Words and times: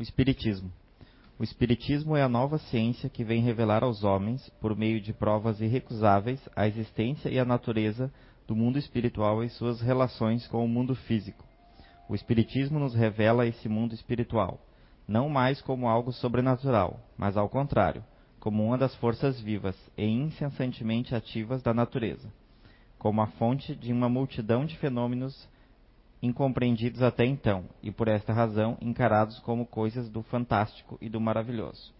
O 0.00 0.02
Espiritismo. 0.02 0.72
O 1.38 1.44
Espiritismo 1.44 2.16
é 2.16 2.22
a 2.22 2.28
nova 2.28 2.56
ciência 2.56 3.10
que 3.10 3.22
vem 3.22 3.42
revelar 3.42 3.84
aos 3.84 4.02
homens, 4.02 4.48
por 4.58 4.74
meio 4.74 4.98
de 4.98 5.12
provas 5.12 5.60
irrecusáveis, 5.60 6.40
a 6.56 6.66
existência 6.66 7.28
e 7.28 7.38
a 7.38 7.44
natureza 7.44 8.10
do 8.48 8.56
mundo 8.56 8.78
espiritual 8.78 9.44
e 9.44 9.50
suas 9.50 9.82
relações 9.82 10.46
com 10.46 10.64
o 10.64 10.68
mundo 10.68 10.94
físico. 10.94 11.44
O 12.08 12.14
Espiritismo 12.14 12.78
nos 12.78 12.94
revela 12.94 13.46
esse 13.46 13.68
mundo 13.68 13.92
espiritual, 13.92 14.58
não 15.06 15.28
mais 15.28 15.60
como 15.60 15.86
algo 15.86 16.12
sobrenatural, 16.12 16.98
mas 17.14 17.36
ao 17.36 17.50
contrário, 17.50 18.02
como 18.38 18.64
uma 18.64 18.78
das 18.78 18.94
forças 18.94 19.38
vivas 19.38 19.76
e 19.98 20.06
incessantemente 20.06 21.14
ativas 21.14 21.62
da 21.62 21.74
natureza, 21.74 22.32
como 22.98 23.20
a 23.20 23.26
fonte 23.26 23.76
de 23.76 23.92
uma 23.92 24.08
multidão 24.08 24.64
de 24.64 24.78
fenômenos 24.78 25.46
incompreendidos 26.22 27.02
até 27.02 27.24
então, 27.24 27.64
e 27.82 27.90
por 27.90 28.08
esta 28.08 28.32
razão 28.32 28.76
encarados 28.80 29.38
como 29.40 29.66
coisas 29.66 30.08
do 30.08 30.22
fantástico 30.22 30.98
e 31.00 31.08
do 31.08 31.20
maravilhoso. 31.20 31.92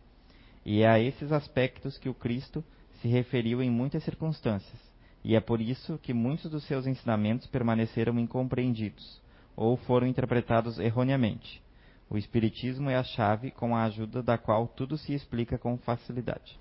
E 0.64 0.82
é 0.82 0.88
a 0.88 1.00
esses 1.00 1.32
aspectos 1.32 1.96
que 1.96 2.08
o 2.08 2.14
Cristo 2.14 2.62
se 3.00 3.08
referiu 3.08 3.62
em 3.62 3.70
muitas 3.70 4.04
circunstâncias, 4.04 4.78
e 5.24 5.34
é 5.34 5.40
por 5.40 5.60
isso 5.60 5.98
que 6.02 6.12
muitos 6.12 6.50
dos 6.50 6.64
seus 6.64 6.86
ensinamentos 6.86 7.46
permaneceram 7.46 8.18
incompreendidos, 8.18 9.20
ou 9.56 9.76
foram 9.76 10.06
interpretados 10.06 10.78
erroneamente. 10.78 11.62
O 12.10 12.18
Espiritismo 12.18 12.90
é 12.90 12.96
a 12.96 13.04
chave 13.04 13.50
com 13.50 13.76
a 13.76 13.84
ajuda 13.84 14.22
da 14.22 14.36
qual 14.36 14.66
tudo 14.66 14.98
se 14.98 15.14
explica 15.14 15.56
com 15.56 15.78
facilidade. 15.78 16.58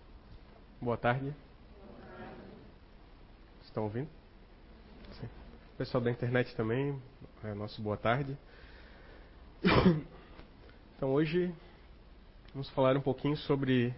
Boa 0.79 0.95
tarde. 0.95 1.33
Estão 3.63 3.83
ouvindo? 3.83 4.07
Sim. 5.19 5.27
Pessoal 5.77 6.03
da 6.03 6.11
internet 6.11 6.55
também, 6.55 6.99
é, 7.43 7.53
nosso 7.53 7.81
boa 7.81 7.97
tarde. 7.97 8.37
Então 10.97 11.13
hoje 11.13 11.49
vamos 12.51 12.69
falar 12.71 12.97
um 12.97 13.01
pouquinho 13.01 13.37
sobre 13.37 13.95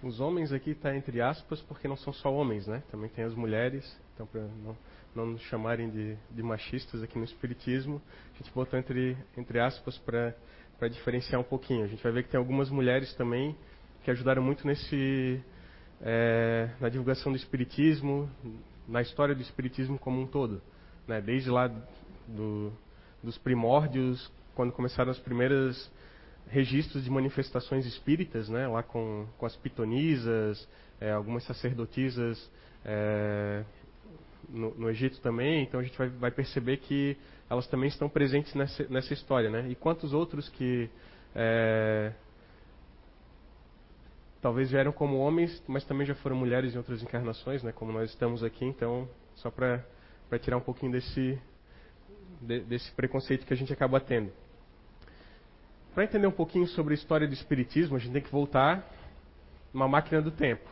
os 0.00 0.20
homens 0.20 0.52
aqui 0.52 0.70
está 0.70 0.94
entre 0.94 1.20
aspas 1.20 1.60
porque 1.62 1.88
não 1.88 1.96
são 1.96 2.12
só 2.12 2.32
homens, 2.32 2.68
né? 2.68 2.84
Também 2.88 3.10
tem 3.10 3.24
as 3.24 3.34
mulheres. 3.34 3.84
Então 4.14 4.24
para 4.24 4.42
não, 4.42 4.76
não 5.12 5.26
nos 5.26 5.42
chamarem 5.42 5.90
de, 5.90 6.16
de, 6.30 6.40
machistas 6.40 7.02
aqui 7.02 7.18
no 7.18 7.24
espiritismo, 7.24 8.00
a 8.32 8.38
gente 8.38 8.54
botou 8.54 8.78
entre 8.78 9.16
entre 9.36 9.58
aspas 9.58 9.98
para 9.98 10.32
para 10.78 10.86
diferenciar 10.86 11.40
um 11.40 11.44
pouquinho. 11.44 11.84
A 11.84 11.88
gente 11.88 12.00
vai 12.00 12.12
ver 12.12 12.22
que 12.22 12.30
tem 12.30 12.38
algumas 12.38 12.70
mulheres 12.70 13.12
também 13.14 13.56
que 14.04 14.10
ajudaram 14.12 14.40
muito 14.40 14.64
nesse 14.64 15.42
é, 16.00 16.70
na 16.78 16.88
divulgação 16.88 17.32
do 17.32 17.36
espiritismo, 17.36 18.30
na 18.86 19.02
história 19.02 19.34
do 19.34 19.42
espiritismo 19.42 19.98
como 19.98 20.20
um 20.20 20.28
todo, 20.28 20.62
né? 21.08 21.20
Desde 21.20 21.50
lá 21.50 21.68
do, 22.26 22.72
dos 23.22 23.38
primórdios, 23.38 24.30
quando 24.54 24.72
começaram 24.72 25.10
os 25.10 25.18
primeiros 25.18 25.90
registros 26.48 27.04
de 27.04 27.10
manifestações 27.10 27.86
espíritas, 27.86 28.48
né, 28.48 28.66
lá 28.66 28.82
com, 28.82 29.26
com 29.38 29.46
as 29.46 29.56
pitonisas, 29.56 30.68
é, 31.00 31.10
algumas 31.10 31.44
sacerdotisas 31.44 32.50
é, 32.84 33.64
no, 34.48 34.74
no, 34.74 34.90
Egito 34.90 35.20
também. 35.20 35.62
Então 35.62 35.80
a 35.80 35.82
gente 35.82 35.96
vai, 35.96 36.08
vai, 36.08 36.30
perceber 36.30 36.78
que 36.78 37.16
elas 37.48 37.66
também 37.66 37.88
estão 37.88 38.08
presentes 38.08 38.54
nessa, 38.54 38.86
nessa 38.88 39.12
história, 39.12 39.50
né? 39.50 39.66
E 39.68 39.74
quantos 39.74 40.12
outros 40.12 40.48
que 40.50 40.88
é, 41.34 42.12
talvez 44.40 44.70
vieram 44.70 44.92
como 44.92 45.18
homens, 45.18 45.62
mas 45.66 45.84
também 45.84 46.06
já 46.06 46.14
foram 46.16 46.36
mulheres 46.36 46.74
em 46.74 46.78
outras 46.78 47.02
encarnações, 47.02 47.62
né? 47.62 47.72
Como 47.72 47.92
nós 47.92 48.10
estamos 48.10 48.42
aqui. 48.44 48.64
Então, 48.64 49.08
só 49.36 49.50
para 49.50 49.84
tirar 50.40 50.56
um 50.56 50.62
pouquinho 50.62 50.92
desse 50.92 51.38
de, 52.40 52.60
desse 52.60 52.90
preconceito 52.92 53.46
que 53.46 53.52
a 53.52 53.56
gente 53.56 53.72
acaba 53.72 54.00
tendo. 54.00 54.32
Para 55.94 56.04
entender 56.04 56.26
um 56.26 56.32
pouquinho 56.32 56.66
sobre 56.68 56.94
a 56.94 56.96
história 56.96 57.26
do 57.26 57.34
Espiritismo, 57.34 57.96
a 57.96 57.98
gente 57.98 58.12
tem 58.12 58.22
que 58.22 58.30
voltar 58.30 58.88
uma 59.74 59.86
máquina 59.86 60.22
do 60.22 60.30
tempo. 60.30 60.68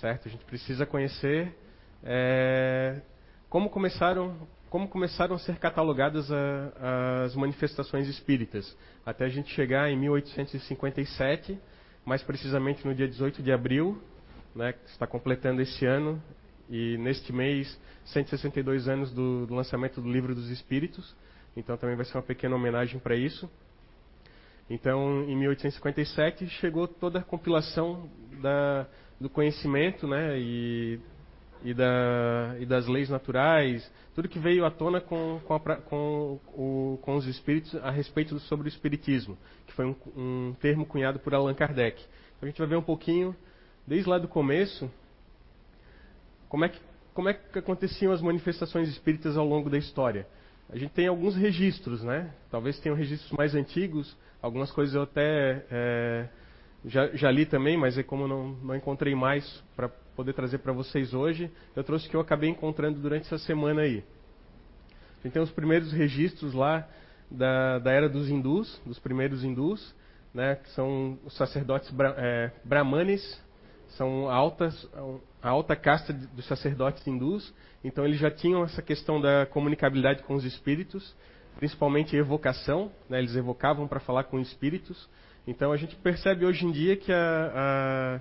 Certo? 0.00 0.28
A 0.28 0.30
gente 0.30 0.44
precisa 0.44 0.86
conhecer 0.86 1.54
é, 2.02 3.00
como, 3.48 3.68
começaram, 3.68 4.36
como 4.70 4.88
começaram 4.88 5.34
a 5.34 5.38
ser 5.38 5.58
catalogadas 5.58 6.30
a, 6.30 7.24
as 7.24 7.34
manifestações 7.34 8.08
espíritas. 8.08 8.76
Até 9.04 9.24
a 9.24 9.28
gente 9.28 9.52
chegar 9.54 9.90
em 9.90 9.96
1857, 9.96 11.58
mais 12.04 12.22
precisamente 12.22 12.86
no 12.86 12.94
dia 12.94 13.08
18 13.08 13.42
de 13.42 13.52
abril, 13.52 14.00
né, 14.54 14.72
que 14.72 14.88
está 14.90 15.06
completando 15.06 15.60
esse 15.60 15.84
ano, 15.84 16.22
e 16.70 16.96
neste 16.98 17.32
mês, 17.32 17.78
162 18.06 18.88
anos 18.88 19.12
do, 19.12 19.46
do 19.46 19.54
lançamento 19.54 20.00
do 20.00 20.10
Livro 20.10 20.34
dos 20.34 20.50
Espíritos. 20.50 21.14
Então 21.56 21.76
também 21.76 21.96
vai 21.96 22.04
ser 22.04 22.16
uma 22.16 22.22
pequena 22.22 22.54
homenagem 22.54 22.98
para 22.98 23.16
isso. 23.16 23.50
Então, 24.70 25.24
em 25.24 25.34
1857 25.34 26.46
chegou 26.60 26.86
toda 26.86 27.20
a 27.20 27.22
compilação 27.22 28.08
da, 28.42 28.86
do 29.18 29.30
conhecimento, 29.30 30.06
né, 30.06 30.38
e, 30.38 31.00
e, 31.64 31.72
da, 31.72 32.54
e, 32.60 32.66
das 32.66 32.86
leis 32.86 33.08
naturais, 33.08 33.90
tudo 34.14 34.28
que 34.28 34.38
veio 34.38 34.66
à 34.66 34.70
tona 34.70 35.00
com, 35.00 35.40
com, 35.46 35.54
a, 35.54 35.76
com, 35.76 36.38
o, 36.48 36.98
com 37.00 37.16
os 37.16 37.26
espíritos 37.26 37.74
a 37.76 37.90
respeito 37.90 38.38
sobre 38.40 38.66
o 38.66 38.68
espiritismo, 38.68 39.38
que 39.66 39.72
foi 39.72 39.86
um, 39.86 39.96
um 40.14 40.54
termo 40.60 40.84
cunhado 40.84 41.18
por 41.18 41.34
Allan 41.34 41.54
Kardec. 41.54 41.98
Então, 42.36 42.46
a 42.46 42.46
gente 42.46 42.58
vai 42.58 42.68
ver 42.68 42.76
um 42.76 42.82
pouquinho, 42.82 43.34
desde 43.86 44.08
lá 44.08 44.18
do 44.18 44.28
começo, 44.28 44.90
como 46.48 46.64
é 46.64 46.68
que, 46.68 46.80
como 47.14 47.28
é 47.28 47.34
que 47.34 47.58
aconteciam 47.58 48.12
as 48.12 48.22
manifestações 48.22 48.88
espíritas 48.88 49.36
ao 49.36 49.46
longo 49.46 49.68
da 49.68 49.78
história? 49.78 50.26
A 50.70 50.76
gente 50.76 50.92
tem 50.92 51.06
alguns 51.06 51.34
registros, 51.34 52.02
né? 52.02 52.30
Talvez 52.50 52.78
tenham 52.80 52.96
registros 52.96 53.32
mais 53.32 53.54
antigos, 53.54 54.16
algumas 54.42 54.70
coisas 54.70 54.94
eu 54.94 55.02
até 55.02 55.64
é, 55.70 56.28
já, 56.84 57.08
já, 57.08 57.30
li 57.30 57.46
também, 57.46 57.76
mas 57.76 57.96
é 57.96 58.02
como 58.02 58.28
não, 58.28 58.50
não 58.62 58.76
encontrei 58.76 59.14
mais 59.14 59.62
para 59.74 59.88
poder 59.88 60.32
trazer 60.32 60.58
para 60.58 60.72
vocês 60.72 61.14
hoje, 61.14 61.50
eu 61.76 61.84
trouxe 61.84 62.06
o 62.06 62.10
que 62.10 62.16
eu 62.16 62.20
acabei 62.20 62.50
encontrando 62.50 63.00
durante 63.00 63.26
essa 63.26 63.38
semana 63.38 63.82
aí. 63.82 64.04
A 65.20 65.22
gente 65.22 65.32
tem 65.32 65.42
os 65.42 65.50
primeiros 65.50 65.92
registros 65.92 66.54
lá 66.54 66.88
da, 67.30 67.78
da 67.78 67.92
era 67.92 68.08
dos 68.08 68.28
hindus, 68.28 68.80
dos 68.84 68.98
primeiros 68.98 69.44
hindus, 69.44 69.94
né, 70.34 70.56
que 70.56 70.70
são 70.70 71.18
os 71.24 71.36
sacerdotes 71.36 71.90
bra, 71.90 72.14
é, 72.18 72.50
brahmanes, 72.64 73.42
são 73.96 74.28
altas, 74.28 74.88
a 75.42 75.48
alta 75.48 75.74
casta 75.74 76.12
dos 76.12 76.46
sacerdotes 76.46 77.06
hindus, 77.06 77.52
então 77.82 78.04
eles 78.04 78.18
já 78.18 78.30
tinham 78.30 78.64
essa 78.64 78.82
questão 78.82 79.20
da 79.20 79.46
comunicabilidade 79.46 80.22
com 80.22 80.34
os 80.34 80.44
espíritos, 80.44 81.14
principalmente 81.56 82.16
evocação, 82.16 82.92
né, 83.08 83.18
eles 83.18 83.34
evocavam 83.34 83.88
para 83.88 84.00
falar 84.00 84.24
com 84.24 84.38
espíritos. 84.38 85.08
Então 85.46 85.72
a 85.72 85.76
gente 85.76 85.96
percebe 85.96 86.44
hoje 86.44 86.66
em 86.66 86.70
dia 86.70 86.96
que 86.96 87.12
a, 87.12 87.52
a, 87.54 88.20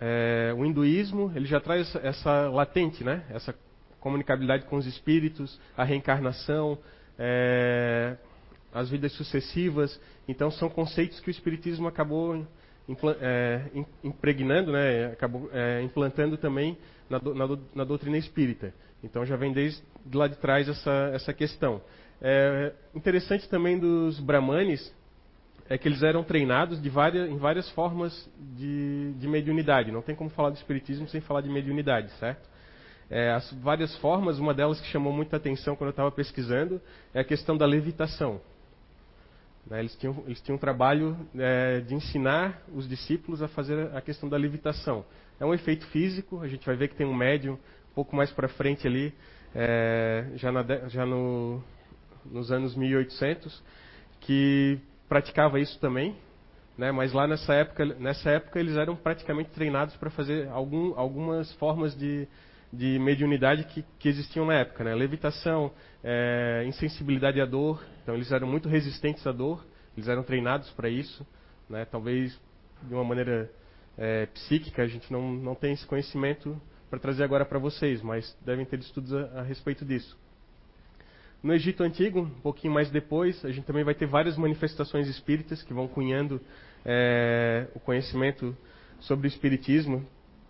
é, 0.00 0.54
o 0.56 0.64
hinduísmo 0.64 1.32
ele 1.34 1.46
já 1.46 1.60
traz 1.60 1.94
essa 1.96 2.48
latente, 2.48 3.02
né, 3.02 3.24
essa 3.30 3.54
comunicabilidade 4.00 4.66
com 4.66 4.76
os 4.76 4.86
espíritos, 4.86 5.58
a 5.76 5.84
reencarnação, 5.84 6.78
é, 7.18 8.16
as 8.72 8.90
vidas 8.90 9.12
sucessivas. 9.12 10.00
Então 10.28 10.50
são 10.50 10.68
conceitos 10.68 11.18
que 11.20 11.28
o 11.28 11.32
espiritismo 11.32 11.88
acabou 11.88 12.46
é, 13.20 13.62
impregnando, 14.02 14.72
né, 14.72 15.06
acabou 15.06 15.50
é, 15.52 15.82
implantando 15.82 16.36
também 16.36 16.76
na, 17.08 17.20
na, 17.20 17.58
na, 17.74 17.84
doutrina 17.84 18.16
espírita. 18.16 18.72
Então 19.02 19.24
já 19.26 19.36
vem 19.36 19.52
desde 19.52 19.82
lá 20.12 20.26
de 20.26 20.36
trás 20.36 20.68
essa, 20.68 21.10
essa 21.12 21.32
questão. 21.32 21.80
É, 22.20 22.72
interessante 22.94 23.48
também 23.48 23.78
dos 23.78 24.18
brahmanes 24.20 24.92
é 25.68 25.76
que 25.76 25.86
eles 25.86 26.02
eram 26.02 26.24
treinados 26.24 26.80
várias, 26.88 27.28
em 27.28 27.36
várias 27.36 27.68
formas 27.70 28.28
de, 28.56 29.12
de 29.18 29.28
mediunidade. 29.28 29.92
Não 29.92 30.00
tem 30.00 30.14
como 30.14 30.30
falar 30.30 30.50
do 30.50 30.56
espiritismo 30.56 31.06
sem 31.08 31.20
falar 31.20 31.42
de 31.42 31.50
mediunidade, 31.50 32.10
certo? 32.12 32.48
É, 33.10 33.32
as 33.32 33.50
várias 33.52 33.94
formas, 33.98 34.38
uma 34.38 34.52
delas 34.52 34.80
que 34.80 34.86
chamou 34.88 35.12
muita 35.12 35.36
atenção 35.36 35.76
quando 35.76 35.88
eu 35.88 35.92
estava 35.92 36.10
pesquisando 36.10 36.80
é 37.12 37.20
a 37.20 37.24
questão 37.24 37.56
da 37.56 37.66
levitação. 37.66 38.40
Né, 39.68 39.80
eles, 39.80 39.94
tinham, 39.96 40.22
eles 40.26 40.40
tinham 40.40 40.56
um 40.56 40.58
trabalho 40.58 41.16
é, 41.36 41.80
de 41.80 41.94
ensinar 41.94 42.62
os 42.74 42.88
discípulos 42.88 43.42
a 43.42 43.48
fazer 43.48 43.94
a 43.94 44.00
questão 44.00 44.28
da 44.28 44.36
levitação. 44.36 45.04
É 45.38 45.44
um 45.44 45.52
efeito 45.52 45.86
físico, 45.88 46.40
a 46.40 46.48
gente 46.48 46.64
vai 46.64 46.74
ver 46.74 46.88
que 46.88 46.96
tem 46.96 47.06
um 47.06 47.14
médium 47.14 47.54
um 47.54 47.94
pouco 47.94 48.16
mais 48.16 48.30
para 48.30 48.48
frente 48.48 48.86
ali, 48.86 49.12
é, 49.54 50.26
já, 50.36 50.50
na, 50.50 50.62
já 50.88 51.04
no, 51.04 51.62
nos 52.24 52.50
anos 52.50 52.74
1800, 52.74 53.62
que 54.20 54.78
praticava 55.08 55.60
isso 55.60 55.78
também. 55.80 56.16
Né, 56.76 56.92
mas 56.92 57.12
lá 57.12 57.26
nessa 57.26 57.54
época, 57.54 57.84
nessa 57.84 58.30
época 58.30 58.60
eles 58.60 58.76
eram 58.76 58.94
praticamente 58.94 59.50
treinados 59.50 59.96
para 59.96 60.10
fazer 60.10 60.48
algum, 60.48 60.96
algumas 60.96 61.52
formas 61.54 61.92
de, 61.96 62.28
de 62.72 62.98
mediunidade 62.98 63.64
que, 63.64 63.84
que 63.98 64.08
existiam 64.08 64.44
na 64.44 64.54
época, 64.54 64.84
né? 64.84 64.94
Levitação, 64.94 65.72
é, 66.04 66.64
insensibilidade 66.66 67.40
à 67.40 67.46
dor. 67.46 67.82
Então 68.02 68.14
eles 68.14 68.30
eram 68.30 68.46
muito 68.46 68.68
resistentes 68.68 69.26
à 69.26 69.32
dor. 69.32 69.64
Eles 69.96 70.08
eram 70.08 70.22
treinados 70.22 70.70
para 70.70 70.88
isso, 70.88 71.26
né? 71.68 71.84
Talvez 71.84 72.38
de 72.82 72.94
uma 72.94 73.04
maneira 73.04 73.50
é, 73.96 74.26
psíquica 74.26 74.82
a 74.82 74.86
gente 74.86 75.12
não 75.12 75.32
não 75.32 75.54
tem 75.54 75.72
esse 75.72 75.86
conhecimento 75.86 76.60
para 76.88 76.98
trazer 76.98 77.24
agora 77.24 77.44
para 77.44 77.58
vocês, 77.58 78.00
mas 78.02 78.36
devem 78.44 78.64
ter 78.64 78.78
estudos 78.78 79.12
a, 79.12 79.40
a 79.40 79.42
respeito 79.42 79.84
disso. 79.84 80.16
no 81.42 81.52
Egito 81.52 81.82
Antigo, 81.82 82.20
um 82.20 82.40
pouquinho 82.40 82.72
mais 82.72 82.90
depois, 82.90 83.44
a 83.44 83.50
gente 83.50 83.64
também 83.64 83.84
vai 83.84 83.94
ter 83.94 84.06
várias 84.06 84.36
manifestações 84.36 85.08
espíritas 85.08 85.62
que 85.62 85.74
vão 85.74 85.86
cunhando 85.86 86.40
é, 86.84 87.66
o 87.74 87.80
conhecimento 87.80 88.56
sobre 89.00 89.26
o 89.26 89.30
espiritismo. 89.30 90.04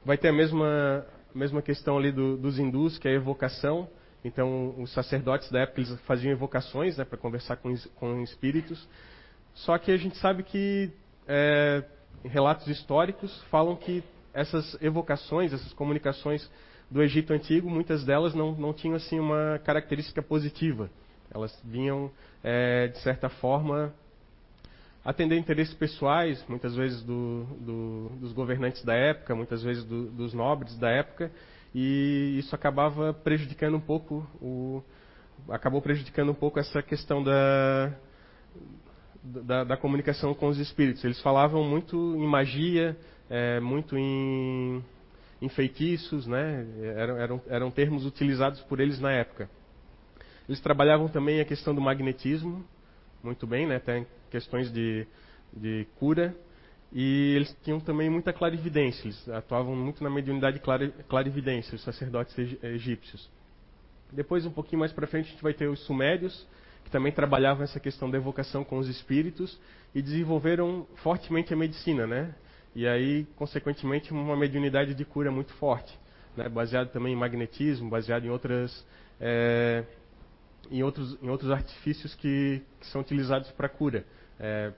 Vai 0.05 0.17
ter 0.17 0.29
a 0.29 0.33
mesma, 0.33 1.05
mesma 1.35 1.63
questão 1.63 1.99
ali 1.99 2.13
do, 2.13 2.37
dos 2.37 2.59
hindus, 2.59 2.99
que 2.99 3.09
é 3.09 3.13
a 3.13 3.15
evocação. 3.15 3.89
Então, 4.25 4.75
os 4.79 4.93
sacerdotes 4.93 5.51
da 5.51 5.61
época 5.61 5.81
eles 5.81 6.01
faziam 6.01 6.33
evocações 6.33 6.97
né, 6.97 7.05
para 7.05 7.17
conversar 7.17 7.57
com, 7.57 7.75
com 7.95 8.21
espíritos. 8.23 8.89
Só 9.55 9.79
que 9.79 9.91
a 9.91 9.97
gente 9.97 10.17
sabe 10.19 10.43
que 10.43 10.91
é, 11.27 11.85
relatos 12.25 12.67
históricos 12.67 13.43
falam 13.51 13.77
que 13.77 14.03
essas 14.33 14.81
evocações, 14.83 15.53
essas 15.53 15.73
comunicações 15.73 16.49
do 16.91 17.03
Egito 17.03 17.33
Antigo, 17.33 17.69
muitas 17.69 18.05
delas 18.05 18.35
não, 18.35 18.53
não 18.53 18.73
tinham 18.73 18.97
assim 18.97 19.19
uma 19.19 19.61
característica 19.65 20.23
positiva. 20.23 20.91
Elas 21.31 21.59
vinham, 21.65 22.11
é, 22.43 22.89
de 22.89 22.99
certa 22.99 23.29
forma, 23.29 23.93
atender 25.09 25.39
interesses 25.39 25.73
pessoais, 25.73 26.45
muitas 26.47 26.77
vezes 26.77 27.03
do, 27.03 27.47
do, 27.61 28.09
dos 28.21 28.33
governantes 28.33 28.85
da 28.85 28.95
época, 28.95 29.35
muitas 29.35 29.63
vezes 29.63 29.83
do, 29.83 30.11
dos 30.11 30.35
nobres 30.35 30.77
da 30.77 30.91
época, 30.91 31.33
e 31.75 32.37
isso 32.39 32.55
acabava 32.55 33.15
prejudicando 33.15 33.77
um 33.77 33.81
pouco 33.81 34.27
o, 34.39 34.83
acabou 35.49 35.81
prejudicando 35.81 36.31
um 36.31 36.35
pouco 36.35 36.59
essa 36.59 36.83
questão 36.83 37.25
da, 37.25 37.95
da, 39.25 39.65
da 39.65 39.77
comunicação 39.79 40.35
com 40.35 40.49
os 40.49 40.59
espíritos. 40.59 41.03
Eles 41.03 41.23
falavam 41.23 41.65
muito 41.65 41.97
em 42.15 42.27
magia, 42.27 42.95
é, 43.31 43.61
muito 43.61 43.97
em 43.97 44.85
em 45.41 45.49
feitiços, 45.49 46.27
né? 46.27 46.67
eram, 46.97 47.17
eram, 47.17 47.43
eram 47.49 47.71
termos 47.71 48.05
utilizados 48.05 48.61
por 48.63 48.81
eles 48.81 48.99
na 48.99 49.13
época. 49.13 49.49
Eles 50.49 50.61
trabalhavam 50.61 51.07
também 51.09 51.41
a 51.41 51.45
questão 51.45 51.75
do 51.75 51.81
magnetismo, 51.81 52.65
muito 53.29 53.47
bem, 53.47 53.67
né? 53.67 53.79
Tem 53.79 54.07
questões 54.31 54.73
de, 54.73 55.07
de 55.53 55.87
cura. 55.99 56.35
E 56.91 57.35
eles 57.37 57.55
tinham 57.63 57.79
também 57.79 58.09
muita 58.09 58.33
clarividência, 58.33 59.05
eles 59.05 59.29
atuavam 59.29 59.77
muito 59.77 60.03
na 60.03 60.09
mediunidade 60.09 60.59
clarividência, 61.07 61.75
os 61.75 61.83
sacerdotes 61.85 62.35
egípcios. 62.63 63.29
Depois, 64.11 64.47
um 64.47 64.51
pouquinho 64.51 64.81
mais 64.81 64.91
para 64.91 65.07
frente, 65.07 65.27
a 65.27 65.31
gente 65.33 65.43
vai 65.43 65.53
ter 65.53 65.69
os 65.69 65.81
sumérios, 65.81 66.47
que 66.85 66.91
também 66.91 67.13
trabalhavam 67.13 67.63
essa 67.63 67.79
questão 67.79 68.11
da 68.11 68.17
evocação 68.17 68.65
com 68.65 68.79
os 68.79 68.89
espíritos 68.89 69.61
e 69.95 70.01
desenvolveram 70.01 70.87
fortemente 71.03 71.53
a 71.53 71.57
medicina, 71.57 72.07
né? 72.07 72.35
e 72.75 72.87
aí, 72.87 73.27
consequentemente, 73.37 74.13
uma 74.13 74.37
mediunidade 74.37 74.95
de 74.95 75.05
cura 75.05 75.31
muito 75.31 75.53
forte, 75.55 75.93
né? 76.35 76.49
baseado 76.49 76.91
também 76.91 77.13
em 77.13 77.17
magnetismo, 77.17 77.91
baseado 77.91 78.25
em 78.25 78.31
outras 78.31 78.87
é, 79.21 79.85
em 80.71 80.83
outros 80.83 81.19
em 81.23 81.29
outros 81.29 81.51
artifícios 81.51 82.15
que, 82.15 82.63
que 82.81 82.87
são 82.89 83.01
utilizados 83.01 83.51
para 83.53 83.69
cura, 83.69 84.05
é, 84.39 84.73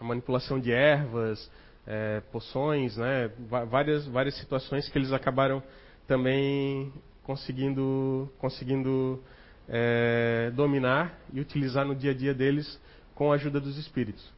a 0.00 0.04
manipulação 0.04 0.58
de 0.58 0.72
ervas, 0.72 1.50
é, 1.86 2.20
poções, 2.32 2.96
né? 2.96 3.30
várias 3.48 4.06
várias 4.06 4.36
situações 4.36 4.88
que 4.88 4.98
eles 4.98 5.12
acabaram 5.12 5.62
também 6.06 6.92
conseguindo 7.22 8.30
conseguindo 8.38 9.22
é, 9.68 10.50
dominar 10.54 11.18
e 11.32 11.40
utilizar 11.40 11.84
no 11.84 11.94
dia 11.94 12.10
a 12.10 12.14
dia 12.14 12.34
deles 12.34 12.80
com 13.14 13.32
a 13.32 13.36
ajuda 13.36 13.60
dos 13.60 13.78
espíritos. 13.78 14.32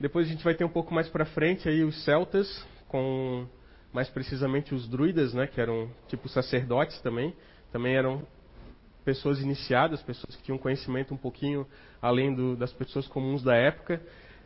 Depois 0.00 0.26
a 0.26 0.30
gente 0.30 0.44
vai 0.44 0.54
ter 0.54 0.64
um 0.64 0.68
pouco 0.68 0.94
mais 0.94 1.08
para 1.08 1.24
frente 1.24 1.68
aí 1.68 1.82
os 1.82 2.04
celtas, 2.04 2.64
com 2.86 3.46
mais 3.92 4.08
precisamente 4.08 4.74
os 4.74 4.88
druidas, 4.88 5.34
né, 5.34 5.46
que 5.46 5.60
eram 5.60 5.90
tipo 6.06 6.28
sacerdotes 6.28 7.00
também. 7.00 7.34
Também 7.72 7.96
eram 7.96 8.24
pessoas 9.08 9.40
iniciadas, 9.40 10.02
pessoas 10.02 10.36
que 10.36 10.42
tinham 10.42 10.58
conhecimento 10.58 11.14
um 11.14 11.16
pouquinho 11.16 11.66
além 12.02 12.34
do, 12.34 12.54
das 12.54 12.70
pessoas 12.74 13.08
comuns 13.08 13.42
da 13.42 13.54
época. 13.54 14.02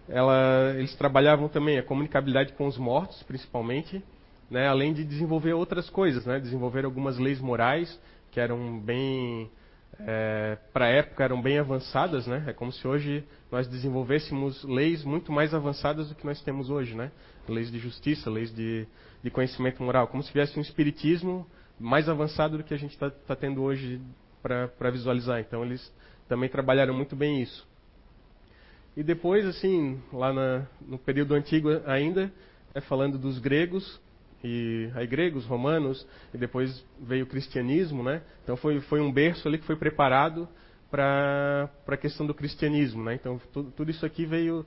Ela, 0.09 0.73
eles 0.77 0.95
trabalhavam 0.95 1.49
também 1.49 1.79
a 1.79 1.83
comunicabilidade 1.83 2.53
com 2.53 2.69
os 2.69 2.79
mortos, 2.79 3.21
principalmente, 3.25 4.01
né, 4.49 4.69
além 4.69 4.93
de 4.93 5.03
desenvolver 5.03 5.53
outras 5.53 5.91
coisas, 5.91 6.25
né, 6.25 6.39
desenvolver 6.39 6.85
algumas 6.85 7.19
leis 7.19 7.41
morais 7.41 8.01
que 8.31 8.39
eram 8.39 8.79
bem 8.79 9.51
é, 9.99 10.57
para 10.73 10.85
a 10.85 10.89
época 10.89 11.25
eram 11.25 11.43
bem 11.43 11.59
avançadas, 11.59 12.27
né? 12.27 12.45
É 12.47 12.53
como 12.53 12.73
se 12.73 12.87
hoje 12.87 13.25
nós 13.51 13.69
desenvolvêssemos 13.69 14.63
leis 14.65 15.05
muito 15.05 15.31
mais 15.33 15.53
avançadas 15.53 16.09
do 16.09 16.15
que 16.15 16.25
nós 16.25 16.41
temos 16.41 16.71
hoje, 16.71 16.95
né? 16.95 17.11
Leis 17.49 17.71
de 17.71 17.79
justiça, 17.79 18.31
leis 18.31 18.55
de, 18.55 18.87
de 19.23 19.31
conhecimento 19.31 19.83
moral, 19.83 20.07
como 20.07 20.23
se 20.23 20.31
tivesse 20.31 20.59
um 20.59 20.63
espiritismo 20.63 21.47
mais 21.79 22.09
avançado 22.09 22.57
do 22.57 22.65
que 22.65 22.73
a 22.73 22.79
gente 22.79 22.93
está 22.93 23.11
tá 23.11 23.37
tendo 23.37 23.63
hoje 23.63 24.01
para 24.43 24.91
visualizar. 24.91 25.41
Então 25.41 25.65
eles 25.65 25.93
também 26.29 26.49
trabalharam 26.49 26.95
muito 26.95 27.15
bem 27.15 27.41
isso. 27.43 27.67
E 28.97 29.03
depois, 29.03 29.47
assim, 29.47 30.03
lá 30.13 30.33
na, 30.33 30.67
no 30.87 30.99
período 30.99 31.35
antigo 31.35 31.69
ainda, 31.87 32.31
é 32.75 32.81
falando 32.81 33.17
dos 33.19 33.39
gregos, 33.39 34.01
e 34.45 34.91
aí 34.95 35.07
gregos, 35.07 35.47
romanos, 35.47 36.07
e 36.35 36.39
depois 36.39 36.85
veio 37.01 37.25
o 37.25 37.29
cristianismo, 37.29 38.03
né? 38.03 38.23
Então 38.43 38.57
foi, 38.57 38.81
foi 38.81 39.01
um 39.01 39.11
berço 39.11 39.47
ali 39.47 39.59
que 39.59 39.65
foi 39.65 39.77
preparado 39.77 40.49
para 40.91 41.71
a 41.87 41.97
questão 41.97 42.27
do 42.27 42.35
cristianismo, 42.35 43.03
né? 43.03 43.15
Então 43.15 43.41
tudo, 43.53 43.71
tudo, 43.71 43.91
isso 43.91 44.05
aqui 44.05 44.27
veio, 44.27 44.67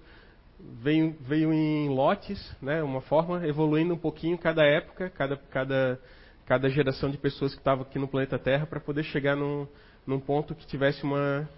veio, 0.81 1.16
veio 1.22 1.54
em 1.54 1.89
lotes, 1.89 2.56
né? 2.62 2.81
Uma 2.81 3.01
forma 3.01 3.45
evoluindo 3.45 3.94
um 3.94 3.98
pouquinho 3.98 4.38
cada 4.38 4.63
época, 4.63 5.10
cada, 5.10 5.38
cada, 5.38 6.00
cada 6.45 6.69
geração 6.69 7.09
de 7.09 7.18
pessoas 7.18 7.53
que 7.53 7.59
estavam 7.59 7.83
aqui 7.83 7.97
no 7.97 8.07
planeta 8.07 8.38
Terra 8.38 8.65
para 8.65 8.80
poder 8.80 9.03
chegar 9.03 9.36
num, 9.36 9.68
num 10.06 10.19
ponto 10.19 10.53
que 10.53 10.65
tivesse 10.68 11.03
uma, 11.03 11.50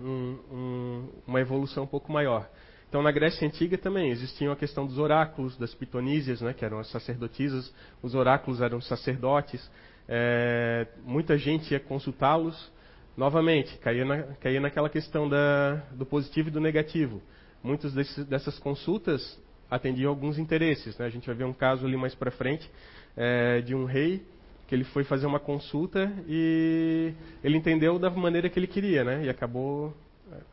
um, 0.00 0.38
um, 0.50 1.08
uma 1.26 1.40
evolução 1.40 1.84
um 1.84 1.86
pouco 1.86 2.12
maior. 2.12 2.48
Então, 2.88 3.02
na 3.02 3.10
Grécia 3.10 3.48
Antiga 3.48 3.78
também 3.78 4.10
existiam 4.10 4.52
a 4.52 4.56
questão 4.56 4.86
dos 4.86 4.98
oráculos, 4.98 5.56
das 5.56 5.74
pitonísias, 5.74 6.42
né, 6.42 6.52
que 6.52 6.62
eram 6.62 6.78
as 6.78 6.90
sacerdotisas. 6.90 7.72
Os 8.02 8.14
oráculos 8.14 8.60
eram 8.60 8.82
sacerdotes. 8.82 9.66
É, 10.06 10.86
muita 11.02 11.38
gente 11.38 11.72
ia 11.72 11.80
consultá-los. 11.80 12.70
Novamente, 13.16 13.78
caía, 13.78 14.04
na, 14.04 14.22
caía 14.34 14.60
naquela 14.60 14.90
questão 14.90 15.26
da, 15.26 15.76
do 15.92 16.04
positivo 16.04 16.48
e 16.48 16.52
do 16.52 16.60
negativo. 16.60 17.22
Muitas 17.62 17.94
dessas 18.26 18.58
consultas 18.58 19.40
atendiam 19.70 20.10
alguns 20.10 20.38
interesses. 20.38 20.98
Né? 20.98 21.06
A 21.06 21.10
gente 21.10 21.26
vai 21.26 21.34
ver 21.34 21.44
um 21.44 21.52
caso 21.54 21.86
ali 21.86 21.96
mais 21.96 22.14
para 22.14 22.30
frente 22.30 22.70
é, 23.16 23.60
de 23.60 23.74
um 23.74 23.84
rei 23.84 24.24
que 24.66 24.74
ele 24.74 24.84
foi 24.84 25.04
fazer 25.04 25.26
uma 25.26 25.40
consulta 25.40 26.10
e 26.26 27.12
ele 27.44 27.56
entendeu 27.56 27.98
da 27.98 28.08
maneira 28.08 28.48
que 28.48 28.58
ele 28.58 28.66
queria, 28.66 29.04
né? 29.04 29.24
E 29.24 29.28
acabou 29.28 29.94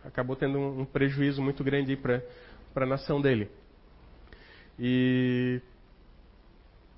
acabou 0.03 0.35
tendo 0.35 0.59
um, 0.59 0.83
prejuízo 0.83 1.41
muito 1.41 1.63
grande 1.63 1.95
para 1.95 2.21
a 2.75 2.85
nação 2.85 3.21
dele. 3.21 3.49
E 4.77 5.61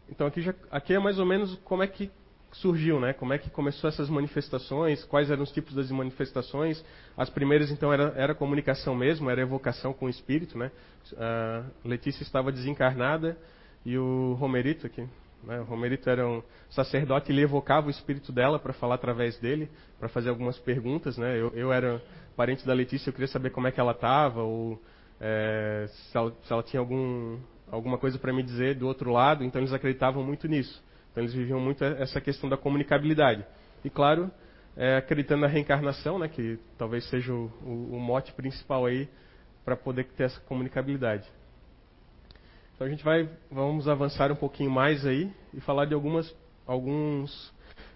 então 0.09 0.27
aqui, 0.27 0.41
já, 0.41 0.53
aqui 0.69 0.93
é 0.93 0.99
mais 0.99 1.19
ou 1.19 1.25
menos 1.25 1.55
como 1.63 1.83
é 1.83 1.87
que 1.87 2.11
surgiu, 2.53 2.99
né? 2.99 3.13
Como 3.13 3.33
é 3.33 3.37
que 3.37 3.49
começou 3.49 3.87
essas 3.87 4.09
manifestações, 4.09 5.03
quais 5.05 5.31
eram 5.31 5.43
os 5.43 5.51
tipos 5.51 5.73
das 5.73 5.89
manifestações. 5.89 6.83
As 7.15 7.29
primeiras, 7.29 7.71
então, 7.71 7.93
era, 7.93 8.13
era 8.15 8.35
comunicação 8.35 8.93
mesmo, 8.95 9.29
era 9.29 9.41
evocação 9.41 9.93
com 9.93 10.05
o 10.05 10.09
espírito, 10.09 10.57
né? 10.57 10.71
A 11.17 11.63
Letícia 11.85 12.23
estava 12.23 12.51
desencarnada 12.51 13.37
e 13.85 13.97
o 13.97 14.33
Romerito 14.33 14.85
aqui, 14.85 15.07
né? 15.43 15.59
O 15.59 15.63
Romerito 15.63 16.09
era 16.09 16.27
um 16.27 16.41
sacerdote, 16.69 17.31
ele 17.31 17.41
evocava 17.41 17.87
o 17.87 17.89
espírito 17.89 18.31
dela 18.31 18.59
para 18.59 18.73
falar 18.73 18.95
através 18.95 19.37
dele, 19.39 19.69
para 19.99 20.09
fazer 20.09 20.29
algumas 20.29 20.57
perguntas, 20.57 21.17
né? 21.17 21.39
Eu, 21.39 21.51
eu 21.55 21.71
era 21.71 22.01
parente 22.35 22.65
da 22.65 22.73
Letícia, 22.73 23.09
eu 23.09 23.13
queria 23.13 23.27
saber 23.27 23.49
como 23.49 23.67
é 23.67 23.71
que 23.71 23.79
ela 23.79 23.91
estava, 23.91 24.41
ou 24.41 24.81
é, 25.19 25.85
se, 25.87 26.17
ela, 26.17 26.31
se, 26.43 26.53
ela, 26.53 26.63
tinha 26.63 26.79
algum, 26.79 27.37
alguma 27.69 27.97
coisa 27.97 28.17
para 28.17 28.33
me 28.33 28.41
dizer 28.41 28.75
do 28.75 28.87
outro 28.87 29.11
lado, 29.11 29.43
então 29.43 29.61
eles 29.61 29.73
acreditavam 29.73 30.23
muito 30.23 30.47
nisso. 30.47 30.83
Então 31.11 31.23
eles 31.23 31.33
viviam 31.33 31.59
muito 31.59 31.83
essa 31.83 32.21
questão 32.21 32.49
da 32.49 32.57
comunicabilidade. 32.57 33.45
E 33.83 33.89
claro, 33.89 34.31
é, 34.75 34.97
acreditando 34.97 35.41
na 35.41 35.47
reencarnação, 35.47 36.17
né, 36.17 36.27
que 36.27 36.57
talvez 36.77 37.07
seja 37.09 37.33
o, 37.33 37.51
o, 37.63 37.95
o 37.95 37.99
mote 37.99 38.31
principal 38.33 38.85
aí 38.85 39.09
para 39.65 39.75
poder 39.75 40.05
ter 40.05 40.23
essa 40.23 40.39
comunicabilidade. 40.41 41.27
Então 42.81 42.87
a 42.87 42.89
gente 42.89 43.03
vai, 43.03 43.29
vamos 43.51 43.87
avançar 43.87 44.31
um 44.31 44.35
pouquinho 44.35 44.71
mais 44.71 45.05
aí 45.05 45.31
e 45.53 45.61
falar 45.61 45.85
de 45.85 45.93
algumas, 45.93 46.35
alguns 46.65 47.53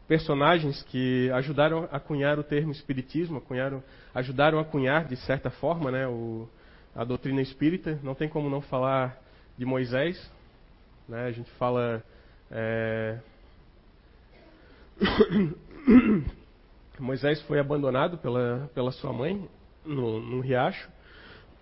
personagens 0.08 0.84
que 0.84 1.27
ajudaram 1.32 1.89
a 1.92 2.00
cunhar 2.00 2.38
o 2.38 2.44
termo 2.44 2.72
espiritismo, 2.72 3.42
cunharam, 3.42 3.82
ajudaram 4.13 4.60
a 4.60 4.63
cunhar 4.63 5.06
de 5.06 5.15
certa 5.15 5.50
forma, 5.50 5.89
né, 5.89 6.08
o, 6.08 6.48
a 6.96 7.04
doutrina 7.04 7.42
espírita. 7.42 8.00
Não 8.04 8.13
tem 8.13 8.30
como 8.30 8.48
não 8.48 8.62
falar 8.62 9.20
de 9.58 9.65
Moisés, 9.65 10.32
né? 11.10 11.25
A 11.25 11.32
gente 11.32 11.50
fala 11.54 12.04
é... 12.51 13.18
Moisés 17.00 17.42
foi 17.48 17.58
abandonado 17.58 18.20
pela, 18.20 18.70
pela 18.75 18.92
sua 18.92 19.12
mãe 19.12 19.50
no, 19.84 20.20
no 20.20 20.42
riacho. 20.42 20.88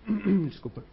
Desculpa. 0.50 0.84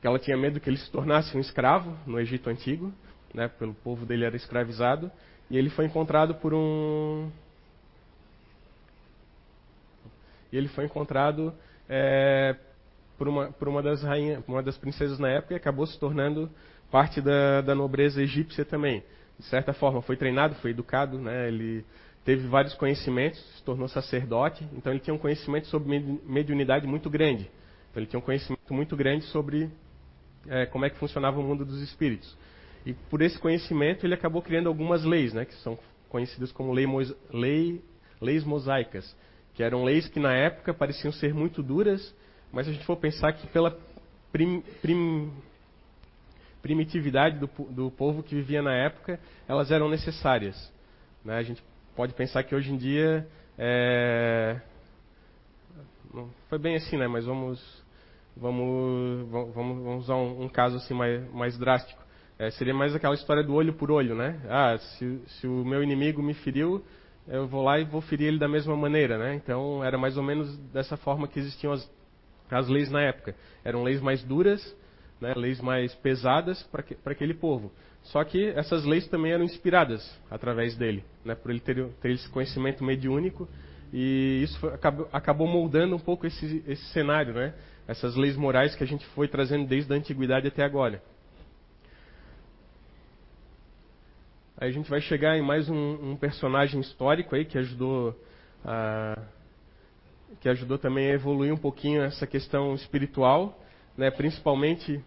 Que 0.00 0.06
ela 0.06 0.18
tinha 0.18 0.36
medo 0.36 0.60
que 0.60 0.68
ele 0.68 0.78
se 0.78 0.90
tornasse 0.90 1.36
um 1.36 1.40
escravo 1.40 1.96
no 2.06 2.20
Egito 2.20 2.48
antigo 2.50 2.92
né, 3.36 3.48
pelo 3.48 3.74
povo 3.74 4.06
dele 4.06 4.24
era 4.24 4.34
escravizado, 4.34 5.12
e 5.50 5.58
ele 5.58 5.68
foi 5.68 5.84
encontrado 5.84 6.34
por 6.36 6.54
um, 6.54 7.30
e 10.50 10.56
ele 10.56 10.68
foi 10.68 10.86
encontrado 10.86 11.52
é, 11.88 12.56
por, 13.18 13.28
uma, 13.28 13.52
por 13.52 13.68
uma 13.68 13.82
das 13.82 14.02
rainhas, 14.02 14.42
uma 14.48 14.62
das 14.62 14.78
princesas 14.78 15.18
na 15.18 15.28
época 15.28 15.52
e 15.52 15.56
acabou 15.56 15.86
se 15.86 15.98
tornando 16.00 16.50
parte 16.90 17.20
da, 17.20 17.60
da 17.60 17.74
nobreza 17.74 18.22
egípcia 18.22 18.64
também. 18.64 19.04
De 19.38 19.44
certa 19.44 19.74
forma, 19.74 20.00
foi 20.00 20.16
treinado, 20.16 20.54
foi 20.56 20.70
educado, 20.70 21.18
né? 21.18 21.46
ele 21.48 21.84
teve 22.24 22.48
vários 22.48 22.74
conhecimentos, 22.74 23.38
se 23.56 23.62
tornou 23.62 23.86
sacerdote, 23.86 24.66
então 24.72 24.92
ele 24.92 25.00
tinha 25.00 25.12
um 25.12 25.18
conhecimento 25.18 25.66
sobre 25.66 26.00
mediunidade 26.24 26.86
muito 26.86 27.10
grande. 27.10 27.50
Então 27.90 28.02
ele 28.02 28.06
tinha 28.06 28.18
um 28.18 28.22
conhecimento 28.22 28.72
muito 28.72 28.96
grande 28.96 29.24
sobre 29.26 29.70
é, 30.48 30.66
como 30.66 30.84
é 30.84 30.90
que 30.90 30.98
funcionava 30.98 31.38
o 31.38 31.42
mundo 31.42 31.64
dos 31.64 31.80
espíritos. 31.80 32.36
E 32.84 32.92
por 32.92 33.20
esse 33.22 33.38
conhecimento 33.38 34.06
ele 34.06 34.14
acabou 34.14 34.40
criando 34.40 34.68
algumas 34.68 35.04
leis, 35.04 35.32
né, 35.32 35.44
que 35.44 35.54
são 35.56 35.78
conhecidas 36.08 36.52
como 36.52 36.72
lei, 36.72 36.86
lei, 37.32 37.82
leis 38.20 38.44
mosaicas, 38.44 39.16
que 39.54 39.62
eram 39.62 39.84
leis 39.84 40.08
que 40.08 40.20
na 40.20 40.32
época 40.34 40.72
pareciam 40.72 41.12
ser 41.12 41.34
muito 41.34 41.62
duras, 41.62 42.14
mas 42.52 42.66
se 42.66 42.70
a 42.70 42.74
gente 42.74 42.86
for 42.86 42.96
pensar 42.96 43.32
que 43.32 43.46
pela 43.48 43.76
prim, 44.30 44.62
prim, 44.80 45.32
primitividade 46.62 47.38
do, 47.38 47.46
do, 47.70 47.90
povo 47.90 48.22
que 48.22 48.34
vivia 48.34 48.62
na 48.62 48.74
época, 48.74 49.18
elas 49.48 49.70
eram 49.70 49.88
necessárias. 49.88 50.72
Né? 51.24 51.36
A 51.36 51.42
gente 51.42 51.62
pode 51.94 52.12
pensar 52.14 52.42
que 52.44 52.54
hoje 52.54 52.72
em 52.72 52.76
dia 52.76 53.26
é... 53.58 54.60
não 56.12 56.30
foi 56.48 56.58
bem 56.58 56.76
assim, 56.76 56.96
né? 56.96 57.08
Mas 57.08 57.24
vamos 57.24 57.84
vamos 58.36 59.28
vamos, 59.30 59.54
vamos 59.54 60.04
usar 60.04 60.16
um, 60.16 60.44
um, 60.44 60.48
caso 60.48 60.76
assim 60.76 60.94
mais, 60.94 61.32
mais 61.32 61.58
drástico. 61.58 62.04
É, 62.38 62.50
seria 62.50 62.74
mais 62.74 62.94
aquela 62.94 63.14
história 63.14 63.42
do 63.42 63.54
olho 63.54 63.72
por 63.72 63.90
olho, 63.90 64.14
né? 64.14 64.40
Ah, 64.48 64.76
se, 64.76 65.20
se 65.26 65.46
o 65.46 65.64
meu 65.64 65.82
inimigo 65.82 66.22
me 66.22 66.34
feriu, 66.34 66.84
eu 67.26 67.46
vou 67.46 67.64
lá 67.64 67.78
e 67.80 67.84
vou 67.84 68.02
ferir 68.02 68.28
ele 68.28 68.38
da 68.38 68.48
mesma 68.48 68.76
maneira, 68.76 69.16
né? 69.16 69.34
Então 69.34 69.82
era 69.82 69.96
mais 69.96 70.16
ou 70.16 70.22
menos 70.22 70.56
dessa 70.72 70.96
forma 70.96 71.26
que 71.26 71.38
existiam 71.38 71.72
as, 71.72 71.90
as 72.50 72.68
leis 72.68 72.90
na 72.90 73.00
época. 73.00 73.34
Eram 73.64 73.82
leis 73.82 74.00
mais 74.02 74.22
duras, 74.22 74.76
né? 75.20 75.32
leis 75.34 75.60
mais 75.60 75.94
pesadas 75.94 76.62
para 76.64 77.12
aquele 77.12 77.32
povo. 77.32 77.72
Só 78.02 78.22
que 78.22 78.48
essas 78.50 78.84
leis 78.84 79.08
também 79.08 79.32
eram 79.32 79.44
inspiradas 79.44 80.02
através 80.30 80.76
dele, 80.76 81.02
né? 81.24 81.34
por 81.34 81.50
ele 81.50 81.60
ter, 81.60 81.86
ter 82.02 82.10
esse 82.10 82.28
conhecimento 82.28 82.84
mediúnico 82.84 83.48
e 83.92 84.42
isso 84.42 84.58
foi, 84.58 84.72
acabou, 84.72 85.08
acabou, 85.12 85.46
moldando 85.46 85.96
um 85.96 85.98
pouco 85.98 86.26
esse, 86.26 86.62
esse 86.66 86.84
cenário, 86.92 87.34
né? 87.34 87.54
Essas 87.86 88.16
leis 88.16 88.36
morais 88.36 88.74
que 88.74 88.82
a 88.82 88.86
gente 88.86 89.06
foi 89.08 89.28
trazendo 89.28 89.66
desde 89.66 89.92
a 89.92 89.96
antiguidade 89.96 90.48
até 90.48 90.64
agora. 90.64 91.02
Aí 94.58 94.70
a 94.70 94.72
gente 94.72 94.88
vai 94.88 95.00
chegar 95.00 95.36
em 95.36 95.42
mais 95.42 95.68
um, 95.68 96.12
um 96.12 96.16
personagem 96.16 96.80
histórico 96.80 97.36
aí 97.36 97.44
que 97.44 97.58
ajudou 97.58 98.18
a, 98.64 99.22
que 100.40 100.48
ajudou 100.48 100.78
também 100.78 101.10
a 101.10 101.14
evoluir 101.14 101.52
um 101.52 101.58
pouquinho 101.58 102.02
essa 102.02 102.26
questão 102.26 102.74
espiritual, 102.74 103.58
né? 103.96 104.10
principalmente 104.10 105.02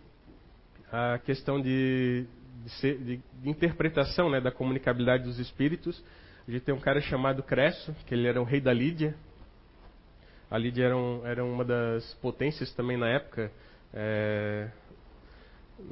a 0.92 1.20
questão 1.20 1.62
de, 1.62 2.26
de, 2.64 2.70
ser, 2.80 2.98
de, 3.00 3.22
de 3.42 3.50
interpretação 3.50 4.30
né? 4.30 4.40
da 4.40 4.52
comunicabilidade 4.52 5.24
dos 5.24 5.40
espíritos. 5.40 6.04
A 6.48 6.52
gente 6.52 6.64
tem 6.64 6.74
um 6.74 6.80
cara 6.80 7.02
chamado 7.02 7.44
Cresso, 7.44 7.96
que 8.06 8.14
ele 8.14 8.28
era 8.28 8.42
o 8.42 8.46
rei 8.46 8.62
da 8.62 8.74
Lídia. 8.74 9.16
A 10.50 10.58
Lídia 10.58 10.86
era, 10.86 10.98
um, 10.98 11.26
era 11.26 11.44
uma 11.44 11.64
das 11.64 12.14
potências 12.16 12.74
também 12.74 12.98
na 12.98 13.08
época. 13.10 13.52
É, 13.94 14.70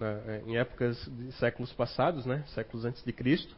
é, 0.01 0.41
em 0.45 0.57
épocas 0.57 0.97
de 1.17 1.31
séculos 1.33 1.71
passados, 1.73 2.25
né, 2.25 2.43
séculos 2.47 2.85
antes 2.85 3.03
de 3.03 3.13
Cristo. 3.13 3.55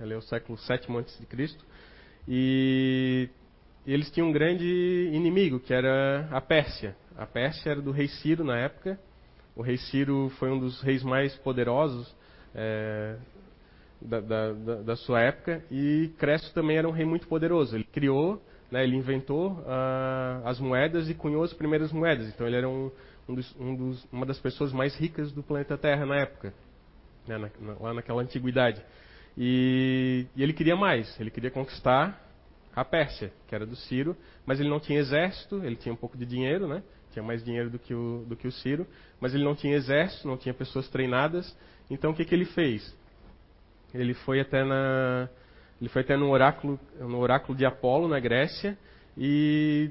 Ele 0.00 0.14
é 0.14 0.16
o 0.16 0.22
século 0.22 0.56
sétimo 0.58 0.98
antes 0.98 1.18
de 1.18 1.26
Cristo. 1.26 1.64
E, 2.28 3.28
eles 3.86 4.10
tinham 4.10 4.28
um 4.28 4.32
grande 4.32 5.10
inimigo, 5.12 5.58
que 5.58 5.74
era 5.74 6.28
a 6.30 6.40
Pérsia. 6.40 6.96
A 7.16 7.26
Pérsia 7.26 7.70
era 7.70 7.82
do 7.82 7.90
rei 7.90 8.08
Ciro 8.08 8.44
na 8.44 8.56
época. 8.56 8.98
O 9.56 9.62
rei 9.62 9.76
Ciro 9.76 10.30
foi 10.38 10.50
um 10.50 10.58
dos 10.58 10.80
reis 10.80 11.02
mais 11.02 11.34
poderosos 11.38 12.14
é, 12.54 13.16
da, 14.00 14.20
da, 14.20 14.52
da, 14.82 14.96
sua 14.96 15.20
época. 15.20 15.64
E 15.70 16.12
Cresso 16.16 16.54
também 16.54 16.76
era 16.76 16.88
um 16.88 16.92
rei 16.92 17.04
muito 17.04 17.26
poderoso. 17.26 17.76
Ele 17.76 17.84
criou, 17.84 18.40
né, 18.72 18.82
ele 18.82 18.96
inventou 18.96 19.52
uh, 19.52 20.46
as 20.46 20.58
moedas 20.58 21.08
e 21.10 21.14
cunhou 21.14 21.44
as 21.44 21.52
primeiras 21.52 21.92
moedas. 21.92 22.26
Então 22.28 22.46
ele 22.46 22.56
era 22.56 22.66
um, 22.66 22.90
um 23.28 23.34
dos, 23.34 23.60
um 23.60 23.76
dos, 23.76 24.08
uma 24.10 24.24
das 24.24 24.38
pessoas 24.38 24.72
mais 24.72 24.96
ricas 24.96 25.30
do 25.30 25.42
planeta 25.42 25.76
Terra 25.76 26.06
na 26.06 26.16
época, 26.16 26.54
né, 27.28 27.36
na, 27.36 27.50
na, 27.60 27.78
lá 27.78 27.92
naquela 27.92 28.22
antiguidade. 28.22 28.82
E, 29.36 30.26
e, 30.34 30.42
ele 30.42 30.54
queria 30.54 30.74
mais, 30.74 31.20
ele 31.20 31.30
queria 31.30 31.50
conquistar 31.50 32.18
a 32.74 32.82
Pérsia, 32.82 33.30
que 33.46 33.54
era 33.54 33.66
do 33.66 33.76
Ciro, 33.76 34.16
mas 34.46 34.58
ele 34.58 34.70
não 34.70 34.80
tinha 34.80 34.98
exército, 34.98 35.62
ele 35.62 35.76
tinha 35.76 35.92
um 35.92 35.96
pouco 35.96 36.16
de 36.16 36.24
dinheiro, 36.24 36.66
né? 36.66 36.82
tinha 37.12 37.22
mais 37.22 37.44
dinheiro 37.44 37.68
do 37.68 37.78
que, 37.78 37.92
o, 37.92 38.24
do 38.26 38.34
que 38.34 38.48
o 38.48 38.52
Ciro, 38.52 38.86
mas 39.20 39.34
ele 39.34 39.44
não 39.44 39.54
tinha 39.54 39.76
exército, 39.76 40.26
não 40.26 40.38
tinha 40.38 40.54
pessoas 40.54 40.88
treinadas. 40.88 41.54
Então 41.90 42.12
o 42.12 42.14
que, 42.14 42.24
que 42.24 42.34
ele 42.34 42.46
fez? 42.46 42.96
Ele 43.92 44.14
foi 44.14 44.40
até 44.40 44.64
na, 44.64 45.28
ele 45.82 45.88
foi 45.88 46.02
até 46.02 46.16
no 46.16 46.30
oráculo, 46.30 46.78
no 47.00 47.18
oráculo 47.18 47.58
de 47.58 47.66
Apolo 47.66 48.06
na 48.06 48.20
Grécia 48.20 48.78
e 49.18 49.90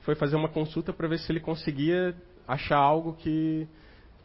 foi 0.00 0.16
fazer 0.16 0.34
uma 0.34 0.48
consulta 0.48 0.92
para 0.92 1.06
ver 1.06 1.20
se 1.20 1.30
ele 1.30 1.38
conseguia 1.38 2.12
achar 2.48 2.76
algo 2.76 3.12
que, 3.12 3.68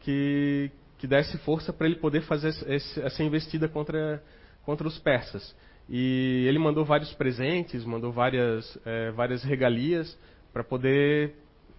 que, 0.00 0.72
que 0.98 1.06
desse 1.06 1.38
força 1.38 1.72
para 1.72 1.86
ele 1.86 1.94
poder 1.94 2.22
fazer 2.22 2.48
esse, 2.66 3.00
essa 3.00 3.22
investida 3.22 3.68
contra, 3.68 4.20
contra 4.64 4.88
os 4.88 4.98
persas. 4.98 5.54
E 5.88 6.46
ele 6.48 6.58
mandou 6.58 6.84
vários 6.84 7.12
presentes, 7.14 7.84
mandou 7.84 8.10
várias, 8.10 8.76
é, 8.84 9.12
várias 9.12 9.44
regalias 9.44 10.18
para 10.52 10.64
poder 10.64 11.32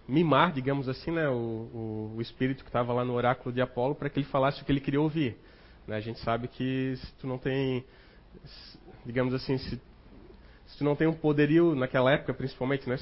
mimar, 0.08 0.50
digamos 0.50 0.88
assim, 0.88 1.10
né, 1.10 1.28
o, 1.28 1.34
o, 1.34 2.14
o 2.16 2.22
espírito 2.22 2.64
que 2.64 2.70
estava 2.70 2.94
lá 2.94 3.04
no 3.04 3.12
oráculo 3.12 3.54
de 3.54 3.60
Apolo 3.60 3.94
para 3.94 4.08
que 4.08 4.18
ele 4.18 4.26
falasse 4.28 4.62
o 4.62 4.64
que 4.64 4.72
ele 4.72 4.80
queria 4.80 4.98
ouvir. 4.98 5.36
Né, 5.86 5.96
a 5.96 6.00
gente 6.00 6.18
sabe 6.20 6.48
que 6.48 6.96
se 6.96 7.12
tu 7.16 7.26
não 7.26 7.36
tem, 7.36 7.84
digamos 9.04 9.34
assim, 9.34 9.58
se 9.58 9.80
se 10.70 10.78
tu 10.78 10.84
não 10.84 10.94
tem 10.94 11.06
um 11.06 11.12
poderio, 11.12 11.74
naquela 11.74 12.12
época 12.12 12.32
principalmente, 12.32 12.88
né, 12.88 12.96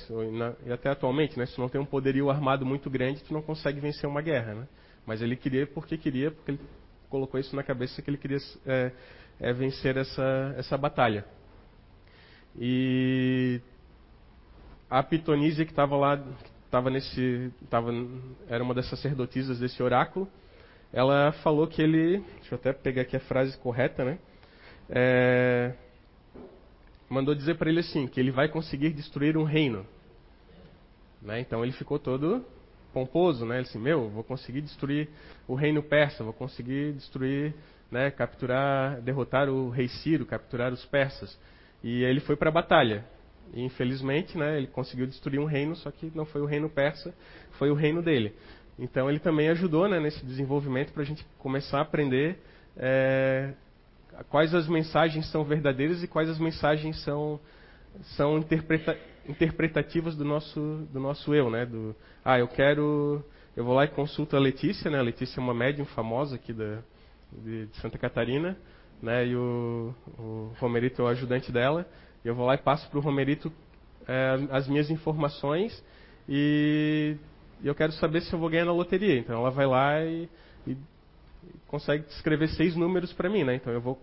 e 0.65 0.73
até 0.73 0.89
atualmente, 0.89 1.39
né, 1.39 1.45
se 1.45 1.55
tu 1.55 1.61
não 1.61 1.69
tem 1.69 1.81
um 1.81 1.85
poderio 1.85 2.31
armado 2.31 2.65
muito 2.65 2.89
grande, 2.89 3.23
tu 3.23 3.33
não 3.33 3.43
consegue 3.43 3.79
vencer 3.79 4.09
uma 4.09 4.23
guerra. 4.23 4.55
Né? 4.55 4.69
Mas 5.07 5.21
ele 5.21 5.37
queria 5.37 5.67
porque 5.67 5.99
queria, 5.99 6.31
porque 6.31 6.53
ele 6.53 6.61
colocou 7.11 7.39
isso 7.39 7.55
na 7.55 7.63
cabeça 7.63 8.01
que 8.01 8.09
ele 8.09 8.17
queria 8.17 8.39
é, 8.67 8.93
é 9.39 9.53
vencer 9.53 9.97
essa, 9.97 10.55
essa 10.57 10.79
batalha. 10.79 11.25
E 12.59 13.61
a 14.89 15.03
Pitonise 15.03 15.65
que 15.65 15.73
estava 15.73 15.97
lá, 15.97 16.23
estava 16.65 16.89
nesse, 16.89 17.53
tava, 17.69 17.93
era 18.49 18.65
uma 18.65 18.75
das 18.75 18.89
sacerdotisas 18.89 19.59
desse 19.59 19.83
oráculo, 19.83 20.27
ela 20.91 21.33
falou 21.45 21.67
que 21.67 21.83
ele, 21.83 22.25
deixa 22.41 22.55
eu 22.55 22.59
até 22.59 22.73
pegar 22.73 23.03
aqui 23.03 23.15
a 23.15 23.21
frase 23.21 23.57
correta, 23.59 24.05
né? 24.05 24.19
É, 24.91 25.75
mandou 27.09 27.35
dizer 27.35 27.57
para 27.57 27.69
ele 27.69 27.81
assim, 27.81 28.07
que 28.07 28.19
ele 28.19 28.31
vai 28.31 28.49
conseguir 28.49 28.91
destruir 28.91 29.37
um 29.37 29.45
reino. 29.45 29.87
Né? 31.21 31.41
Então 31.41 31.63
ele 31.63 31.73
ficou 31.73 31.99
todo 31.99 32.45
pomposo, 32.93 33.45
né? 33.45 33.57
Ele 33.57 33.65
disse, 33.65 33.79
meu, 33.79 34.09
vou 34.09 34.25
conseguir 34.25 34.61
destruir 34.61 35.09
o 35.47 35.55
reino 35.55 35.83
persa, 35.83 36.25
vou 36.25 36.33
conseguir 36.33 36.93
destruir, 36.93 37.55
né, 37.91 38.11
capturar, 38.11 39.01
derrotar 39.01 39.49
o 39.49 39.69
rei 39.71 39.89
Ciro, 39.89 40.27
capturar 40.27 40.73
os 40.73 40.85
persas. 40.87 41.39
E 41.83 42.03
ele 42.03 42.21
foi 42.21 42.37
para 42.37 42.49
a 42.49 42.53
batalha. 42.53 43.05
E 43.53 43.63
infelizmente, 43.63 44.37
né, 44.37 44.59
ele 44.59 44.67
conseguiu 44.67 45.07
destruir 45.07 45.39
um 45.39 45.45
reino, 45.45 45.75
só 45.77 45.91
que 45.91 46.11
não 46.15 46.25
foi 46.27 46.41
o 46.41 46.47
reino 46.47 46.69
persa, 46.69 47.15
foi 47.53 47.71
o 47.71 47.75
reino 47.75 48.03
dele. 48.03 48.35
Então 48.79 49.09
ele 49.09 49.19
também 49.19 49.49
ajudou 49.49 49.89
né, 49.89 49.99
nesse 49.99 50.25
desenvolvimento 50.25 50.93
para 50.93 51.03
a 51.03 51.07
gente 51.07 51.25
começar 51.39 51.79
a 51.79 51.83
aprender 51.83 52.39
é, 52.77 53.53
quais 54.29 54.55
as 54.55 54.69
mensagens 54.69 55.31
são 55.31 55.45
verdadeiras 55.45 56.03
e 56.03 56.09
quais 56.09 56.29
as 56.29 56.39
mensagens 56.39 57.03
são, 57.05 57.41
são 58.17 58.39
interpreta, 58.39 58.97
interpretativas 59.29 60.17
do 60.17 60.25
nosso, 60.25 60.87
do 60.93 61.01
nosso 61.01 61.35
eu, 61.35 61.51
né? 61.51 61.67
Do, 61.67 61.95
ah, 62.25 62.39
eu 62.39 62.49
quero, 62.49 63.25
eu 63.57 63.65
vou 63.65 63.75
lá 63.75 63.85
e 63.85 63.89
consulto 63.89 64.37
a 64.37 64.41
Letícia, 64.41 64.91
né? 64.91 64.99
A 64.99 65.03
Letícia 65.03 65.41
é 65.41 65.43
uma 65.43 65.55
médium 65.55 65.85
famosa 65.87 66.37
aqui 66.37 66.53
da, 66.53 66.81
de, 67.33 67.67
de 67.67 67.77
Santa 67.77 67.99
Catarina, 67.99 68.57
né? 69.03 69.27
E 69.27 69.37
o, 69.37 69.95
o 70.19 70.53
Romerito 70.59 71.03
é 71.03 71.05
o 71.05 71.09
ajudante 71.09 71.53
dela. 71.53 71.87
Eu 72.25 72.35
vou 72.35 72.47
lá 72.47 72.55
e 72.55 72.59
passo 72.59 72.89
para 72.91 72.99
o 72.99 73.03
Romerito 73.03 73.53
é, 74.07 74.39
as 74.51 74.67
minhas 74.67 74.91
informações 74.91 75.85
e, 76.29 77.17
e 77.63 77.67
eu 77.67 77.75
quero 77.75 77.93
saber 77.93 78.23
se 78.23 78.33
eu 78.33 78.39
vou 78.39 78.49
ganhar 78.49 78.65
na 78.65 78.73
loteria. 78.73 79.19
Então 79.19 79.39
ela 79.39 79.51
vai 79.51 79.67
lá 79.67 80.05
e, 80.05 80.29
e 80.67 80.77
consegue 81.67 82.05
escrever 82.11 82.49
seis 82.49 82.75
números 82.77 83.13
para 83.13 83.29
mim, 83.29 83.45
né? 83.45 83.55
Então 83.55 83.73
eu 83.73 83.81
vou 83.81 84.01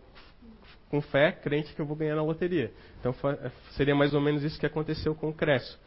com 0.90 1.02
fé, 1.02 1.32
crente 1.32 1.74
que 1.74 1.82
eu 1.82 1.86
vou 1.86 1.96
ganhar 1.96 2.16
na 2.16 2.24
loteria. 2.24 2.72
Então 3.00 3.14
é, 3.32 3.52
seria 3.72 3.96
mais 3.96 4.14
ou 4.14 4.22
menos 4.22 4.44
isso 4.44 4.60
que 4.60 4.66
aconteceu 4.66 5.16
com 5.16 5.30
o 5.30 5.34
Cresso. 5.34 5.80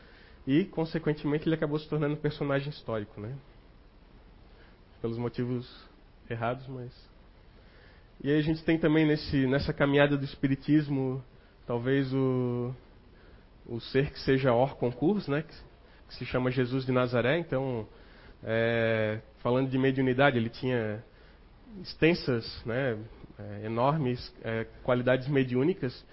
E, 0.46 0.64
consequentemente, 0.64 1.46
ele 1.46 1.54
acabou 1.54 1.78
se 1.78 1.88
tornando 1.88 2.14
um 2.14 2.18
personagem 2.18 2.70
histórico, 2.70 3.20
né? 3.20 3.34
Pelos 5.02 5.18
motivos 5.18 5.70
errados, 6.30 6.66
mas. 6.68 6.90
E 8.22 8.30
aí 8.30 8.38
a 8.38 8.42
gente 8.42 8.64
tem 8.64 8.78
também 8.78 9.06
nesse, 9.06 9.46
nessa 9.46 9.72
caminhada 9.72 10.16
do 10.16 10.24
Espiritismo, 10.24 11.22
talvez 11.66 12.12
o, 12.12 12.74
o 13.66 13.78
ser 13.78 14.10
que 14.10 14.18
seja 14.20 14.52
hors 14.52 14.72
concurso, 14.72 15.30
né, 15.30 15.42
que, 15.42 15.54
que 16.08 16.14
se 16.14 16.24
chama 16.24 16.50
Jesus 16.50 16.84
de 16.84 16.90
Nazaré. 16.90 17.38
Então, 17.38 17.86
é, 18.42 19.20
falando 19.38 19.70
de 19.70 19.78
mediunidade, 19.78 20.36
ele 20.36 20.48
tinha 20.48 21.04
extensas, 21.82 22.62
né, 22.64 22.98
é, 23.38 23.66
enormes 23.66 24.34
é, 24.42 24.66
qualidades 24.82 25.28
mediúnicas, 25.28 26.04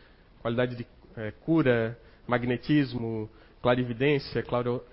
qualidade 0.42 0.76
de 0.76 0.88
é, 1.18 1.32
cura, 1.32 1.98
magnetismo, 2.28 3.30
clarividência, 3.62 4.44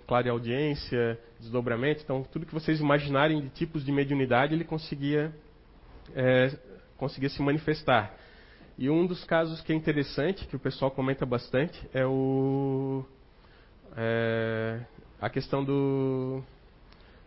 clareaudiência, 0.06 1.18
desdobramento. 1.38 2.02
Então, 2.02 2.22
tudo 2.22 2.46
que 2.46 2.54
vocês 2.54 2.80
imaginarem 2.80 3.40
de 3.42 3.48
tipos 3.50 3.84
de 3.84 3.92
mediunidade, 3.92 4.54
ele 4.54 4.64
conseguia, 4.64 5.32
é, 6.14 6.56
conseguia 6.96 7.28
se 7.28 7.42
manifestar. 7.42 8.14
E 8.78 8.88
um 8.88 9.06
dos 9.06 9.24
casos 9.24 9.60
que 9.60 9.72
é 9.72 9.76
interessante, 9.76 10.46
que 10.46 10.56
o 10.56 10.58
pessoal 10.58 10.90
comenta 10.90 11.26
bastante, 11.26 11.78
é 11.92 12.06
o 12.06 13.04
é, 13.96 14.80
a 15.20 15.28
questão 15.28 15.62
do, 15.62 16.42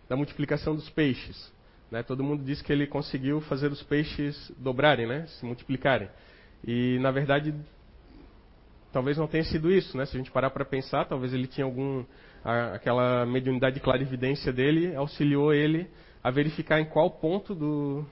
da 0.10 0.16
multiplicação 0.16 0.76
dos 0.76 0.90
peixes. 0.90 1.54
Né? 1.92 2.04
Todo 2.04 2.24
mundo 2.24 2.44
diz 2.44 2.62
que 2.62 2.72
ele 2.72 2.88
conseguiu 2.88 3.42
fazer 3.42 3.72
os 3.72 3.82
peixes 3.84 4.52
dobrarem, 4.58 5.08
né? 5.08 5.26
se 5.28 5.46
multiplicarem. 5.46 6.10
E, 6.66 6.98
na 7.00 7.12
verdade, 7.12 7.54
talvez 8.92 9.18
não 9.18 9.28
tenha 9.28 9.44
sido 9.44 9.72
isso. 9.72 9.98
Né? 9.98 10.06
Se 10.06 10.16
a 10.16 10.20
gente 10.20 10.32
parar 10.32 10.50
para 10.50 10.66
pensar, 10.66 11.06
talvez 11.06 11.34
ele 11.34 11.48
tinha 11.48 11.66
algum... 11.66 12.04
Aquela 12.44 13.26
mediunidade 13.26 13.76
de 13.76 13.82
clarividência 13.82 14.54
dele 14.54 14.96
auxiliou 14.96 15.52
ele 15.52 15.90
a 16.24 16.30
verificar 16.30 16.80
em 16.80 16.86
qual 16.86 17.10
ponto 17.10 17.56
do, 17.56 18.06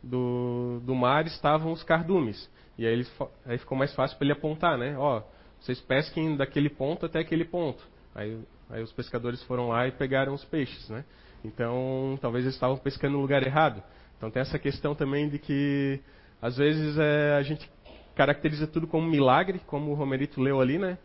do, 0.00 0.80
do 0.84 0.94
mar 0.94 1.26
estavam 1.26 1.72
os 1.72 1.82
cardumes. 1.82 2.48
E 2.78 2.86
aí, 2.86 2.92
ele, 2.92 3.06
aí 3.46 3.58
ficou 3.58 3.76
mais 3.76 3.94
fácil 3.94 4.16
para 4.16 4.26
ele 4.26 4.32
apontar, 4.32 4.78
né? 4.78 4.96
Ó, 4.96 5.22
vocês 5.60 5.80
pesquem 5.80 6.36
daquele 6.36 6.68
ponto 6.68 7.06
até 7.06 7.20
aquele 7.20 7.44
ponto. 7.44 7.82
Aí, 8.14 8.38
aí 8.70 8.82
os 8.82 8.92
pescadores 8.92 9.42
foram 9.44 9.68
lá 9.68 9.88
e 9.88 9.92
pegaram 9.92 10.34
os 10.34 10.44
peixes, 10.44 10.88
né? 10.88 11.04
Então, 11.44 12.18
talvez 12.20 12.44
eles 12.44 12.54
estavam 12.54 12.76
pescando 12.78 13.14
no 13.14 13.20
lugar 13.20 13.46
errado. 13.46 13.82
Então 14.16 14.30
tem 14.30 14.40
essa 14.40 14.58
questão 14.58 14.94
também 14.94 15.28
de 15.28 15.38
que 15.38 16.00
às 16.40 16.56
vezes 16.56 16.96
é, 16.98 17.34
a 17.34 17.42
gente 17.42 17.70
caracteriza 18.14 18.66
tudo 18.66 18.86
como 18.86 19.08
milagre, 19.08 19.60
como 19.66 19.90
o 19.90 19.94
Romerito 19.94 20.40
leu 20.40 20.60
ali, 20.60 20.78
né? 20.78 20.98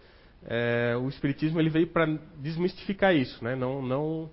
É, 0.46 0.96
o 0.96 1.10
espiritismo 1.10 1.60
ele 1.60 1.70
veio 1.70 1.88
para 1.88 2.06
desmistificar 2.38 3.14
isso, 3.14 3.44
né? 3.44 3.56
Não, 3.56 3.82
não 3.82 4.30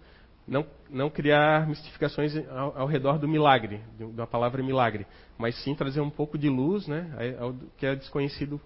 não, 0.47 0.65
não 0.89 1.11
criar 1.11 1.67
mistificações 1.67 2.37
ao, 2.51 2.79
ao, 2.79 2.87
redor 2.87 3.19
do 3.19 3.27
milagre, 3.27 3.81
da 4.15 4.27
palavra 4.27 4.63
milagre, 4.63 5.05
mas 5.37 5.57
sim 5.65 5.75
trazer 5.75 6.01
um 6.01 6.11
pouco 6.11 6.39
de 6.39 6.49
luz, 6.49 6.87
né, 6.87 7.37
ao, 7.41 7.53
que 7.77 7.85
é 7.85 7.97
desconhecido, 7.97 8.61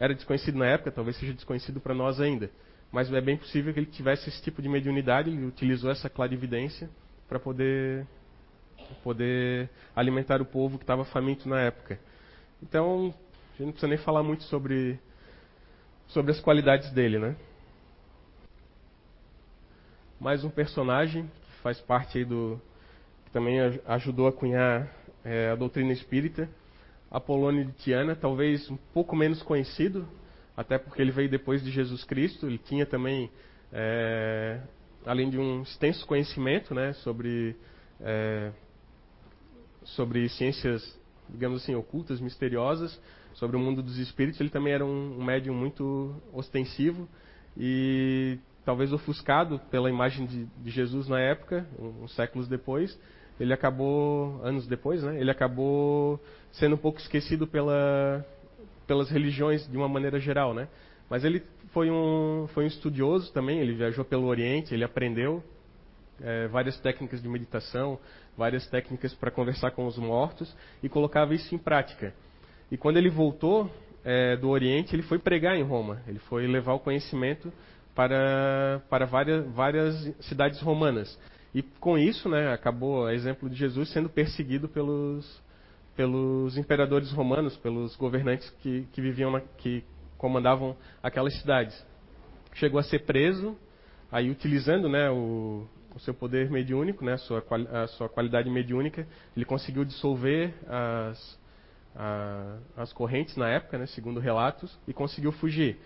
era 0.00 0.14
desconhecido 0.14 0.56
na 0.56 0.66
época, 0.66 0.90
talvez 0.90 1.16
seja 1.18 1.34
desconhecido 1.34 1.78
para 1.78 1.94
nós 1.94 2.20
ainda. 2.20 2.50
Mas 2.96 3.12
é 3.12 3.20
bem 3.20 3.36
possível 3.36 3.74
que 3.74 3.78
ele 3.78 3.90
tivesse 3.90 4.26
esse 4.30 4.40
tipo 4.40 4.62
de 4.62 4.70
mediunidade, 4.70 5.28
ele 5.28 5.44
utilizou 5.44 5.90
essa 5.90 6.08
clarividência 6.08 6.88
para 7.28 7.38
poder, 7.38 8.06
poder 9.04 9.68
alimentar 9.94 10.40
o 10.40 10.46
povo 10.46 10.78
que 10.78 10.84
estava 10.84 11.04
faminto 11.04 11.46
na 11.46 11.60
época. 11.60 12.00
Então, 12.62 13.12
a 13.48 13.50
gente 13.50 13.66
não 13.66 13.72
precisa 13.72 13.88
nem 13.88 13.98
falar 13.98 14.22
muito 14.22 14.44
sobre, 14.44 14.98
sobre 16.06 16.32
as 16.32 16.40
qualidades 16.40 16.90
dele, 16.90 17.18
né? 17.18 17.36
mais 20.18 20.42
um 20.42 20.48
personagem 20.48 21.26
que 21.26 21.62
faz 21.62 21.78
parte 21.78 22.16
aí 22.16 22.24
do. 22.24 22.58
que 23.26 23.30
também 23.30 23.58
ajudou 23.88 24.26
a 24.26 24.32
cunhar 24.32 24.90
é, 25.22 25.50
a 25.50 25.54
doutrina 25.54 25.92
espírita, 25.92 26.48
Apolônio 27.10 27.66
de 27.66 27.72
Tiana, 27.72 28.16
talvez 28.16 28.70
um 28.70 28.78
pouco 28.94 29.14
menos 29.14 29.42
conhecido, 29.42 30.08
até 30.56 30.78
porque 30.78 31.02
ele 31.02 31.10
veio 31.10 31.28
depois 31.28 31.62
de 31.62 31.70
Jesus 31.70 32.02
Cristo, 32.04 32.46
ele 32.46 32.58
tinha 32.58 32.86
também, 32.86 33.30
é, 33.72 34.60
além 35.04 35.28
de 35.28 35.38
um 35.38 35.62
extenso 35.62 36.06
conhecimento 36.06 36.74
né, 36.74 36.94
sobre, 36.94 37.54
é, 38.00 38.50
sobre 39.84 40.28
ciências, 40.30 40.98
digamos 41.28 41.62
assim, 41.62 41.74
ocultas, 41.74 42.20
misteriosas, 42.20 42.98
sobre 43.34 43.56
o 43.56 43.60
mundo 43.60 43.82
dos 43.82 43.98
espíritos, 43.98 44.40
ele 44.40 44.48
também 44.48 44.72
era 44.72 44.84
um, 44.84 45.18
um 45.20 45.24
médium 45.24 45.54
muito 45.54 46.14
ostensivo 46.32 47.06
e 47.54 48.38
talvez 48.64 48.92
ofuscado 48.92 49.60
pela 49.70 49.90
imagem 49.90 50.24
de, 50.26 50.46
de 50.46 50.70
Jesus 50.70 51.06
na 51.06 51.20
época, 51.20 51.66
uns 51.78 52.14
séculos 52.14 52.48
depois, 52.48 52.98
ele 53.38 53.52
acabou, 53.52 54.40
anos 54.42 54.66
depois, 54.66 55.02
né, 55.02 55.20
ele 55.20 55.30
acabou 55.30 56.18
sendo 56.52 56.76
um 56.76 56.78
pouco 56.78 56.98
esquecido 56.98 57.46
pela, 57.46 58.24
pelas 58.86 59.10
religiões 59.10 59.68
de 59.68 59.76
uma 59.76 59.88
maneira 59.88 60.18
geral, 60.18 60.54
né? 60.54 60.68
Mas 61.08 61.24
ele 61.24 61.42
foi 61.72 61.90
um, 61.90 62.46
foi 62.54 62.64
um 62.64 62.66
estudioso 62.66 63.32
também, 63.32 63.60
ele 63.60 63.74
viajou 63.74 64.04
pelo 64.04 64.26
Oriente, 64.26 64.74
ele 64.74 64.84
aprendeu 64.84 65.42
é, 66.20 66.48
várias 66.48 66.78
técnicas 66.80 67.22
de 67.22 67.28
meditação, 67.28 67.98
várias 68.36 68.66
técnicas 68.68 69.14
para 69.14 69.30
conversar 69.30 69.70
com 69.72 69.86
os 69.86 69.96
mortos 69.98 70.54
e 70.82 70.88
colocava 70.88 71.34
isso 71.34 71.54
em 71.54 71.58
prática. 71.58 72.14
E 72.70 72.76
quando 72.76 72.96
ele 72.96 73.10
voltou 73.10 73.70
é, 74.04 74.36
do 74.36 74.48
Oriente, 74.48 74.94
ele 74.94 75.02
foi 75.02 75.18
pregar 75.18 75.56
em 75.56 75.62
Roma, 75.62 76.02
ele 76.06 76.18
foi 76.20 76.46
levar 76.46 76.74
o 76.74 76.80
conhecimento 76.80 77.52
para, 77.94 78.82
para 78.90 79.06
várias, 79.06 79.46
várias 79.52 80.14
cidades 80.20 80.60
romanas. 80.60 81.18
E 81.54 81.62
com 81.62 81.96
isso, 81.96 82.28
né, 82.28 82.52
acabou, 82.52 83.06
a 83.06 83.14
exemplo 83.14 83.48
de 83.48 83.56
Jesus, 83.56 83.88
sendo 83.90 84.08
perseguido 84.08 84.68
pelos, 84.68 85.42
pelos 85.96 86.58
imperadores 86.58 87.10
romanos, 87.10 87.56
pelos 87.56 87.96
governantes 87.96 88.48
que, 88.60 88.86
que 88.92 89.00
viviam, 89.00 89.30
na, 89.30 89.40
que 89.40 89.82
comandavam 90.18 90.76
aquelas 91.02 91.34
cidades. 91.40 91.84
Chegou 92.54 92.78
a 92.78 92.82
ser 92.82 93.00
preso, 93.00 93.56
aí 94.12 94.30
utilizando 94.30 94.88
né, 94.88 95.10
o, 95.10 95.66
o 95.94 95.98
seu 96.00 96.12
poder 96.12 96.50
mediúnico, 96.50 97.04
né, 97.04 97.14
a, 97.14 97.18
sua, 97.18 97.44
a 97.72 97.86
sua 97.88 98.08
qualidade 98.08 98.50
mediúnica, 98.50 99.06
ele 99.34 99.44
conseguiu 99.44 99.84
dissolver 99.84 100.52
as, 100.68 101.38
a, 101.94 102.58
as 102.76 102.92
correntes 102.92 103.36
na 103.36 103.48
época, 103.48 103.78
né, 103.78 103.86
segundo 103.86 104.20
relatos, 104.20 104.78
e 104.86 104.92
conseguiu 104.92 105.32
fugir. 105.32 105.78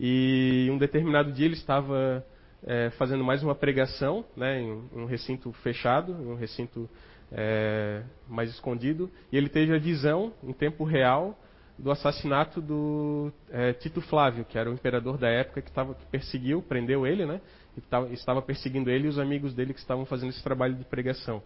E 0.00 0.68
um 0.70 0.78
determinado 0.78 1.32
dia 1.32 1.44
ele 1.44 1.54
estava 1.54 2.24
é, 2.66 2.90
fazendo 2.90 3.22
mais 3.22 3.42
uma 3.42 3.54
pregação, 3.54 4.24
né, 4.36 4.60
em 4.60 4.70
um 4.94 5.04
recinto 5.04 5.52
fechado, 5.52 6.12
em 6.12 6.26
um 6.26 6.36
recinto 6.36 6.88
é, 7.32 8.02
mais 8.28 8.50
escondido, 8.50 9.10
e 9.30 9.36
ele 9.36 9.48
teve 9.48 9.74
a 9.74 9.78
visão, 9.78 10.32
em 10.42 10.52
tempo 10.52 10.84
real, 10.84 11.38
do 11.78 11.90
assassinato 11.90 12.60
do 12.60 13.32
é, 13.50 13.72
Tito 13.72 14.00
Flávio, 14.00 14.44
que 14.44 14.58
era 14.58 14.68
o 14.68 14.74
imperador 14.74 15.16
da 15.16 15.28
época 15.28 15.62
que, 15.62 15.70
tava, 15.70 15.94
que 15.94 16.04
perseguiu, 16.06 16.60
prendeu 16.60 17.06
ele, 17.06 17.24
né, 17.24 17.40
e 17.76 17.80
tava, 17.80 18.12
estava 18.12 18.42
perseguindo 18.42 18.90
ele 18.90 19.06
e 19.06 19.08
os 19.08 19.18
amigos 19.18 19.54
dele 19.54 19.72
que 19.72 19.78
estavam 19.78 20.04
fazendo 20.04 20.30
esse 20.30 20.42
trabalho 20.42 20.74
de 20.74 20.84
pregação. 20.84 21.42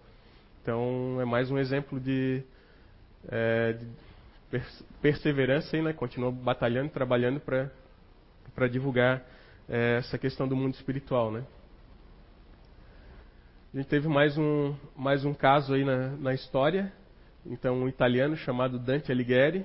Então 0.63 1.21
é 1.21 1.25
mais 1.25 1.51
um 1.51 1.59
exemplo 1.59 2.01
de, 2.01 2.43
é, 3.29 3.73
de 3.73 3.87
perseverança 5.03 5.77
e 5.77 5.83
né, 5.83 5.93
continuou 5.93 6.33
batalhando, 6.33 6.89
trabalhando 6.91 7.41
para 7.41 8.69
divulgar 8.69 9.23
é, 9.69 9.97
essa 9.99 10.17
questão 10.17 10.49
do 10.49 10.57
mundo 10.57 10.75
espiritual, 10.75 11.31
né? 11.31 11.45
A 13.73 13.79
gente 13.79 13.87
teve 13.89 14.07
mais 14.07 14.37
um, 14.37 14.75
mais 14.95 15.25
um 15.25 15.33
caso 15.33 15.73
aí 15.73 15.83
na, 15.83 16.09
na 16.09 16.35
história. 16.35 16.93
Então, 17.47 17.79
um 17.79 17.89
italiano 17.89 18.37
chamado 18.37 18.79
Dante 18.79 19.11
Alighieri, 19.11 19.65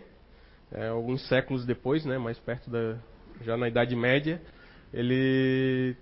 é, 0.71 0.87
alguns 0.87 1.27
séculos 1.27 1.65
depois, 1.65 2.05
né, 2.05 2.17
mais 2.17 2.39
perto 2.39 2.69
da, 2.69 2.97
já 3.41 3.57
na 3.57 3.67
Idade 3.67 3.97
Média, 3.97 4.41
ele 4.93 5.97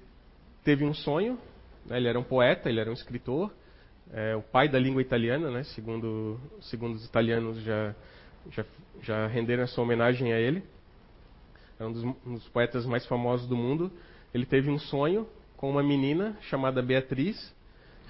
teve 0.63 0.86
um 0.86 0.94
sonho. 0.94 1.39
Né, 1.86 1.98
ele 1.98 2.08
era 2.08 2.20
um 2.20 2.24
poeta, 2.24 2.70
ele 2.70 2.80
era 2.80 2.91
um 2.91 2.94
escritor, 2.94 3.52
é, 4.13 4.36
o 4.36 4.41
pai 4.41 4.70
da 4.70 4.78
língua 4.78 5.02
italiana, 5.02 5.50
né, 5.50 5.63
segundo, 5.63 6.39
segundo 6.62 6.96
os 6.96 7.06
italianos 7.06 7.60
já, 7.63 7.96
já, 8.52 8.65
já 9.02 9.28
renderam 9.28 9.63
essa 9.63 9.82
homenagem 9.82 10.32
a 10.32 10.39
ele 10.39 10.63
é 11.80 11.86
um 11.86 11.91
dos, 11.91 12.04
um 12.04 12.34
dos 12.34 12.48
poetas 12.50 12.86
mais 12.86 13.06
famosos 13.06 13.48
do 13.48 13.56
mundo. 13.56 13.91
Ele 14.34 14.46
teve 14.46 14.70
um 14.70 14.80
sonho 14.80 15.28
com 15.58 15.70
uma 15.70 15.84
menina 15.84 16.38
chamada 16.41 16.82
Beatriz, 16.82 17.55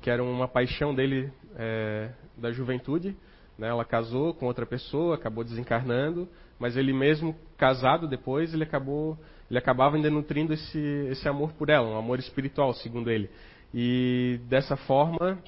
que 0.05 0.09
era 0.11 0.23
uma 0.23 0.47
paixão 0.47 0.93
dele 0.93 1.33
é, 1.57 2.11
da 2.37 2.51
juventude. 2.51 3.17
Né? 3.57 3.69
Ela 3.69 3.83
casou 3.83 4.35
com 4.35 4.45
outra 4.45 4.63
pessoa, 4.63 5.15
acabou 5.15 5.43
desencarnando, 5.43 6.29
mas 6.59 6.77
ele 6.77 6.93
mesmo 6.93 7.35
casado 7.57 8.07
depois, 8.07 8.53
ele 8.53 8.61
acabou, 8.61 9.17
ele 9.49 9.57
acabava 9.57 9.95
ainda 9.95 10.11
nutrindo 10.11 10.53
esse, 10.53 10.77
esse 11.09 11.27
amor 11.27 11.53
por 11.53 11.71
ela, 11.71 11.87
um 11.87 11.97
amor 11.97 12.19
espiritual, 12.19 12.71
segundo 12.75 13.09
ele. 13.09 13.31
E 13.73 14.39
dessa 14.47 14.77
forma, 14.77 15.39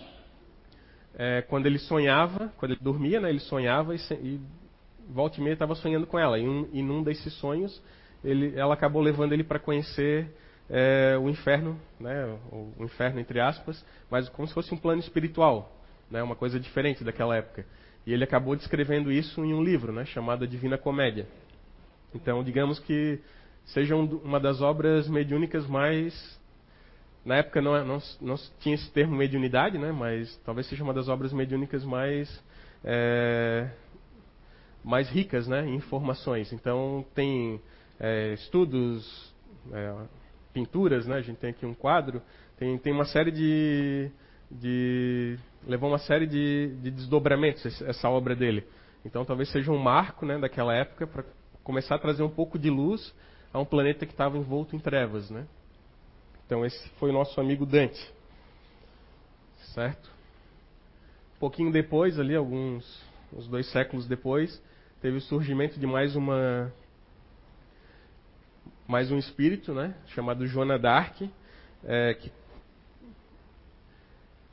é, 1.15 1.43
quando 1.43 1.67
ele 1.67 1.77
sonhava, 1.77 2.51
quando 2.57 2.71
ele 2.71 2.81
dormia, 2.81 3.21
né, 3.21 3.29
ele 3.29 3.41
sonhava 3.41 3.93
e, 3.93 3.99
e 4.23 4.41
volta 5.07 5.39
e 5.39 5.43
meia 5.43 5.53
estava 5.53 5.75
sonhando 5.75 6.07
com 6.07 6.17
ela. 6.17 6.39
E 6.39 6.47
um, 6.49 6.67
e 6.73 6.81
num 6.81 7.03
desses 7.03 7.31
sonhos, 7.33 7.79
ele, 8.23 8.57
ela 8.57 8.73
acabou 8.73 9.03
levando 9.03 9.33
ele 9.33 9.43
para 9.43 9.59
conhecer 9.59 10.35
é, 10.69 11.17
o 11.17 11.29
inferno, 11.29 11.79
né, 11.99 12.37
o, 12.51 12.83
inferno 12.83 13.19
entre 13.19 13.39
aspas, 13.39 13.83
mas 14.09 14.27
como 14.29 14.47
se 14.47 14.53
fosse 14.53 14.73
um 14.73 14.77
plano 14.77 14.99
espiritual, 14.99 15.71
né, 16.09 16.21
uma 16.21 16.35
coisa 16.35 16.59
diferente 16.59 17.03
daquela 17.03 17.35
época. 17.35 17.65
E 18.05 18.13
ele 18.13 18.23
acabou 18.23 18.55
descrevendo 18.55 19.11
isso 19.11 19.43
em 19.43 19.53
um 19.53 19.63
livro, 19.63 19.91
né, 19.91 20.05
chamado 20.05 20.43
A 20.43 20.47
Divina 20.47 20.77
Comédia. 20.77 21.27
Então, 22.13 22.43
digamos 22.43 22.79
que 22.79 23.19
seja 23.65 23.95
uma 23.95 24.39
das 24.39 24.61
obras 24.61 25.07
mediúnicas 25.07 25.67
mais. 25.67 26.37
Na 27.25 27.35
época 27.35 27.61
não, 27.61 27.85
não, 27.85 27.99
não 28.21 28.35
tinha 28.59 28.75
esse 28.75 28.89
termo 28.91 29.15
mediunidade, 29.15 29.77
né? 29.77 29.91
mas 29.91 30.35
talvez 30.45 30.67
seja 30.67 30.83
uma 30.83 30.93
das 30.93 31.07
obras 31.07 31.33
mediúnicas 31.33 31.83
mais. 31.83 32.43
É, 32.83 33.69
mais 34.83 35.09
ricas 35.09 35.47
né, 35.47 35.67
em 35.67 35.75
informações. 35.75 36.53
Então, 36.53 37.05
tem 37.13 37.59
é, 37.99 38.33
estudos, 38.33 39.33
é, 39.73 39.93
pinturas, 40.57 41.05
né? 41.05 41.17
a 41.17 41.21
gente 41.21 41.37
tem 41.37 41.51
aqui 41.51 41.65
um 41.67 41.75
quadro, 41.75 42.19
tem, 42.57 42.75
tem 42.79 42.91
uma 42.91 43.05
série 43.05 43.29
de, 43.31 44.09
de. 44.49 45.37
levou 45.67 45.87
uma 45.87 45.99
série 45.99 46.25
de, 46.25 46.75
de 46.81 46.89
desdobramentos 46.89 47.79
essa 47.83 48.09
obra 48.09 48.35
dele. 48.35 48.65
Então, 49.05 49.23
talvez 49.23 49.51
seja 49.51 49.71
um 49.71 49.77
marco 49.77 50.25
né, 50.25 50.39
daquela 50.39 50.73
época 50.73 51.05
para 51.05 51.23
começar 51.63 51.95
a 51.95 51.99
trazer 51.99 52.23
um 52.23 52.29
pouco 52.29 52.57
de 52.57 52.71
luz 52.71 53.13
a 53.53 53.59
um 53.59 53.65
planeta 53.65 54.05
que 54.05 54.11
estava 54.11 54.35
envolto 54.35 54.75
em 54.75 54.79
trevas. 54.79 55.29
Né? 55.29 55.45
Então, 56.45 56.65
esse 56.65 56.89
foi 56.99 57.11
o 57.11 57.13
nosso 57.13 57.39
amigo 57.39 57.63
Dante. 57.63 58.11
Certo? 59.75 60.09
Um 61.35 61.39
pouquinho 61.39 61.71
depois, 61.71 62.19
ali, 62.19 62.35
alguns 62.35 63.05
uns 63.31 63.47
dois 63.47 63.69
séculos 63.71 64.07
depois, 64.07 64.59
teve 65.01 65.17
o 65.17 65.21
surgimento 65.21 65.79
de 65.79 65.85
mais 65.85 66.15
uma 66.15 66.73
mais 68.87 69.11
um 69.11 69.17
espírito, 69.17 69.73
né, 69.73 69.93
chamado 70.07 70.47
Joana 70.47 70.79
d'Arc, 70.79 71.29
é, 71.83 72.13
que 72.13 72.31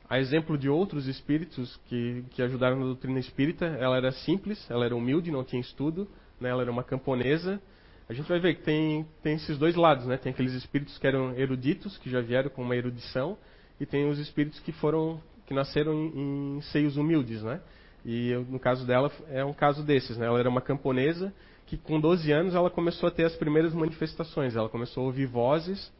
a 0.09 0.19
exemplo 0.19 0.57
de 0.57 0.69
outros 0.69 1.07
espíritos 1.07 1.79
que, 1.85 2.23
que 2.31 2.41
ajudaram 2.41 2.77
na 2.77 2.85
doutrina 2.85 3.17
espírita, 3.17 3.65
ela 3.65 3.95
era 3.97 4.11
simples, 4.11 4.69
ela 4.69 4.85
era 4.85 4.95
humilde, 4.95 5.31
não 5.31 5.43
tinha 5.43 5.61
estudo, 5.61 6.07
né, 6.39 6.49
ela 6.49 6.61
era 6.61 6.71
uma 6.71 6.83
camponesa. 6.83 7.59
A 8.07 8.13
gente 8.13 8.27
vai 8.27 8.39
ver 8.39 8.55
que 8.55 8.61
tem, 8.61 9.07
tem 9.23 9.35
esses 9.35 9.57
dois 9.57 9.75
lados, 9.75 10.05
né? 10.05 10.15
Tem 10.15 10.31
aqueles 10.31 10.53
espíritos 10.53 10.95
que 10.99 11.07
eram 11.07 11.33
eruditos, 11.35 11.97
que 11.97 12.07
já 12.07 12.21
vieram 12.21 12.51
com 12.51 12.61
uma 12.61 12.75
erudição, 12.75 13.35
e 13.79 13.85
tem 13.85 14.07
os 14.07 14.19
espíritos 14.19 14.59
que 14.59 14.71
foram 14.73 15.19
que 15.47 15.55
nasceram 15.55 15.93
em, 15.93 16.57
em 16.57 16.61
seios 16.61 16.97
humildes, 16.97 17.41
né? 17.41 17.59
E 18.03 18.29
eu, 18.29 18.43
no 18.43 18.59
caso 18.59 18.85
dela 18.85 19.11
é 19.29 19.43
um 19.43 19.53
caso 19.53 19.81
desses, 19.83 20.17
né? 20.17 20.27
Ela 20.27 20.39
era 20.39 20.49
uma 20.49 20.61
camponesa 20.61 21.33
que 21.65 21.77
com 21.77 21.99
12 21.99 22.31
anos 22.31 22.55
ela 22.55 22.69
começou 22.69 23.07
a 23.07 23.11
ter 23.11 23.25
as 23.25 23.35
primeiras 23.35 23.73
manifestações. 23.73 24.55
Ela 24.55 24.69
começou 24.69 25.03
a 25.03 25.05
ouvir 25.07 25.25
vozes 25.25 25.91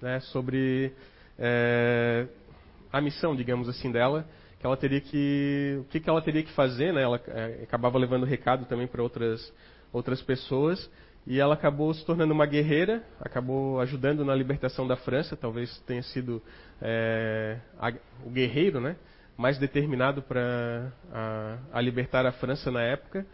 né, 0.00 0.20
sobre 0.20 0.92
é, 1.38 2.26
a 2.92 3.00
missão, 3.00 3.34
digamos 3.34 3.68
assim, 3.68 3.90
dela, 3.90 4.26
que 4.58 4.66
ela 4.66 4.76
teria 4.76 5.00
que, 5.00 5.78
o 5.80 5.84
que, 5.84 6.00
que 6.00 6.10
ela 6.10 6.20
teria 6.20 6.42
que 6.42 6.52
fazer, 6.52 6.92
né? 6.92 7.02
Ela 7.02 7.20
é, 7.28 7.60
acabava 7.62 7.98
levando 7.98 8.24
recado 8.24 8.66
também 8.66 8.86
para 8.86 9.02
outras 9.02 9.52
outras 9.92 10.22
pessoas 10.22 10.90
e 11.26 11.38
ela 11.38 11.54
acabou 11.54 11.92
se 11.92 12.04
tornando 12.04 12.32
uma 12.32 12.46
guerreira, 12.46 13.04
acabou 13.20 13.78
ajudando 13.80 14.24
na 14.24 14.34
libertação 14.34 14.86
da 14.86 14.96
França, 14.96 15.36
talvez 15.36 15.78
tenha 15.80 16.02
sido 16.02 16.42
é, 16.80 17.58
a, 17.78 17.92
o 18.24 18.30
guerreiro, 18.30 18.80
né? 18.80 18.96
mais 19.36 19.58
determinado 19.58 20.22
para 20.22 20.92
a, 21.12 21.58
a, 21.72 21.80
libertar 21.80 22.26
a 22.26 22.32
França 22.32 22.70
na 22.70 22.82
época. 22.82 23.26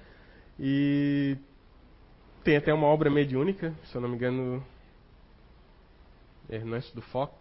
E 0.58 1.36
tem 2.42 2.56
até 2.56 2.72
uma 2.72 2.86
obra 2.86 3.10
mediúnica, 3.10 3.74
se 3.84 3.94
eu 3.94 4.00
não 4.00 4.08
me 4.08 4.16
engano, 4.16 4.64
Ernest 6.50 6.94
do 6.94 7.02
Foc. 7.02 7.32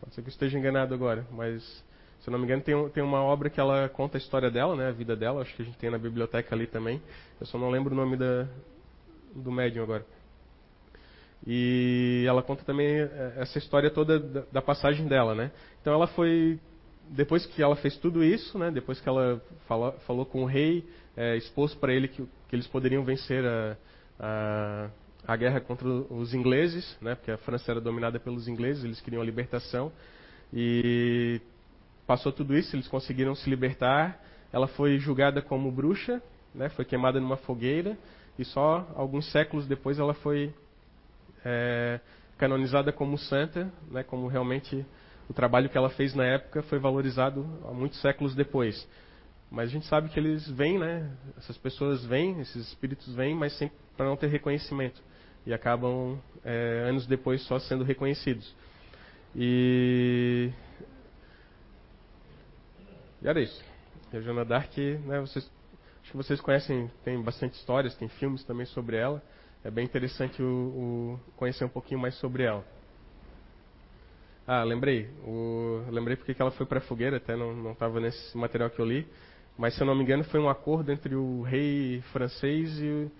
Pode 0.00 0.14
ser 0.14 0.22
que 0.22 0.28
eu 0.28 0.32
esteja 0.32 0.58
enganado 0.58 0.94
agora, 0.94 1.26
mas 1.32 1.62
se 2.20 2.28
eu 2.28 2.32
não 2.32 2.38
me 2.38 2.44
engano 2.44 2.62
tem, 2.62 2.88
tem 2.90 3.02
uma 3.02 3.22
obra 3.22 3.50
que 3.50 3.60
ela 3.60 3.88
conta 3.88 4.16
a 4.16 4.20
história 4.20 4.50
dela, 4.50 4.76
né, 4.76 4.88
a 4.88 4.92
vida 4.92 5.14
dela. 5.16 5.42
Acho 5.42 5.54
que 5.54 5.62
a 5.62 5.64
gente 5.64 5.76
tem 5.76 5.90
na 5.90 5.98
biblioteca 5.98 6.54
ali 6.54 6.66
também. 6.66 7.02
Eu 7.40 7.46
só 7.46 7.58
não 7.58 7.68
lembro 7.70 7.92
o 7.92 7.96
nome 7.96 8.16
da, 8.16 8.46
do 9.34 9.50
médium 9.50 9.82
agora. 9.82 10.06
E 11.46 12.24
ela 12.26 12.42
conta 12.42 12.64
também 12.64 12.86
eh, 12.86 13.34
essa 13.36 13.58
história 13.58 13.90
toda 13.90 14.18
da, 14.18 14.42
da 14.52 14.62
passagem 14.62 15.06
dela, 15.06 15.34
né? 15.34 15.50
Então 15.82 15.92
ela 15.92 16.06
foi 16.06 16.58
depois 17.10 17.46
que 17.46 17.62
ela 17.62 17.76
fez 17.76 17.96
tudo 17.96 18.22
isso, 18.24 18.58
né, 18.58 18.70
depois 18.70 19.00
que 19.00 19.08
ela 19.08 19.40
falou, 19.66 19.92
falou 20.06 20.26
com 20.26 20.42
o 20.42 20.46
rei, 20.46 20.84
é, 21.16 21.36
expôs 21.36 21.74
para 21.74 21.92
ele 21.92 22.08
que, 22.08 22.22
que, 22.48 22.56
eles 22.56 22.66
poderiam 22.66 23.04
vencer 23.04 23.44
a, 23.44 23.76
a, 24.18 24.90
a, 25.26 25.36
guerra 25.36 25.60
contra 25.60 25.86
os 25.88 26.34
ingleses, 26.34 26.96
né, 27.00 27.14
porque 27.14 27.30
a 27.30 27.38
França 27.38 27.70
era 27.70 27.80
dominada 27.80 28.18
pelos 28.18 28.48
ingleses, 28.48 28.84
eles 28.84 29.00
queriam 29.00 29.22
a 29.22 29.24
libertação. 29.24 29.92
E 30.52 31.40
passou 32.06 32.32
tudo 32.32 32.56
isso, 32.56 32.74
eles 32.74 32.88
conseguiram 32.88 33.34
se 33.34 33.48
libertar. 33.48 34.20
Ela 34.52 34.66
foi 34.68 34.98
julgada 34.98 35.42
como 35.42 35.70
bruxa, 35.70 36.22
né, 36.54 36.68
foi 36.70 36.84
queimada 36.84 37.20
numa 37.20 37.36
fogueira, 37.36 37.96
e 38.38 38.44
só 38.44 38.88
alguns 38.94 39.30
séculos 39.30 39.66
depois 39.66 39.98
ela 39.98 40.14
foi 40.14 40.52
é, 41.44 42.00
canonizada 42.38 42.92
como 42.92 43.18
santa, 43.18 43.70
né, 43.90 44.02
como 44.02 44.26
realmente 44.26 44.84
o 45.28 45.32
trabalho 45.32 45.68
que 45.68 45.76
ela 45.76 45.90
fez 45.90 46.14
na 46.14 46.24
época 46.24 46.62
foi 46.62 46.78
valorizado 46.78 47.46
há 47.64 47.72
muitos 47.72 48.00
séculos 48.00 48.34
depois. 48.34 48.86
Mas 49.50 49.68
a 49.68 49.72
gente 49.72 49.86
sabe 49.86 50.08
que 50.08 50.18
eles 50.18 50.48
vêm, 50.48 50.78
né? 50.78 51.10
Essas 51.38 51.56
pessoas 51.56 52.04
vêm, 52.04 52.40
esses 52.40 52.68
espíritos 52.68 53.14
vêm, 53.14 53.34
mas 53.34 53.56
sempre 53.56 53.76
para 53.96 54.06
não 54.06 54.16
ter 54.16 54.26
reconhecimento. 54.26 55.00
E 55.46 55.52
acabam, 55.52 56.18
é, 56.44 56.86
anos 56.88 57.06
depois, 57.06 57.42
só 57.42 57.58
sendo 57.58 57.84
reconhecidos. 57.84 58.54
E. 59.36 60.50
E 63.22 63.28
era 63.28 63.40
isso. 63.40 63.62
A 64.12 64.20
Joana 64.20 64.44
Dark, 64.44 64.76
né, 64.76 65.20
vocês, 65.20 65.50
acho 66.02 66.10
que 66.10 66.16
vocês 66.16 66.40
conhecem, 66.40 66.90
tem 67.04 67.20
bastante 67.20 67.54
histórias, 67.54 67.94
tem 67.96 68.08
filmes 68.08 68.44
também 68.44 68.66
sobre 68.66 68.96
ela. 68.96 69.22
É 69.62 69.70
bem 69.70 69.84
interessante 69.84 70.42
o, 70.42 70.46
o 70.46 71.20
conhecer 71.36 71.64
um 71.64 71.68
pouquinho 71.68 72.00
mais 72.00 72.14
sobre 72.16 72.42
ela. 72.42 72.64
Ah, 74.46 74.62
lembrei. 74.62 75.08
O, 75.26 75.84
lembrei 75.90 76.16
porque 76.16 76.34
que 76.34 76.42
ela 76.42 76.50
foi 76.50 76.66
para 76.66 76.78
a 76.78 76.82
fogueira, 76.82 77.16
até 77.16 77.34
não 77.34 77.72
estava 77.72 77.98
nesse 77.98 78.36
material 78.36 78.68
que 78.68 78.78
eu 78.78 78.84
li. 78.84 79.06
Mas, 79.56 79.74
se 79.74 79.82
eu 79.82 79.86
não 79.86 79.94
me 79.94 80.02
engano, 80.02 80.24
foi 80.24 80.40
um 80.40 80.48
acordo 80.48 80.92
entre 80.92 81.14
o 81.14 81.42
rei 81.42 82.02
francês 82.12 82.78
e, 82.78 83.10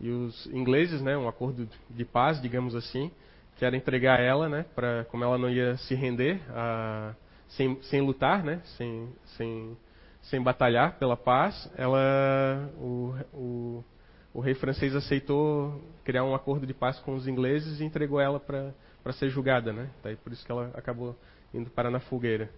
e 0.00 0.10
os 0.10 0.46
ingleses, 0.46 1.02
né? 1.02 1.16
Um 1.18 1.28
acordo 1.28 1.68
de 1.90 2.04
paz, 2.04 2.40
digamos 2.40 2.74
assim, 2.74 3.10
que 3.56 3.64
era 3.64 3.76
entregar 3.76 4.20
ela, 4.20 4.48
né? 4.48 4.64
Para 4.74 5.04
como 5.10 5.22
ela 5.24 5.36
não 5.36 5.50
ia 5.50 5.76
se 5.78 5.94
render, 5.94 6.40
a, 6.50 7.14
sem, 7.48 7.82
sem 7.82 8.00
lutar, 8.00 8.42
né? 8.42 8.62
Sem, 8.78 9.08
sem, 9.36 9.76
sem 10.22 10.42
batalhar 10.42 10.98
pela 10.98 11.16
paz, 11.16 11.70
ela, 11.76 12.70
o, 12.78 13.14
o, 13.34 13.84
o 14.32 14.40
rei 14.40 14.54
francês 14.54 14.94
aceitou 14.94 15.82
criar 16.04 16.24
um 16.24 16.34
acordo 16.34 16.66
de 16.66 16.72
paz 16.72 16.98
com 17.00 17.14
os 17.14 17.26
ingleses 17.26 17.80
e 17.80 17.84
entregou 17.84 18.20
ela 18.20 18.40
para 18.40 18.72
para 19.02 19.12
ser 19.12 19.30
julgada, 19.30 19.72
né? 19.72 19.90
Daí 20.02 20.16
por 20.16 20.32
isso 20.32 20.44
que 20.44 20.52
ela 20.52 20.70
acabou 20.74 21.16
indo 21.52 21.70
parar 21.70 21.90
na 21.90 22.00
fogueira. 22.00 22.50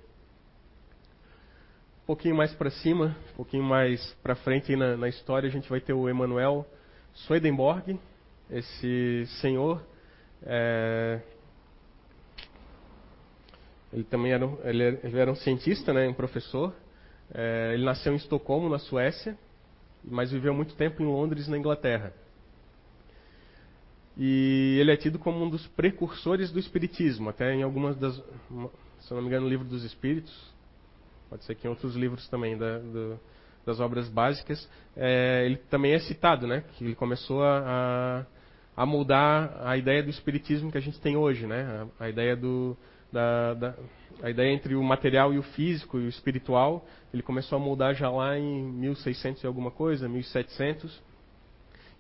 Um 2.03 2.07
pouquinho 2.07 2.35
mais 2.35 2.53
para 2.53 2.71
cima, 2.71 3.17
um 3.33 3.37
pouquinho 3.37 3.63
mais 3.63 4.13
para 4.23 4.35
frente 4.35 4.75
na, 4.75 4.97
na, 4.97 5.09
história, 5.09 5.49
a 5.49 5.53
gente 5.53 5.69
vai 5.71 5.81
ter 5.81 5.93
o 5.93 6.09
Emanuel 6.09 6.67
Swedenborg, 7.15 7.99
esse 8.51 9.25
senhor. 9.41 9.81
É, 10.43 11.21
ele 13.93 14.05
também 14.05 14.33
era, 14.33 14.45
ele, 14.65 14.83
ele 15.05 15.19
era 15.19 15.31
um 15.31 15.37
cientista, 15.37 15.93
né, 15.93 16.09
um 16.09 16.15
professor. 16.15 16.75
É, 17.33 17.73
ele 17.75 17.85
nasceu 17.85 18.13
em 18.13 18.17
Estocolmo, 18.17 18.69
na 18.69 18.79
Suécia, 18.79 19.39
mas 20.03 20.33
viveu 20.33 20.53
muito 20.53 20.75
tempo 20.75 21.03
em 21.03 21.07
Londres, 21.07 21.47
na 21.47 21.57
Inglaterra. 21.57 22.13
E 24.17 24.77
ele 24.79 24.93
é 24.93 24.97
tido 24.97 25.19
como 25.19 25.43
um 25.43 25.49
dos 25.49 25.67
precursores 25.69 26.51
do 26.51 26.59
Espiritismo, 26.59 27.31
até 27.31 27.55
em 27.55 27.63
algumas 27.63 27.97
das, 27.97 28.15
se 28.15 29.11
eu 29.11 29.17
não 29.17 29.23
me 29.23 29.29
engano, 29.29 29.45
no 29.45 29.51
livro 29.51 29.67
dos 29.67 29.85
Espíritos, 29.85 30.33
pode 31.31 31.45
ser 31.45 31.55
que 31.55 31.67
em 31.67 31.71
outros 31.71 31.97
livros 31.97 32.29
também 32.29 32.57
da, 32.59 32.79
das 33.65 33.81
obras 33.81 34.09
básicas, 34.09 34.69
é, 34.97 35.45
ele 35.47 35.57
também 35.57 35.93
é 35.93 35.99
citado, 36.01 36.47
né? 36.47 36.63
Que 36.75 36.85
ele 36.85 36.95
começou 36.95 37.43
a, 37.43 38.27
a, 38.77 38.85
moldar 38.85 39.57
a 39.65 39.77
ideia 39.77 40.03
do 40.03 40.11
Espiritismo 40.11 40.71
que 40.71 40.79
a 40.79 40.83
gente 40.83 41.01
tem 41.01 41.17
hoje, 41.17 41.47
né? 41.47 41.89
A, 41.99 42.05
a 42.05 42.09
ideia 42.09 42.37
do 42.37 42.77
da, 43.11 43.55
da, 43.55 43.75
a 44.23 44.31
ideia 44.31 44.53
entre 44.53 44.75
o 44.75 44.83
material 44.83 45.35
e 45.35 45.39
o 45.39 45.43
físico 45.43 45.99
e 45.99 46.07
o 46.07 46.09
espiritual, 46.09 46.87
ele 47.13 47.23
começou 47.23 47.57
a 47.57 47.61
moldar 47.61 47.95
já 47.95 48.11
lá 48.11 48.39
em 48.39 48.63
1600 48.63 49.43
e 49.43 49.47
alguma 49.47 49.71
coisa, 49.71 50.09
1700 50.09 51.03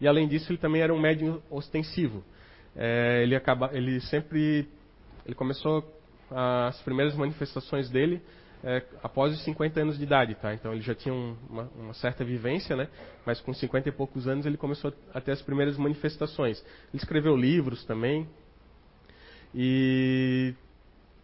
e 0.02 0.08
além 0.08 0.26
disso, 0.26 0.50
ele 0.50 0.58
também 0.58 0.82
era 0.82 0.92
um 0.92 0.98
médium 0.98 1.40
ostensivo. 1.48 2.24
É, 2.74 3.22
ele, 3.22 3.36
acaba, 3.36 3.70
ele 3.72 4.00
sempre 4.00 4.68
ele 5.24 5.34
começou 5.36 5.84
as 6.28 6.80
primeiras 6.82 7.14
manifestações 7.14 7.88
dele 7.88 8.20
é, 8.64 8.82
após 9.00 9.32
os 9.32 9.44
50 9.44 9.80
anos 9.80 9.98
de 9.98 10.02
idade, 10.02 10.34
tá? 10.34 10.52
Então 10.54 10.72
ele 10.72 10.82
já 10.82 10.92
tinha 10.92 11.14
um, 11.14 11.36
uma, 11.48 11.70
uma, 11.76 11.94
certa 11.94 12.24
vivência, 12.24 12.74
né? 12.74 12.88
Mas 13.24 13.40
com 13.40 13.54
50 13.54 13.90
e 13.90 13.92
poucos 13.92 14.26
anos 14.26 14.44
ele 14.44 14.56
começou 14.56 14.92
a 15.14 15.20
ter 15.20 15.30
as 15.30 15.42
primeiras 15.42 15.76
manifestações. 15.76 16.60
Ele 16.92 17.00
escreveu 17.00 17.36
livros 17.36 17.84
também. 17.84 18.28
E 19.54 20.52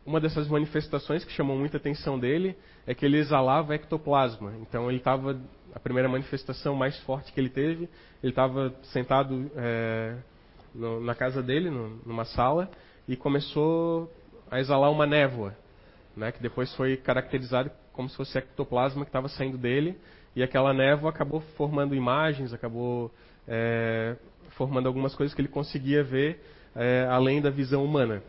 uma 0.06 0.20
dessas 0.20 0.46
manifestações 0.46 1.24
que 1.24 1.32
chamou 1.32 1.58
muita 1.58 1.78
atenção 1.78 2.16
dele 2.16 2.56
é 2.86 2.94
que 2.94 3.04
ele 3.04 3.18
exalava 3.18 3.74
ectoplasma. 3.74 4.54
Então 4.62 4.88
ele 4.88 4.98
estava 4.98 5.36
a 5.74 5.80
primeira 5.80 6.08
manifestação 6.08 6.74
mais 6.74 6.98
forte 7.00 7.32
que 7.32 7.40
ele 7.40 7.50
teve, 7.50 7.88
ele 8.22 8.32
estava 8.32 8.74
sentado 8.84 9.50
é, 9.56 10.16
no, 10.74 11.00
na 11.00 11.14
casa 11.14 11.42
dele, 11.42 11.70
no, 11.70 12.00
numa 12.04 12.24
sala, 12.24 12.70
e 13.06 13.16
começou 13.16 14.12
a 14.50 14.60
exalar 14.60 14.90
uma 14.90 15.06
névoa, 15.06 15.54
né, 16.16 16.32
que 16.32 16.42
depois 16.42 16.74
foi 16.74 16.96
caracterizado 16.96 17.70
como 17.92 18.08
se 18.08 18.16
fosse 18.16 18.38
ectoplasma 18.38 19.04
que 19.04 19.08
estava 19.08 19.28
saindo 19.28 19.58
dele, 19.58 19.98
e 20.36 20.42
aquela 20.42 20.72
névoa 20.72 21.10
acabou 21.10 21.40
formando 21.56 21.94
imagens, 21.94 22.52
acabou 22.52 23.10
é, 23.46 24.16
formando 24.50 24.86
algumas 24.86 25.14
coisas 25.14 25.34
que 25.34 25.40
ele 25.40 25.48
conseguia 25.48 26.02
ver 26.04 26.40
é, 26.74 27.06
além 27.10 27.40
da 27.40 27.50
visão 27.50 27.84
humana. 27.84 28.22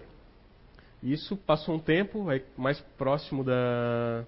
Isso 1.02 1.38
passou 1.38 1.76
um 1.76 1.80
tempo, 1.80 2.26
mais 2.58 2.80
próximo 2.98 3.44
da. 3.44 4.26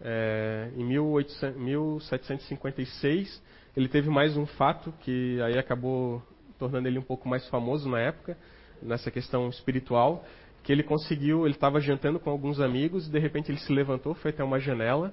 É, 0.00 0.70
em 0.76 0.84
1800, 0.84 1.60
1756, 1.60 3.42
ele 3.76 3.88
teve 3.88 4.08
mais 4.08 4.36
um 4.36 4.46
fato 4.46 4.92
que 5.00 5.40
aí 5.42 5.58
acabou 5.58 6.22
tornando 6.58 6.88
ele 6.88 6.98
um 6.98 7.02
pouco 7.02 7.28
mais 7.28 7.46
famoso 7.48 7.88
na 7.88 8.00
época, 8.00 8.36
nessa 8.82 9.10
questão 9.10 9.48
espiritual, 9.48 10.24
que 10.62 10.72
ele 10.72 10.82
conseguiu, 10.82 11.46
ele 11.46 11.54
estava 11.54 11.80
jantando 11.80 12.18
com 12.18 12.30
alguns 12.30 12.60
amigos 12.60 13.06
e 13.06 13.10
de 13.10 13.18
repente 13.18 13.50
ele 13.50 13.58
se 13.58 13.72
levantou, 13.72 14.14
foi 14.14 14.30
até 14.30 14.44
uma 14.44 14.58
janela 14.58 15.12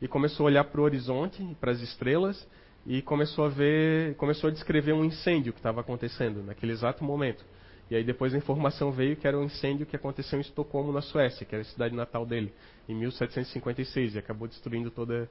e 0.00 0.08
começou 0.08 0.44
a 0.44 0.46
olhar 0.48 0.64
para 0.64 0.80
o 0.80 0.84
horizonte, 0.84 1.44
para 1.60 1.72
as 1.72 1.80
estrelas 1.80 2.46
e 2.86 3.02
começou 3.02 3.44
a 3.44 3.48
ver, 3.48 4.14
começou 4.16 4.48
a 4.48 4.52
descrever 4.52 4.92
um 4.92 5.04
incêndio 5.04 5.52
que 5.52 5.58
estava 5.58 5.80
acontecendo 5.80 6.42
naquele 6.42 6.72
exato 6.72 7.04
momento. 7.04 7.44
E 7.90 7.96
aí 7.96 8.04
depois 8.04 8.34
a 8.34 8.36
informação 8.38 8.92
veio 8.92 9.16
que 9.16 9.26
era 9.26 9.38
um 9.38 9.44
incêndio 9.44 9.86
que 9.86 9.96
aconteceu 9.96 10.38
em 10.38 10.42
Estocolmo, 10.42 10.92
na 10.92 11.00
Suécia, 11.00 11.46
que 11.46 11.54
era 11.54 11.62
a 11.62 11.64
cidade 11.64 11.94
natal 11.94 12.26
dele, 12.26 12.52
em 12.88 12.94
1756, 12.94 14.14
e 14.14 14.18
acabou 14.18 14.46
destruindo 14.46 14.90
toda, 14.90 15.28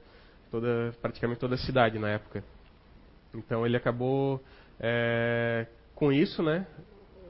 toda, 0.50 0.92
praticamente 1.00 1.38
toda 1.38 1.54
a 1.54 1.58
cidade 1.58 1.98
na 1.98 2.08
época. 2.10 2.42
Então 3.32 3.64
ele 3.64 3.76
acabou 3.76 4.42
é, 4.80 5.66
com 5.94 6.12
isso, 6.12 6.42
né, 6.42 6.66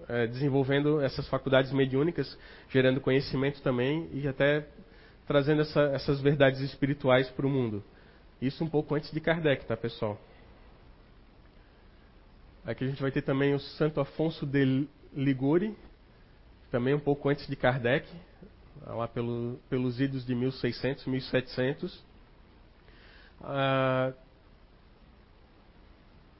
é, 0.08 0.26
desenvolvendo 0.26 1.00
essas 1.00 1.28
faculdades 1.28 1.72
mediúnicas, 1.72 2.38
gerando 2.70 3.00
conhecimento 3.00 3.60
também 3.60 4.08
e 4.12 4.26
até 4.26 4.66
trazendo 5.26 5.60
essa, 5.60 5.82
essas 5.92 6.20
verdades 6.22 6.60
espirituais 6.60 7.28
para 7.30 7.46
o 7.46 7.50
mundo. 7.50 7.84
Isso 8.40 8.64
um 8.64 8.68
pouco 8.68 8.94
antes 8.94 9.10
de 9.10 9.20
Kardec, 9.20 9.66
tá, 9.66 9.76
pessoal? 9.76 10.18
Aqui 12.64 12.84
a 12.84 12.86
gente 12.88 13.02
vai 13.02 13.10
ter 13.10 13.22
também 13.22 13.54
o 13.54 13.58
Santo 13.58 14.00
Afonso 14.00 14.46
de 14.46 14.86
Liguri, 15.14 15.74
também 16.70 16.94
um 16.94 17.00
pouco 17.00 17.28
antes 17.28 17.46
de 17.46 17.56
Kardec, 17.56 18.08
lá 18.86 19.08
pelo, 19.08 19.58
pelos 19.68 20.00
idos 20.00 20.24
de 20.24 20.34
1600, 20.34 21.06
1700. 21.06 22.04
Ah, 23.42 24.12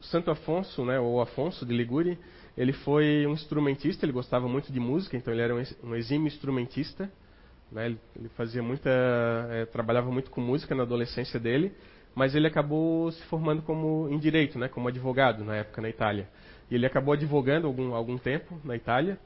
Santo 0.01 0.31
Afonso, 0.31 0.85
né, 0.85 0.99
ou 0.99 1.21
Afonso 1.21 1.67
de 1.67 1.75
Liguri, 1.75 2.19
ele 2.57 2.73
foi 2.73 3.27
um 3.27 3.33
instrumentista, 3.33 4.05
ele 4.05 4.13
gostava 4.13 4.49
muito 4.49 4.73
de 4.73 4.81
música, 4.81 5.17
então 5.17 5.33
ele 5.33 5.43
era 5.43 5.55
um 5.83 5.95
exímio 5.95 6.27
instrumentista. 6.27 7.11
Né, 7.71 7.87
ele, 8.17 8.29
fazia 8.31 8.63
muita, 8.63 8.91
é, 9.51 9.67
trabalhava 9.67 10.11
muito 10.11 10.31
com 10.31 10.41
música 10.41 10.75
na 10.75 10.85
adolescência 10.85 11.39
dele, 11.39 11.73
mas 12.15 12.35
ele 12.35 12.47
acabou 12.47 13.13
se 13.13 13.23
formando 13.25 13.63
como 13.63 14.09
em 14.09 14.19
direito, 14.19 14.59
né, 14.59 14.69
como 14.69 14.89
advogado 14.89 15.45
na 15.45 15.57
época 15.57 15.83
na 15.83 15.89
Itália. 15.89 16.29
E 16.71 16.75
ele 16.75 16.87
acabou 16.87 17.15
advogando 17.15 17.67
algum, 17.67 17.95
algum 17.95 18.19
tempo 18.19 18.61
na 18.65 18.77
Itália. 18.77 19.19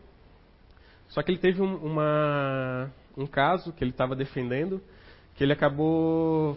Só 1.08 1.22
que 1.22 1.30
ele 1.30 1.38
teve 1.38 1.60
um, 1.60 1.76
uma, 1.76 2.90
um 3.16 3.26
caso 3.26 3.72
que 3.72 3.82
ele 3.82 3.90
estava 3.90 4.14
defendendo, 4.14 4.80
que 5.34 5.44
ele 5.44 5.52
acabou. 5.52 6.56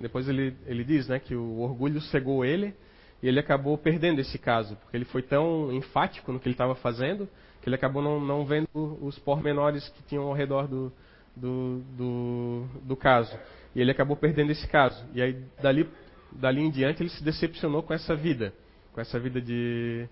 Depois 0.00 0.28
ele, 0.28 0.56
ele 0.66 0.84
diz 0.84 1.08
né, 1.08 1.18
que 1.18 1.34
o 1.34 1.60
orgulho 1.60 2.00
cegou 2.00 2.44
ele, 2.44 2.74
e 3.22 3.28
ele 3.28 3.38
acabou 3.38 3.76
perdendo 3.76 4.20
esse 4.20 4.38
caso, 4.38 4.76
porque 4.76 4.96
ele 4.96 5.04
foi 5.04 5.22
tão 5.22 5.70
enfático 5.72 6.32
no 6.32 6.40
que 6.40 6.48
ele 6.48 6.54
estava 6.54 6.74
fazendo, 6.74 7.28
que 7.60 7.68
ele 7.68 7.76
acabou 7.76 8.02
não, 8.02 8.18
não 8.18 8.46
vendo 8.46 8.68
os 8.72 9.18
pormenores 9.18 9.86
que 9.90 10.02
tinham 10.04 10.24
ao 10.24 10.32
redor 10.32 10.66
do, 10.66 10.90
do, 11.36 11.82
do, 11.96 12.66
do 12.82 12.96
caso. 12.96 13.36
E 13.74 13.80
ele 13.80 13.90
acabou 13.90 14.16
perdendo 14.16 14.50
esse 14.50 14.66
caso. 14.66 15.04
E 15.12 15.20
aí, 15.20 15.44
dali, 15.60 15.88
dali 16.32 16.62
em 16.62 16.70
diante, 16.70 17.02
ele 17.02 17.10
se 17.10 17.22
decepcionou 17.22 17.82
com 17.82 17.92
essa 17.92 18.16
vida, 18.16 18.54
com 18.92 19.00
essa 19.00 19.18
vida 19.20 19.40
de, 19.40 20.08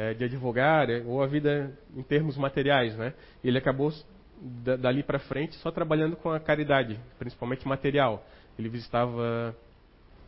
é, 0.00 0.14
de 0.14 0.24
advogar, 0.24 0.88
é, 0.88 1.02
ou 1.04 1.22
a 1.22 1.26
vida 1.26 1.70
em 1.94 2.02
termos 2.02 2.34
materiais, 2.38 2.96
né? 2.96 3.12
Ele 3.44 3.58
acabou 3.58 3.92
dali 4.40 5.02
para 5.02 5.18
frente 5.18 5.54
só 5.56 5.70
trabalhando 5.70 6.16
com 6.16 6.30
a 6.30 6.40
caridade, 6.40 6.98
principalmente 7.18 7.68
material. 7.68 8.24
Ele 8.58 8.70
visitava 8.70 9.54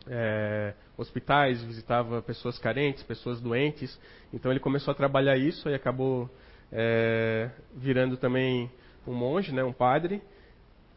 é, 0.07 0.75
hospitais, 0.95 1.63
visitava 1.63 2.21
pessoas 2.21 2.59
carentes, 2.59 3.01
pessoas 3.01 3.41
doentes. 3.41 3.99
Então 4.31 4.51
ele 4.51 4.59
começou 4.59 4.91
a 4.91 4.95
trabalhar 4.95 5.37
isso 5.37 5.67
e 5.67 5.73
acabou 5.73 6.29
é, 6.71 7.49
virando 7.75 8.15
também 8.15 8.69
um 9.07 9.13
monge, 9.15 9.51
né, 9.51 9.63
um 9.63 9.73
padre. 9.73 10.21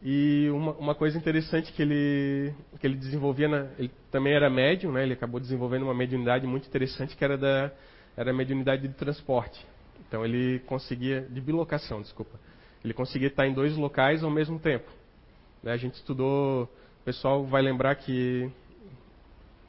E 0.02 0.50
uma, 0.50 0.72
uma, 0.72 0.94
coisa 0.94 1.16
interessante 1.16 1.72
que 1.72 1.80
ele, 1.80 2.52
que 2.78 2.86
ele 2.86 2.96
desenvolvia, 2.96 3.48
na, 3.48 3.68
ele 3.78 3.90
também 4.10 4.34
era 4.34 4.50
médium, 4.50 4.92
né, 4.92 5.02
ele 5.02 5.14
acabou 5.14 5.40
desenvolvendo 5.40 5.84
uma 5.84 5.94
mediunidade 5.94 6.46
muito 6.46 6.68
interessante 6.68 7.16
que 7.16 7.24
era 7.24 7.38
da 7.38 7.72
era 8.16 8.30
a 8.30 8.34
mediunidade 8.34 8.88
de 8.88 8.94
transporte. 8.94 9.64
Então 10.08 10.24
ele 10.24 10.60
conseguia, 10.60 11.22
de 11.22 11.40
bilocação, 11.40 12.00
desculpa. 12.00 12.38
Ele 12.84 12.94
conseguia 12.94 13.28
estar 13.28 13.46
em 13.46 13.52
dois 13.52 13.76
locais 13.76 14.22
ao 14.22 14.30
mesmo 14.30 14.58
tempo. 14.58 14.88
Né, 15.62 15.72
a 15.72 15.76
gente 15.76 15.94
estudou, 15.94 16.64
o 16.64 17.04
pessoal 17.04 17.44
vai 17.44 17.62
lembrar 17.62 17.94
que 17.96 18.50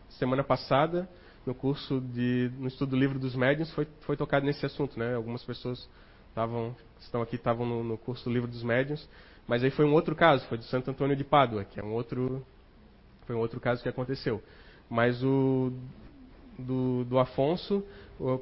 semana 0.09 0.43
passada, 0.43 1.09
no 1.45 1.55
curso 1.55 2.01
de, 2.01 2.51
no 2.57 2.67
estudo 2.67 2.91
do 2.91 2.97
livro 2.97 3.17
dos 3.17 3.35
médiuns, 3.35 3.71
foi, 3.73 3.87
foi 4.01 4.17
tocado 4.17 4.45
nesse 4.45 4.65
assunto, 4.65 4.99
né? 4.99 5.15
Algumas 5.15 5.43
pessoas 5.43 5.89
estavam, 6.29 6.75
estão 6.99 7.21
aqui, 7.21 7.35
estavam 7.35 7.65
no, 7.65 7.83
no 7.83 7.97
curso 7.97 8.25
do 8.25 8.33
livro 8.33 8.49
dos 8.49 8.63
médiuns, 8.63 9.07
mas 9.47 9.63
aí 9.63 9.71
foi 9.71 9.85
um 9.85 9.93
outro 9.93 10.15
caso, 10.15 10.45
foi 10.47 10.57
de 10.57 10.65
Santo 10.65 10.91
Antônio 10.91 11.15
de 11.15 11.23
Pádua, 11.23 11.63
que 11.63 11.79
é 11.79 11.83
um 11.83 11.93
outro, 11.93 12.45
foi 13.25 13.35
um 13.35 13.39
outro 13.39 13.59
caso 13.59 13.81
que 13.81 13.89
aconteceu. 13.89 14.43
Mas 14.89 15.23
o 15.23 15.71
do, 16.57 17.03
do 17.05 17.19
Afonso, 17.19 17.83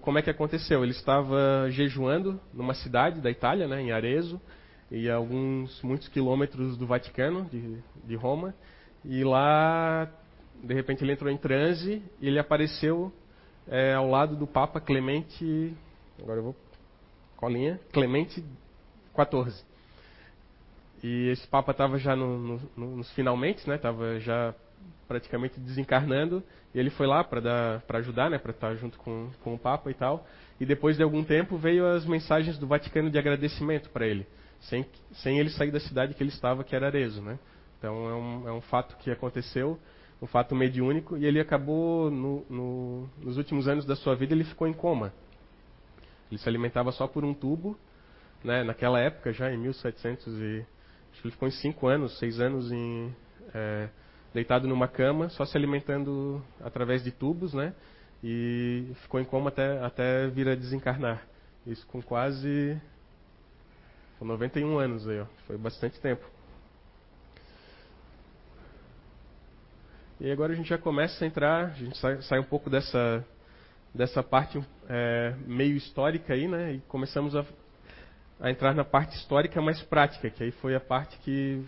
como 0.01 0.17
é 0.17 0.21
que 0.21 0.29
aconteceu? 0.29 0.83
Ele 0.83 0.91
estava 0.91 1.67
jejuando 1.69 2.39
numa 2.53 2.73
cidade 2.73 3.19
da 3.21 3.29
Itália, 3.29 3.67
né, 3.67 3.81
em 3.81 3.91
Arezzo, 3.91 4.39
e 4.89 5.09
alguns 5.09 5.81
muitos 5.81 6.07
quilômetros 6.07 6.77
do 6.77 6.85
Vaticano, 6.85 7.45
de, 7.45 7.77
de 8.03 8.15
Roma, 8.15 8.53
e 9.03 9.23
lá, 9.23 10.09
de 10.63 10.73
repente, 10.73 11.03
ele 11.03 11.13
entrou 11.13 11.29
em 11.29 11.37
transe 11.37 12.01
e 12.21 12.27
ele 12.27 12.39
apareceu 12.39 13.11
é, 13.67 13.93
ao 13.93 14.09
lado 14.09 14.35
do 14.35 14.47
Papa 14.47 14.79
Clemente, 14.79 15.73
agora 16.21 16.39
eu 16.39 16.43
vou 16.43 16.55
colinha, 17.35 17.79
Clemente 17.91 18.43
XIV. 19.13 19.63
E 21.03 21.29
esse 21.29 21.47
Papa 21.47 21.71
estava 21.71 21.99
já 21.99 22.15
no, 22.15 22.59
no, 22.75 22.95
nos 22.95 23.11
finalmente, 23.11 23.67
né? 23.69 23.75
Estava 23.75 24.19
já 24.19 24.55
praticamente 25.07 25.59
desencarnando 25.59 26.43
e 26.73 26.79
ele 26.79 26.89
foi 26.89 27.07
lá 27.07 27.23
para 27.23 27.81
ajudar, 27.93 28.29
né? 28.29 28.37
Para 28.37 28.51
estar 28.51 28.75
junto 28.75 28.97
com, 28.97 29.29
com 29.43 29.53
o 29.53 29.59
Papa 29.59 29.89
e 29.89 29.93
tal. 29.93 30.25
E 30.59 30.65
depois 30.65 30.97
de 30.97 31.03
algum 31.03 31.23
tempo 31.23 31.57
veio 31.57 31.85
as 31.85 32.05
mensagens 32.05 32.57
do 32.57 32.67
Vaticano 32.67 33.09
de 33.09 33.17
agradecimento 33.17 33.89
para 33.89 34.07
ele, 34.07 34.25
sem, 34.61 34.85
sem 35.13 35.39
ele 35.39 35.49
sair 35.49 35.71
da 35.71 35.79
cidade 35.79 36.13
que 36.13 36.23
ele 36.23 36.29
estava, 36.29 36.63
que 36.63 36.75
era 36.75 36.87
Arezzo, 36.87 37.21
né? 37.21 37.37
Então 37.77 38.09
é 38.09 38.15
um, 38.15 38.49
é 38.49 38.51
um 38.53 38.61
fato 38.61 38.95
que 38.97 39.11
aconteceu, 39.11 39.79
um 40.21 40.27
fato 40.27 40.55
mediúnico, 40.55 41.17
e 41.17 41.25
ele 41.25 41.39
acabou, 41.39 42.09
no, 42.09 42.45
no, 42.49 43.09
nos 43.21 43.37
últimos 43.37 43.67
anos 43.67 43.85
da 43.85 43.95
sua 43.95 44.15
vida, 44.15 44.33
ele 44.33 44.43
ficou 44.43 44.67
em 44.67 44.73
coma. 44.73 45.13
Ele 46.31 46.39
se 46.39 46.49
alimentava 46.49 46.91
só 46.91 47.07
por 47.07 47.23
um 47.23 47.33
tubo, 47.33 47.77
né? 48.43 48.63
Naquela 48.63 48.99
época, 48.99 49.31
já 49.31 49.51
em 49.51 49.57
1700 49.57 50.27
e 50.27 50.65
Acho 51.15 51.21
que 51.21 51.27
ele 51.27 51.31
ficou 51.31 51.47
em 51.47 51.51
cinco 51.51 51.87
anos, 51.87 52.19
seis 52.19 52.41
anos 52.41 52.69
em, 52.73 53.15
é, 53.53 53.87
deitado 54.35 54.67
numa 54.67 54.85
cama, 54.85 55.29
só 55.29 55.45
se 55.45 55.55
alimentando 55.55 56.43
através 56.59 57.01
de 57.01 57.09
tubos, 57.09 57.53
né? 57.53 57.73
E 58.21 58.91
ficou 59.03 59.17
em 59.17 59.23
coma 59.23 59.47
até, 59.47 59.79
até 59.79 60.27
vir 60.27 60.49
a 60.49 60.55
desencarnar. 60.55 61.25
Isso 61.65 61.87
com 61.87 62.01
quase 62.01 62.77
com 64.19 64.25
91 64.25 64.77
anos 64.77 65.07
aí, 65.07 65.21
ó. 65.21 65.25
Foi 65.47 65.57
bastante 65.57 66.01
tempo. 66.01 66.25
E 70.19 70.29
agora 70.29 70.51
a 70.51 70.55
gente 70.55 70.67
já 70.67 70.77
começa 70.77 71.23
a 71.23 71.27
entrar, 71.27 71.67
a 71.67 71.69
gente 71.69 71.97
sai, 71.97 72.21
sai 72.23 72.39
um 72.39 72.43
pouco 72.43 72.69
dessa, 72.69 73.25
dessa 73.93 74.21
parte 74.21 74.61
é, 74.89 75.33
meio 75.47 75.77
histórica 75.77 76.33
aí, 76.33 76.45
né? 76.45 76.73
E 76.73 76.79
começamos 76.89 77.37
a 77.37 77.45
a 78.37 78.51
entrar 78.51 78.75
na 78.75 78.83
parte 78.83 79.15
histórica 79.15 79.61
mais 79.61 79.81
prática, 79.83 80.29
que 80.29 80.43
aí 80.43 80.51
foi 80.51 80.75
a 80.75 80.79
parte 80.79 81.17
que 81.19 81.65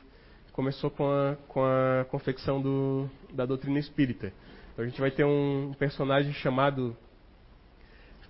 começou 0.58 0.90
com 0.90 1.08
a, 1.08 1.36
com 1.48 1.64
a 1.64 2.04
confecção 2.06 2.60
do, 2.60 3.08
da 3.32 3.46
doutrina 3.46 3.78
espírita. 3.78 4.34
Então 4.74 4.84
a 4.84 4.88
gente 4.88 5.00
vai 5.00 5.12
ter 5.12 5.24
um 5.24 5.72
personagem 5.78 6.34
chamado 6.34 6.98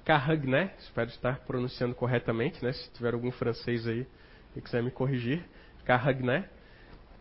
Carragné, 0.04 0.74
espero 0.78 1.08
estar 1.10 1.40
pronunciando 1.46 1.96
corretamente, 1.96 2.62
né? 2.62 2.74
se 2.74 2.92
tiver 2.92 3.13
algum 3.13 3.32
francês 3.32 3.88
aí 3.88 4.06
e 4.58 4.60
quiser 4.60 4.84
me 4.84 4.92
corrigir. 4.92 5.42
Carragné. 5.86 6.50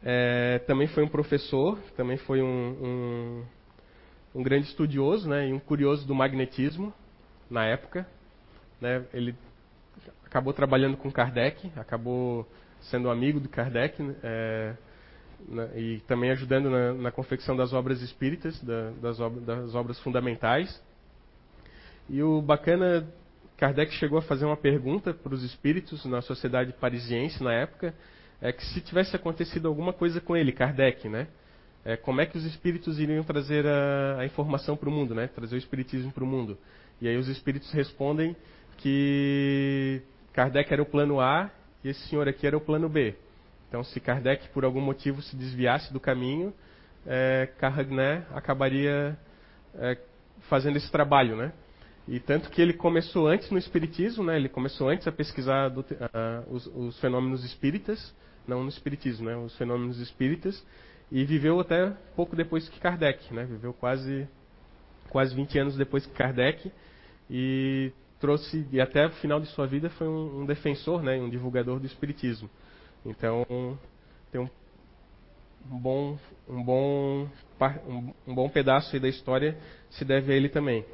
É, 0.03 0.59
também 0.67 0.89
foi 0.89 1.05
um 1.05 1.09
professor, 1.09 1.79
também 1.97 2.17
foi 2.17 2.43
um, 2.43 3.47
um, 4.35 4.41
um 4.41 4.43
grande 4.43 4.67
estudioso 4.67 5.29
né? 5.29 5.49
e 5.49 5.53
um 5.53 5.61
curioso 5.61 6.05
do 6.05 6.17
magnetismo 6.17 6.93
na 7.49 7.65
época. 7.65 8.05
né, 8.81 9.05
ele 9.15 9.37
acabou 10.25 10.53
trabalhando 10.53 10.97
com 10.97 11.13
Kardec, 11.13 11.71
acabou 11.77 12.45
sendo 12.81 13.09
amigo 13.09 13.39
de 13.39 13.49
Kardec 13.49 14.03
é, 14.25 14.75
na, 15.57 15.67
e 15.75 16.01
também 16.07 16.31
ajudando 16.31 16.71
na, 16.71 16.93
na, 16.93 17.11
confecção 17.11 17.57
das 17.57 17.73
obras 17.73 18.03
espíritas, 18.03 18.61
da, 18.63 18.91
das, 19.03 19.19
ob 19.19 19.41
das 19.41 19.75
obras 19.75 19.99
fundamentais. 20.01 20.81
E 22.09 22.23
o 22.23 22.41
bacana, 22.41 23.07
Kardec 23.57 23.93
chegou 23.95 24.19
a 24.19 24.23
fazer 24.23 24.45
uma 24.45 24.57
pergunta 24.57 25.13
para 25.15 25.35
os 25.35 25.43
espíritos 25.43 26.05
na 26.05 26.21
sociedade 26.21 26.73
parisiense 26.75 27.43
na 27.43 27.53
época, 27.53 27.95
é 28.41 28.53
que 28.53 28.65
se 28.67 28.81
tivesse 28.81 29.17
acontecido 29.17 29.67
alguma 29.67 29.93
coisa 29.93 30.21
com 30.21 30.37
ele, 30.37 30.53
Kardec, 30.53 31.09
né? 31.09 31.27
É, 31.85 31.97
como 31.97 32.21
é 32.21 32.27
que 32.27 32.37
os 32.37 32.45
espíritos 32.45 32.99
iriam 32.99 33.25
trazer 33.25 33.67
a, 33.67 34.19
a 34.21 34.27
informação 34.27 34.77
para 34.77 34.89
o 34.89 34.93
mundo, 34.93 35.15
né? 35.15 35.29
Trazer 35.29 35.57
o 35.57 35.59
espiritismo 35.59 36.13
para 36.13 36.25
o 36.25 36.27
mundo. 36.27 36.59
E 37.01 37.09
aí 37.09 37.17
os 37.17 37.29
espíritos 37.29 37.71
respondem 37.73 38.37
que 38.79 40.03
Kardec 40.33 40.73
era 40.73 40.83
o 40.83 40.87
plano 40.87 41.21
A 41.21 41.51
e 41.83 41.89
esse 41.89 42.01
senhor 42.09 42.29
aqui 42.29 42.47
era 42.47 42.57
o 42.57 42.61
plano 42.61 42.89
B. 42.89 43.15
Então, 43.69 43.83
se 43.83 44.01
Kardec 44.01 44.49
por 44.51 44.65
algum 44.65 44.81
motivo 44.81 45.21
se 45.23 45.37
desviasse 45.37 45.93
do 45.93 46.01
caminho, 46.01 46.55
é, 47.07 47.49
Carragné 47.59 48.25
acabaria 48.33 49.17
é, 49.75 49.99
fazendo 50.49 50.77
esse 50.77 50.91
trabalho, 50.91 51.37
né? 51.37 51.53
E 52.09 52.21
tanto 52.21 52.51
que 52.51 52.63
ele 52.63 52.73
começou 52.73 53.27
antes 53.27 53.51
no 53.51 53.59
espiritismo, 53.59 54.23
né? 54.23 54.37
Ele 54.37 54.49
começou 54.49 54.89
antes 54.89 55.07
a 55.09 55.13
pesquisar 55.13 55.69
do, 55.69 55.85
os, 56.49 56.67
os, 56.67 57.01
fenômenos 57.01 57.45
espíritas, 57.45 58.15
não 58.47 58.63
no 58.63 58.69
espiritismo, 58.69 59.27
né? 59.27 59.37
Os 59.37 59.57
fenômenos 59.57 59.99
espíritas 59.99 60.65
e 61.11 61.25
viveu 61.25 61.59
até 61.59 61.93
pouco 62.15 62.37
depois 62.37 62.69
que 62.69 62.79
Kardec, 62.79 63.33
né? 63.35 63.45
Viveu 63.45 63.73
quase 63.73 64.29
quase 65.09 65.35
20 65.35 65.59
anos 65.59 65.77
depois 65.77 66.05
que 66.07 66.13
Kardec 66.13 66.71
e 67.31 67.93
trouxe 68.21 68.67
e 68.71 68.81
até 68.81 69.07
o 69.07 69.11
final 69.11 69.41
de 69.41 69.47
sua 69.49 69.67
vida 69.67 69.91
foi 69.91 70.09
um, 70.09 70.41
um 70.41 70.47
defensor, 70.47 71.03
né, 71.03 71.17
um 71.17 71.29
divulgador 71.29 71.79
do 71.79 71.87
espiritismo. 71.87 72.49
Então 73.07 73.47
tem 74.33 74.41
um, 74.41 74.49
bom 75.79 76.19
um 76.49 76.63
bom 76.63 77.29
um 78.27 78.35
bom 78.35 78.49
pedaço 78.49 78.99
da 78.99 79.09
história 79.09 79.57
se 79.91 80.05
deve 80.05 80.33
a 80.33 80.37
ele 80.37 80.49
também. 80.49 80.85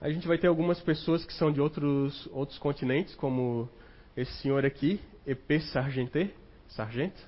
A 0.00 0.10
gente 0.10 0.26
vai 0.26 0.36
ter 0.36 0.48
algumas 0.48 0.80
pessoas 0.80 1.24
que 1.24 1.32
são 1.32 1.52
de 1.52 1.60
outros 1.60 2.28
outros 2.32 2.58
continentes, 2.58 3.14
como 3.14 3.68
esse 4.16 4.32
senhor 4.42 4.66
aqui, 4.66 5.00
EP 5.26 5.60
Sargenté, 5.72 6.30
Sargento, 6.68 7.22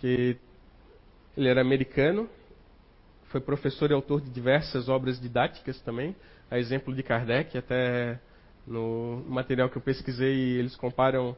que 0.00 0.36
ele 1.36 1.48
era 1.48 1.60
americano, 1.60 2.28
foi 3.24 3.40
professor 3.40 3.90
e 3.90 3.94
autor 3.94 4.20
de 4.20 4.30
diversas 4.30 4.88
obras 4.88 5.20
didáticas 5.20 5.78
também, 5.82 6.16
a 6.50 6.58
exemplo 6.58 6.94
de 6.94 7.02
Kardec, 7.02 7.58
até 7.58 8.18
no 8.66 9.24
material 9.28 9.68
que 9.68 9.76
eu 9.76 9.82
pesquisei, 9.82 10.58
eles 10.58 10.74
comparam 10.76 11.36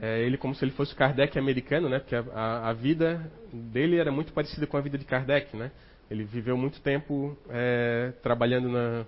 é, 0.00 0.20
ele 0.22 0.36
como 0.36 0.54
se 0.54 0.64
ele 0.64 0.72
fosse 0.72 0.92
o 0.92 0.96
Kardec 0.96 1.38
americano, 1.38 1.88
né? 1.88 1.98
Porque 1.98 2.14
a, 2.14 2.68
a, 2.68 2.72
vida 2.72 3.30
dele 3.52 3.96
era 3.96 4.10
muito 4.10 4.32
parecida 4.32 4.66
com 4.66 4.76
a 4.76 4.80
vida 4.80 4.96
de 4.96 5.04
Kardec, 5.04 5.56
né? 5.56 5.70
Ele 6.10 6.24
viveu 6.24 6.56
muito 6.56 6.80
tempo 6.80 7.36
é, 7.48 8.12
trabalhando 8.22 8.68
na 8.68 9.06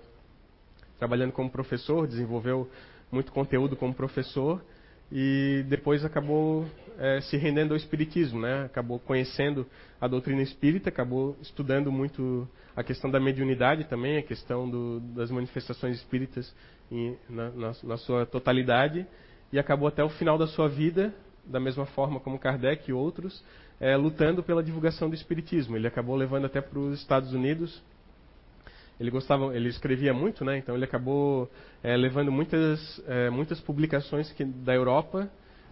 trabalhando 0.99 1.33
como 1.33 1.49
professor, 1.49 2.07
desenvolveu 2.07 2.69
muito 3.11 3.31
conteúdo 3.31 3.75
como 3.75 3.93
professor 3.93 4.63
e 5.11 5.65
depois 5.67 6.05
acabou 6.05 6.65
é, 6.97 7.19
se 7.21 7.37
rendendo 7.37 7.71
ao 7.71 7.77
espiritismo, 7.77 8.39
né? 8.39 8.63
Acabou 8.65 8.99
conhecendo 8.99 9.65
a 9.99 10.07
doutrina 10.07 10.41
espírita, 10.41 10.89
acabou 10.89 11.37
estudando 11.41 11.91
muito 11.91 12.47
a 12.75 12.83
questão 12.83 13.09
da 13.11 13.19
mediunidade 13.19 13.83
também, 13.85 14.17
a 14.17 14.23
questão 14.23 14.69
do, 14.69 14.99
das 14.99 15.29
manifestações 15.29 15.97
espíritas 15.97 16.53
em, 16.91 17.17
na, 17.29 17.49
na, 17.51 17.71
na, 17.83 17.97
sua 17.97 18.25
totalidade 18.25 19.05
e 19.53 19.59
acabou 19.59 19.87
até 19.87 20.03
o 20.03 20.09
final 20.09 20.35
da 20.35 20.47
sua 20.47 20.67
vida, 20.67 21.13
da 21.45 21.59
mesma 21.59 21.85
forma 21.85 22.19
como 22.19 22.39
Kardec 22.39 22.89
e 22.89 22.93
outros, 22.93 23.43
é, 23.79 23.95
lutando 23.95 24.41
pela 24.41 24.63
divulgação 24.63 25.07
do 25.07 25.13
espiritismo. 25.13 25.77
Ele 25.77 25.85
acabou 25.85 26.15
levando 26.15 26.45
até 26.45 26.59
para 26.59 26.79
os 26.79 26.99
Estados 26.99 27.33
Unidos. 27.33 27.83
Ele 28.99 29.11
gostava, 29.11 29.55
ele 29.55 29.69
escrevia 29.69 30.11
muito, 30.11 30.43
né? 30.43 30.57
Então 30.57 30.73
ele 30.73 30.85
acabou 30.85 31.47
é, 31.83 31.95
levando 31.95 32.31
muitas, 32.31 32.99
é, 33.07 33.29
muitas 33.29 33.59
publicações 33.59 34.31
que, 34.31 34.43
da 34.43 34.73
Europa 34.73 35.29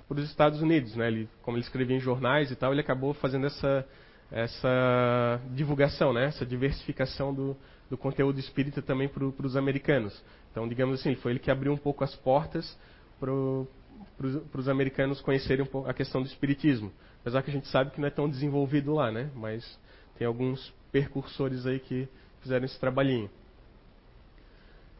para 0.07 0.19
os 0.19 0.29
Estados 0.29 0.61
Unidos, 0.61 0.95
né? 0.95 1.07
Ele, 1.07 1.27
como 1.41 1.57
ele 1.57 1.63
escrevia 1.63 1.97
em 1.97 1.99
jornais 1.99 2.51
e 2.51 2.55
tal, 2.55 2.71
ele 2.71 2.81
acabou 2.81 3.15
fazendo 3.15 3.47
essa 3.47 3.83
essa 4.31 5.41
divulgação, 5.53 6.13
né? 6.13 6.25
Essa 6.25 6.45
diversificação 6.45 7.33
do, 7.33 7.57
do 7.89 7.97
conteúdo 7.97 8.39
espírita 8.39 8.81
também 8.81 9.09
para 9.09 9.25
os 9.25 9.57
americanos. 9.57 10.23
Então, 10.51 10.67
digamos 10.67 10.99
assim, 10.99 11.15
foi 11.15 11.33
ele 11.33 11.39
que 11.39 11.51
abriu 11.51 11.73
um 11.73 11.77
pouco 11.77 12.03
as 12.03 12.15
portas 12.15 12.77
para 13.21 14.59
os 14.59 14.67
americanos 14.67 15.21
conhecerem 15.21 15.67
um 15.71 15.85
a 15.85 15.93
questão 15.93 16.21
do 16.21 16.27
espiritismo. 16.27 16.91
Apesar 17.21 17.43
que 17.43 17.51
a 17.51 17.53
gente 17.53 17.67
sabe 17.67 17.91
que 17.91 18.01
não 18.01 18.07
é 18.07 18.11
tão 18.11 18.27
desenvolvido 18.27 18.93
lá, 18.93 19.11
né? 19.11 19.29
Mas 19.35 19.79
tem 20.17 20.25
alguns 20.25 20.73
percursores 20.91 21.67
aí 21.67 21.79
que 21.79 22.07
fizeram 22.41 22.65
esse 22.65 22.79
trabalhinho. 22.79 23.29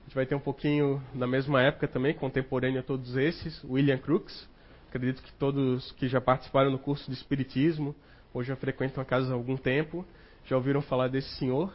A 0.01 0.03
gente 0.03 0.15
vai 0.15 0.25
ter 0.25 0.35
um 0.35 0.39
pouquinho 0.39 1.01
na 1.13 1.25
mesma 1.25 1.61
época 1.61 1.87
também, 1.87 2.13
contemporâneo 2.13 2.79
a 2.79 2.83
todos 2.83 3.17
esses, 3.17 3.63
William 3.63 3.97
Crookes. 3.97 4.47
Acredito 4.89 5.21
que 5.23 5.31
todos 5.33 5.91
que 5.93 6.07
já 6.07 6.19
participaram 6.19 6.69
no 6.69 6.77
curso 6.77 7.09
de 7.09 7.15
Espiritismo, 7.15 7.95
hoje 8.33 8.49
já 8.49 8.55
frequentam 8.55 9.01
a 9.01 9.05
casa 9.05 9.31
há 9.31 9.33
algum 9.33 9.57
tempo, 9.57 10.05
já 10.45 10.55
ouviram 10.55 10.81
falar 10.81 11.07
desse 11.07 11.29
senhor. 11.37 11.73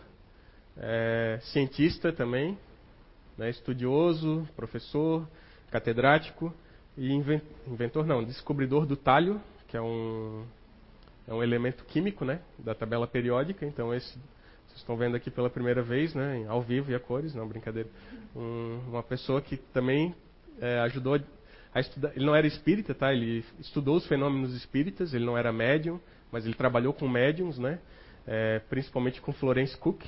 É, 0.76 1.38
cientista 1.40 2.12
também, 2.12 2.59
né, 3.38 3.48
estudioso, 3.48 4.46
professor, 4.54 5.26
catedrático 5.76 6.54
e 6.96 7.12
inventor, 7.12 8.06
não, 8.06 8.24
descobridor 8.24 8.86
do 8.86 8.96
talho, 8.96 9.38
que 9.68 9.76
é 9.76 9.80
um, 9.80 10.42
é 11.28 11.34
um 11.34 11.42
elemento 11.42 11.84
químico 11.84 12.24
né, 12.24 12.40
da 12.58 12.74
tabela 12.74 13.06
periódica. 13.06 13.66
Então, 13.66 13.94
esse 13.94 14.18
vocês 14.66 14.78
estão 14.78 14.96
vendo 14.96 15.16
aqui 15.16 15.30
pela 15.30 15.50
primeira 15.50 15.82
vez, 15.82 16.14
né, 16.14 16.46
ao 16.48 16.62
vivo 16.62 16.90
e 16.90 16.94
a 16.94 17.00
cores, 17.00 17.34
não, 17.34 17.46
brincadeira. 17.46 17.88
Um, 18.34 18.80
uma 18.88 19.02
pessoa 19.02 19.42
que 19.42 19.56
também 19.56 20.14
é, 20.60 20.80
ajudou 20.80 21.20
a 21.74 21.80
estudar. 21.80 22.12
Ele 22.16 22.24
não 22.24 22.34
era 22.34 22.46
espírita, 22.46 22.94
tá? 22.94 23.12
Ele 23.12 23.44
estudou 23.58 23.96
os 23.96 24.06
fenômenos 24.06 24.54
espíritas, 24.54 25.12
ele 25.12 25.26
não 25.26 25.36
era 25.36 25.52
médium, 25.52 26.00
mas 26.32 26.46
ele 26.46 26.54
trabalhou 26.54 26.94
com 26.94 27.06
médiums, 27.06 27.58
né? 27.58 27.78
É, 28.26 28.60
principalmente 28.70 29.20
com 29.20 29.32
Florence 29.32 29.76
Cook, 29.76 30.02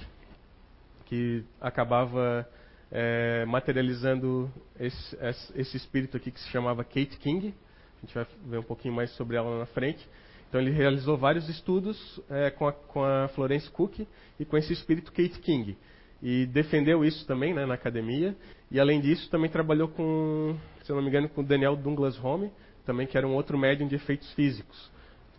que 1.06 1.44
acabava 1.60 2.48
é, 2.90 3.44
materializando 3.46 4.50
esse, 4.78 5.18
esse, 5.54 5.76
espírito 5.76 6.16
aqui 6.16 6.30
que 6.30 6.40
se 6.40 6.48
chamava 6.48 6.84
Kate 6.84 7.16
King. 7.18 7.54
A 7.96 8.00
gente 8.00 8.14
vai 8.14 8.26
ver 8.46 8.58
um 8.58 8.62
pouquinho 8.62 8.94
mais 8.94 9.10
sobre 9.12 9.36
ela 9.36 9.58
na 9.58 9.66
frente. 9.66 10.08
Então 10.48 10.60
ele 10.60 10.70
realizou 10.70 11.16
vários 11.16 11.48
estudos 11.48 12.20
é, 12.30 12.50
com, 12.50 12.66
a, 12.66 12.72
com, 12.72 13.04
a, 13.04 13.28
Florence 13.28 13.68
Cook 13.70 14.06
e 14.40 14.44
com 14.44 14.56
esse 14.56 14.72
espírito 14.72 15.12
Kate 15.12 15.38
King. 15.40 15.76
E 16.22 16.46
defendeu 16.46 17.04
isso 17.04 17.26
também 17.26 17.52
né, 17.52 17.66
na 17.66 17.74
academia. 17.74 18.34
E 18.70 18.80
além 18.80 19.00
disso, 19.00 19.28
também 19.30 19.50
trabalhou 19.50 19.88
com, 19.88 20.56
se 20.82 20.92
não 20.92 21.02
me 21.02 21.08
engano, 21.08 21.28
com 21.28 21.44
Daniel 21.44 21.76
Douglas 21.76 22.22
Home, 22.22 22.50
também 22.84 23.06
que 23.06 23.16
era 23.16 23.26
um 23.26 23.34
outro 23.34 23.58
médium 23.58 23.86
de 23.86 23.96
efeitos 23.96 24.32
físicos. 24.32 24.90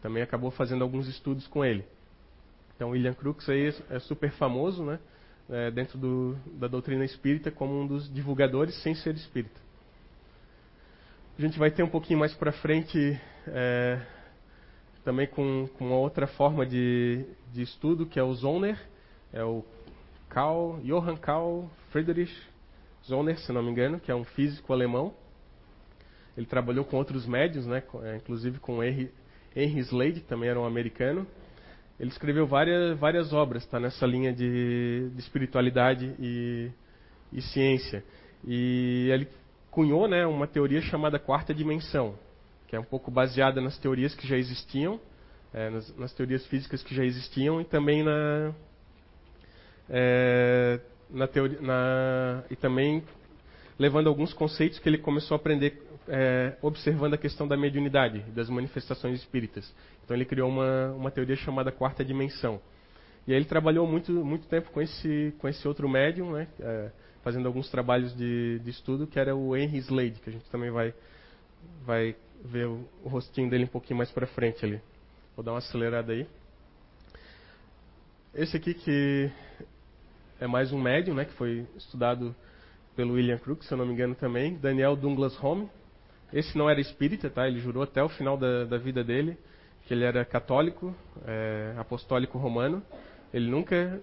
Também 0.02 0.22
acabou 0.22 0.52
fazendo 0.52 0.84
alguns 0.84 1.08
estudos 1.08 1.48
com 1.48 1.66
ele. 1.66 1.84
Então 2.76 2.92
William 2.92 3.14
Crookes 3.14 3.50
aí 3.50 3.74
é 3.90 4.00
super 4.00 4.32
famoso, 4.32 4.84
né? 4.84 5.00
É, 5.50 5.72
dentro 5.72 5.98
do, 5.98 6.38
da 6.60 6.68
doutrina 6.68 7.04
espírita 7.04 7.50
como 7.50 7.82
um 7.82 7.88
dos 7.88 8.12
divulgadores 8.14 8.76
sem 8.84 8.94
ser 8.94 9.16
espírita. 9.16 9.60
A 11.38 11.42
gente 11.42 11.58
vai 11.58 11.72
ter 11.72 11.82
um 11.82 11.90
pouquinho 11.90 12.20
mais 12.20 12.34
para 12.36 12.52
frente 12.52 13.20
é, 13.48 14.00
também 15.04 15.26
com, 15.26 15.68
com 15.78 15.88
uma 15.88 15.96
outra 15.96 16.28
forma 16.28 16.66
de, 16.66 17.26
de 17.52 17.64
estudo, 17.64 18.06
que 18.06 18.20
é 18.20 18.24
o 18.24 18.34
Zoner, 18.34 18.80
é 19.34 19.44
o 19.44 19.66
Karl, 20.30 20.80
Johann 20.84 21.18
Karl 21.18 21.68
Friedrich 21.92 22.32
Zoner, 23.04 23.40
se 23.40 23.52
não 23.52 23.64
me 23.64 23.72
engano, 23.72 24.00
que 24.00 24.12
é 24.12 24.16
um 24.16 24.24
físico 24.24 24.72
alemão. 24.72 25.14
Ele 26.38 26.46
trabalhou 26.46 26.86
com 26.86 26.98
outros 26.98 27.26
médios, 27.26 27.66
né, 27.66 27.82
é, 28.04 28.18
inclusive 28.18 28.60
com 28.60 28.84
Henry, 28.84 29.12
Henry 29.56 29.80
Slade, 29.80 30.22
que 30.22 30.28
também 30.28 30.50
era 30.50 30.60
um 30.60 30.66
americano. 30.66 31.26
Ele 32.00 32.10
escreveu 32.10 32.48
várias, 32.48 32.98
várias 32.98 33.34
obras 33.34 33.66
tá, 33.66 33.80
nessa 33.80 34.06
linha 34.06 34.32
de, 34.32 35.10
de 35.10 35.20
espiritualidade 35.20 36.16
e, 36.18 36.72
e 37.34 37.42
ciência. 37.42 38.04
E 38.46 39.10
ele 39.12 39.28
cunhou 39.70 40.08
né, 40.08 40.26
uma 40.26 40.48
teoria 40.48 40.82
chamada 40.82 41.20
quarta 41.20 41.54
dimensão, 41.54 42.16
que 42.68 42.76
é 42.76 42.80
um 42.80 42.84
pouco 42.84 43.12
baseada 43.12 43.60
nas 43.60 43.78
teorias 43.78 44.16
que 44.16 44.26
já 44.26 44.38
existiam, 44.38 45.00
é, 45.54 45.70
nas, 45.70 45.98
nas, 45.98 46.14
teorias 46.14 46.46
físicas 46.48 46.82
que 46.82 46.96
já 46.96 47.04
existiam 47.04 47.60
e 47.60 47.66
também 47.66 48.02
na, 48.04 48.54
é, 49.90 50.80
na 51.10 51.28
teoria, 51.28 51.60
na, 51.60 52.44
e 52.50 52.56
também 52.56 53.04
levando 53.80 54.08
alguns 54.08 54.34
conceitos 54.34 54.78
que 54.78 54.90
ele 54.90 54.98
começou 54.98 55.36
a 55.36 55.38
aprender 55.38 55.82
é, 56.10 56.58
observando 56.62 57.14
a 57.14 57.18
questão 57.18 57.48
da 57.48 57.56
mediunidade, 57.56 58.20
das 58.32 58.50
manifestações 58.50 59.20
espíritas. 59.20 59.74
Então 60.04 60.18
ele 60.18 60.26
criou 60.26 60.50
uma, 60.50 60.92
uma 60.92 61.12
teoria 61.12 61.36
chamada 61.36 61.72
quarta 61.72 62.04
dimensão. 62.04 62.60
E 63.26 63.32
aí 63.32 63.38
ele 63.38 63.46
trabalhou 63.46 63.88
muito, 63.88 64.12
muito 64.12 64.48
tempo 64.48 64.70
com 64.72 64.82
esse, 64.82 65.34
com 65.38 65.48
esse 65.48 65.68
outro 65.68 65.88
médium, 65.88 66.34
né? 66.34 66.48
É, 66.60 66.92
fazendo 67.24 67.48
alguns 67.48 67.70
trabalhos 67.70 68.16
de, 68.16 68.60
de 68.60 68.70
estudo, 68.70 69.06
que 69.06 69.20
era 69.20 69.36
o 69.36 69.56
Henry 69.56 69.78
Slade, 69.78 70.20
que 70.20 70.30
a 70.30 70.34
gente 70.34 70.50
também 70.50 70.72
vai, 70.72 70.94
vai 71.86 72.16
ver 72.44 72.66
o, 72.66 72.88
o 73.04 73.10
rostinho 73.10 73.50
dele 73.50 73.66
um 73.66 73.68
pouquinho 73.68 73.98
mais 73.98 74.12
para 74.12 74.26
frente 74.26 74.66
ali. 74.66 74.82
Vou 75.36 75.44
dar 75.44 75.52
uma 75.52 75.60
acelerada 75.60 76.12
aí. 76.12 76.26
Esse 78.34 78.58
aqui 78.58 78.74
que 78.74 79.30
é 80.40 80.48
mais 80.48 80.72
um 80.72 80.82
médium, 80.82 81.14
né, 81.14 81.26
que 81.26 81.34
foi 81.34 81.68
estudado 81.78 82.36
pelo 83.00 83.14
William 83.14 83.38
Crook, 83.38 83.64
se 83.64 83.74
eu 83.74 83.78
não 83.78 83.86
me 83.86 83.94
engano 83.94 84.14
também, 84.14 84.56
Daniel 84.56 84.94
Douglas 84.94 85.42
Home. 85.42 85.70
Esse 86.34 86.58
não 86.58 86.70
era 86.70 86.82
espírita, 86.82 87.30
tá? 87.30 87.48
Ele 87.48 87.62
jurou 87.62 87.82
até 87.82 88.04
o 88.04 88.10
final 88.10 88.36
da, 88.36 88.66
da 88.66 88.78
vida 88.78 89.06
dele 89.06 89.38
que 89.86 89.94
ele 89.94 90.04
era 90.04 90.26
católico, 90.26 90.94
é, 91.26 91.76
apostólico 91.78 92.38
romano. 92.38 92.84
Ele 93.34 93.50
nunca 93.50 94.02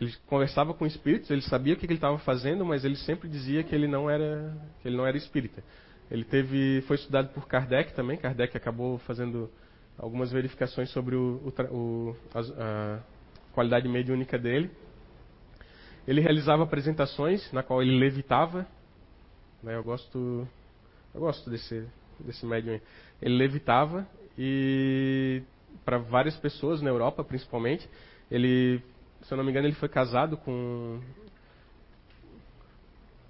ele 0.00 0.12
conversava 0.26 0.74
com 0.74 0.84
espíritos, 0.84 1.30
ele 1.30 1.42
sabia 1.42 1.74
o 1.74 1.76
que 1.76 1.86
ele 1.86 1.94
estava 1.94 2.18
fazendo, 2.18 2.64
mas 2.66 2.84
ele 2.84 2.96
sempre 2.96 3.28
dizia 3.28 3.62
que 3.62 3.72
ele 3.72 3.86
não 3.86 4.10
era 4.10 4.56
que 4.80 4.88
ele 4.88 4.96
não 4.96 5.06
era 5.06 5.16
espírita. 5.16 5.62
Ele 6.10 6.24
teve 6.24 6.82
foi 6.88 6.96
estudado 6.96 7.28
por 7.28 7.46
Kardec 7.46 7.94
também. 7.94 8.16
Kardec 8.16 8.56
acabou 8.56 8.98
fazendo 8.98 9.48
algumas 9.96 10.32
verificações 10.32 10.90
sobre 10.90 11.14
o, 11.14 11.40
o 11.70 12.16
a, 12.34 12.40
a 12.40 12.98
qualidade 13.52 13.88
mediúnica 13.88 14.36
dele. 14.36 14.68
Ele 16.06 16.20
realizava 16.20 16.62
apresentações 16.62 17.50
na 17.52 17.62
qual 17.62 17.82
ele 17.82 17.98
levitava. 17.98 18.66
Né, 19.62 19.76
eu 19.76 19.84
gosto 19.84 20.48
eu 21.14 21.20
gosto 21.20 21.48
desse 21.48 21.86
desse 22.18 22.44
médium. 22.46 22.74
Aí. 22.74 22.82
Ele 23.20 23.36
levitava 23.36 24.06
e 24.36 25.42
para 25.84 25.98
várias 25.98 26.36
pessoas 26.36 26.80
na 26.80 26.90
Europa, 26.90 27.24
principalmente. 27.24 27.88
Ele, 28.30 28.80
se 29.22 29.32
eu 29.32 29.36
não 29.36 29.44
me 29.44 29.50
engano, 29.50 29.66
ele 29.66 29.76
foi 29.76 29.88
casado 29.88 30.36
com 30.36 31.00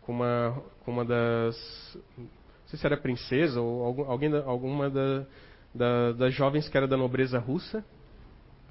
com 0.02 0.12
uma 0.12 0.62
com 0.84 0.92
uma 0.92 1.04
das 1.04 1.56
não 2.16 2.26
sei 2.66 2.78
se 2.78 2.86
era 2.86 2.96
princesa 2.96 3.60
ou 3.60 3.84
algum, 3.84 4.04
alguém 4.04 4.34
alguma 4.34 4.88
da, 4.88 5.26
da, 5.74 6.12
das 6.12 6.34
jovens 6.34 6.68
que 6.68 6.76
era 6.76 6.88
da 6.88 6.96
nobreza 6.96 7.38
russa, 7.38 7.84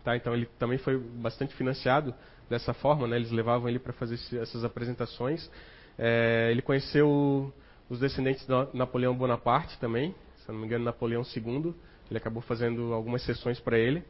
tá? 0.03 0.15
Então 0.15 0.33
ele 0.33 0.47
também 0.59 0.77
foi 0.77 0.97
bastante 0.97 1.55
financiado 1.55 2.13
dessa 2.49 2.73
forma, 2.73 3.07
né? 3.07 3.15
Eles 3.15 3.31
levavam 3.31 3.69
ele 3.69 3.79
para 3.79 3.93
fazer 3.93 4.15
essas 4.41 4.63
apresentações. 4.63 5.49
É, 5.97 6.49
ele 6.51 6.61
conheceu 6.61 7.53
os 7.89 7.99
descendentes 7.99 8.45
de 8.45 8.77
Napoleão 8.77 9.15
Bonaparte 9.15 9.77
também, 9.79 10.15
se 10.37 10.51
não 10.51 10.59
me 10.59 10.65
engano, 10.65 10.85
Napoleão 10.85 11.23
II. 11.23 11.73
Ele 12.09 12.17
acabou 12.17 12.41
fazendo 12.41 12.93
algumas 12.93 13.21
sessões 13.23 13.59
para 13.59 13.77
ele. 13.77 14.03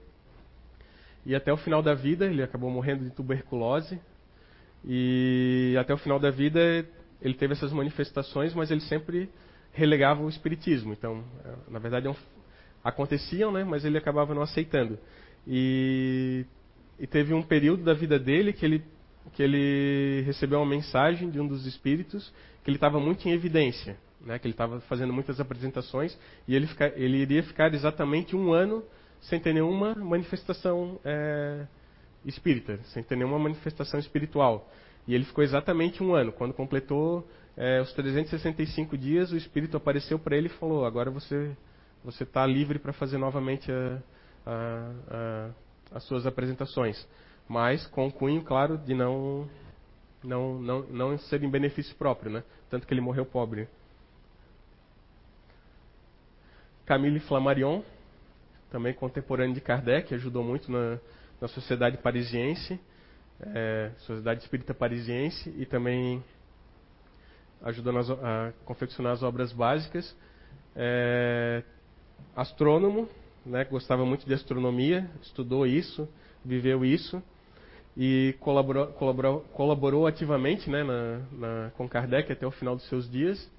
E 1.25 1.35
até 1.35 1.53
o 1.53 1.57
final 1.57 1.83
da 1.83 1.93
vida, 1.93 2.25
ele 2.25 2.41
acabou 2.41 2.69
morrendo 2.71 3.03
de 3.03 3.11
tuberculose. 3.11 3.99
E 4.83 5.75
até 5.79 5.93
o 5.93 5.97
final 5.97 6.19
da 6.19 6.31
vida, 6.31 6.59
ele 7.21 7.35
teve 7.35 7.53
essas 7.53 7.71
manifestações, 7.71 8.55
mas 8.55 8.71
ele 8.71 8.81
sempre 8.81 9.29
relegava 9.71 10.23
o 10.23 10.29
espiritismo. 10.29 10.93
Então, 10.93 11.23
na 11.69 11.77
verdade, 11.77 12.07
é 12.07 12.15
aconteciam, 12.83 13.51
né, 13.51 13.63
mas 13.63 13.85
ele 13.85 13.97
acabava 13.97 14.33
não 14.33 14.41
aceitando. 14.41 14.97
E, 15.47 16.45
e 16.99 17.07
teve 17.07 17.33
um 17.33 17.41
período 17.41 17.83
da 17.83 17.93
vida 17.93 18.19
dele 18.19 18.53
que 18.53 18.65
ele, 18.65 18.83
que 19.33 19.41
ele 19.41 20.21
recebeu 20.25 20.59
uma 20.59 20.69
mensagem 20.69 21.29
de 21.29 21.39
um 21.39 21.47
dos 21.47 21.65
espíritos 21.65 22.33
que 22.63 22.69
ele 22.69 22.77
estava 22.77 22.99
muito 22.99 23.27
em 23.27 23.31
evidência 23.31 23.97
né, 24.25 24.39
que 24.39 24.47
ele 24.47 24.53
estava 24.53 24.79
fazendo 24.81 25.13
muitas 25.13 25.39
apresentações 25.39 26.17
e 26.47 26.55
ele, 26.55 26.67
fica, 26.67 26.93
ele, 26.95 27.17
iria 27.17 27.43
ficar 27.43 27.73
exatamente 27.73 28.35
um 28.35 28.53
ano 28.53 28.83
sem 29.19 29.39
ter 29.39 29.53
nenhuma 29.53 29.95
manifestação 29.95 30.99
é, 31.03 31.65
espírita, 32.25 32.79
sem 32.85 33.03
ter 33.03 33.15
nenhuma 33.15 33.37
manifestação 33.37 33.99
espiritual. 33.99 34.69
E 35.07 35.15
ele 35.15 35.25
ficou 35.25 35.43
exatamente 35.43 36.03
um 36.03 36.13
ano. 36.13 36.31
Quando 36.31 36.53
completou 36.53 37.27
é, 37.57 37.81
os 37.81 37.91
365 37.93 38.97
dias, 38.97 39.31
o 39.31 39.37
espírito 39.37 39.77
apareceu 39.77 40.17
para 40.17 40.37
ele 40.37 40.47
e 40.47 40.49
falou: 40.49 40.85
agora 40.85 41.09
você 41.09 41.55
você 42.03 42.23
está 42.23 42.47
livre 42.47 42.79
para 42.79 42.93
fazer 42.93 43.19
novamente 43.19 43.71
a, 43.71 44.01
a, 44.45 44.91
a, 45.09 45.49
as 45.97 46.03
suas 46.05 46.25
apresentações, 46.25 47.07
mas 47.47 47.85
com 47.87 48.07
o 48.07 48.11
cunho 48.11 48.43
claro 48.43 48.77
de 48.77 48.93
não 48.93 49.49
não 50.23 50.59
não 50.59 50.81
não 50.83 51.17
ser 51.17 51.43
em 51.43 51.49
benefício 51.49 51.95
próprio, 51.95 52.31
né? 52.31 52.43
Tanto 52.69 52.87
que 52.87 52.93
ele 52.93 53.01
morreu 53.01 53.25
pobre. 53.25 53.67
Camille 56.85 57.19
Flammarion, 57.21 57.83
também 58.69 58.93
contemporâneo 58.93 59.53
de 59.53 59.61
Kardec, 59.61 60.13
ajudou 60.13 60.43
muito 60.43 60.71
na, 60.71 60.99
na 61.39 61.47
Sociedade 61.47 61.97
Parisiense, 61.97 62.79
é, 63.39 63.91
Sociedade 63.99 64.41
Espírita 64.41 64.73
Parisiense, 64.73 65.49
e 65.57 65.65
também 65.65 66.23
ajudou 67.63 67.93
nas, 67.93 68.09
a 68.09 68.53
confeccionar 68.65 69.13
as 69.13 69.23
obras 69.23 69.53
básicas. 69.53 70.15
É, 70.75 71.63
astrônomo, 72.35 73.09
né, 73.45 73.63
gostava 73.65 74.05
muito 74.05 74.25
de 74.25 74.33
astronomia, 74.33 75.09
estudou 75.21 75.65
isso, 75.65 76.07
viveu 76.43 76.85
isso 76.85 77.21
e 77.95 78.35
colaborou, 78.39 78.87
colaborou, 78.87 79.41
colaborou 79.53 80.07
ativamente 80.07 80.69
né, 80.69 80.83
na, 80.83 81.19
na, 81.31 81.71
com 81.71 81.87
Kardec 81.87 82.31
até 82.31 82.45
o 82.45 82.51
final 82.51 82.75
dos 82.75 82.87
seus 82.87 83.09
dias 83.09 83.49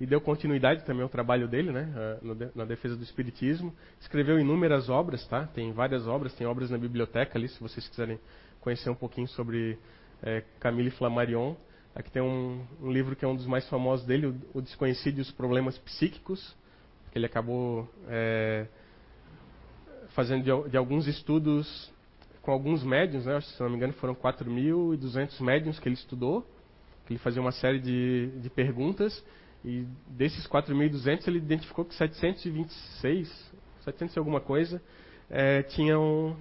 e 0.00 0.06
deu 0.06 0.20
continuidade 0.20 0.84
também 0.84 1.02
ao 1.02 1.08
trabalho 1.08 1.46
dele, 1.46 1.70
né, 1.70 2.18
na 2.54 2.64
defesa 2.64 2.96
do 2.96 3.02
espiritismo. 3.02 3.72
Escreveu 4.00 4.38
inúmeras 4.38 4.88
obras, 4.88 5.26
tá? 5.28 5.46
Tem 5.46 5.72
várias 5.72 6.06
obras, 6.06 6.34
tem 6.34 6.46
obras 6.46 6.70
na 6.70 6.76
biblioteca 6.76 7.38
ali, 7.38 7.48
se 7.48 7.60
vocês 7.60 7.86
quiserem 7.88 8.18
conhecer 8.60 8.90
um 8.90 8.94
pouquinho 8.94 9.28
sobre 9.28 9.78
é, 10.22 10.42
Camille 10.58 10.90
Flammarion. 10.90 11.54
Aqui 11.94 12.10
tem 12.10 12.22
um, 12.22 12.66
um, 12.82 12.90
livro 12.90 13.14
que 13.14 13.24
é 13.24 13.28
um 13.28 13.36
dos 13.36 13.46
mais 13.46 13.68
famosos 13.68 14.04
dele, 14.04 14.34
o, 14.52 14.60
Desconhecido 14.60 15.18
e 15.18 15.20
os 15.20 15.30
Problemas 15.30 15.78
Psíquicos, 15.78 16.56
que 17.14 17.18
ele 17.18 17.26
acabou 17.26 17.88
é, 18.08 18.66
fazendo 20.16 20.42
de, 20.42 20.70
de, 20.70 20.76
alguns 20.76 21.06
estudos 21.06 21.92
com 22.42 22.50
alguns 22.50 22.82
médiums, 22.82 23.24
né? 23.24 23.40
Se 23.40 23.60
não 23.62 23.70
me 23.70 23.76
engano, 23.76 23.92
foram 23.92 24.16
4.200 24.16 25.40
médiums 25.40 25.78
que 25.78 25.88
ele 25.88 25.94
estudou, 25.94 26.44
que 27.06 27.12
ele 27.12 27.20
fazia 27.20 27.40
uma 27.40 27.52
série 27.52 27.78
de, 27.78 28.32
de 28.40 28.50
perguntas 28.50 29.24
e 29.64 29.86
desses 30.08 30.44
4.200, 30.48 31.28
ele 31.28 31.38
identificou 31.38 31.84
que 31.84 31.94
726, 31.94 33.52
700 33.84 34.16
e 34.16 34.18
alguma 34.18 34.40
coisa, 34.40 34.82
é, 35.30 35.62
tinham 35.62 36.36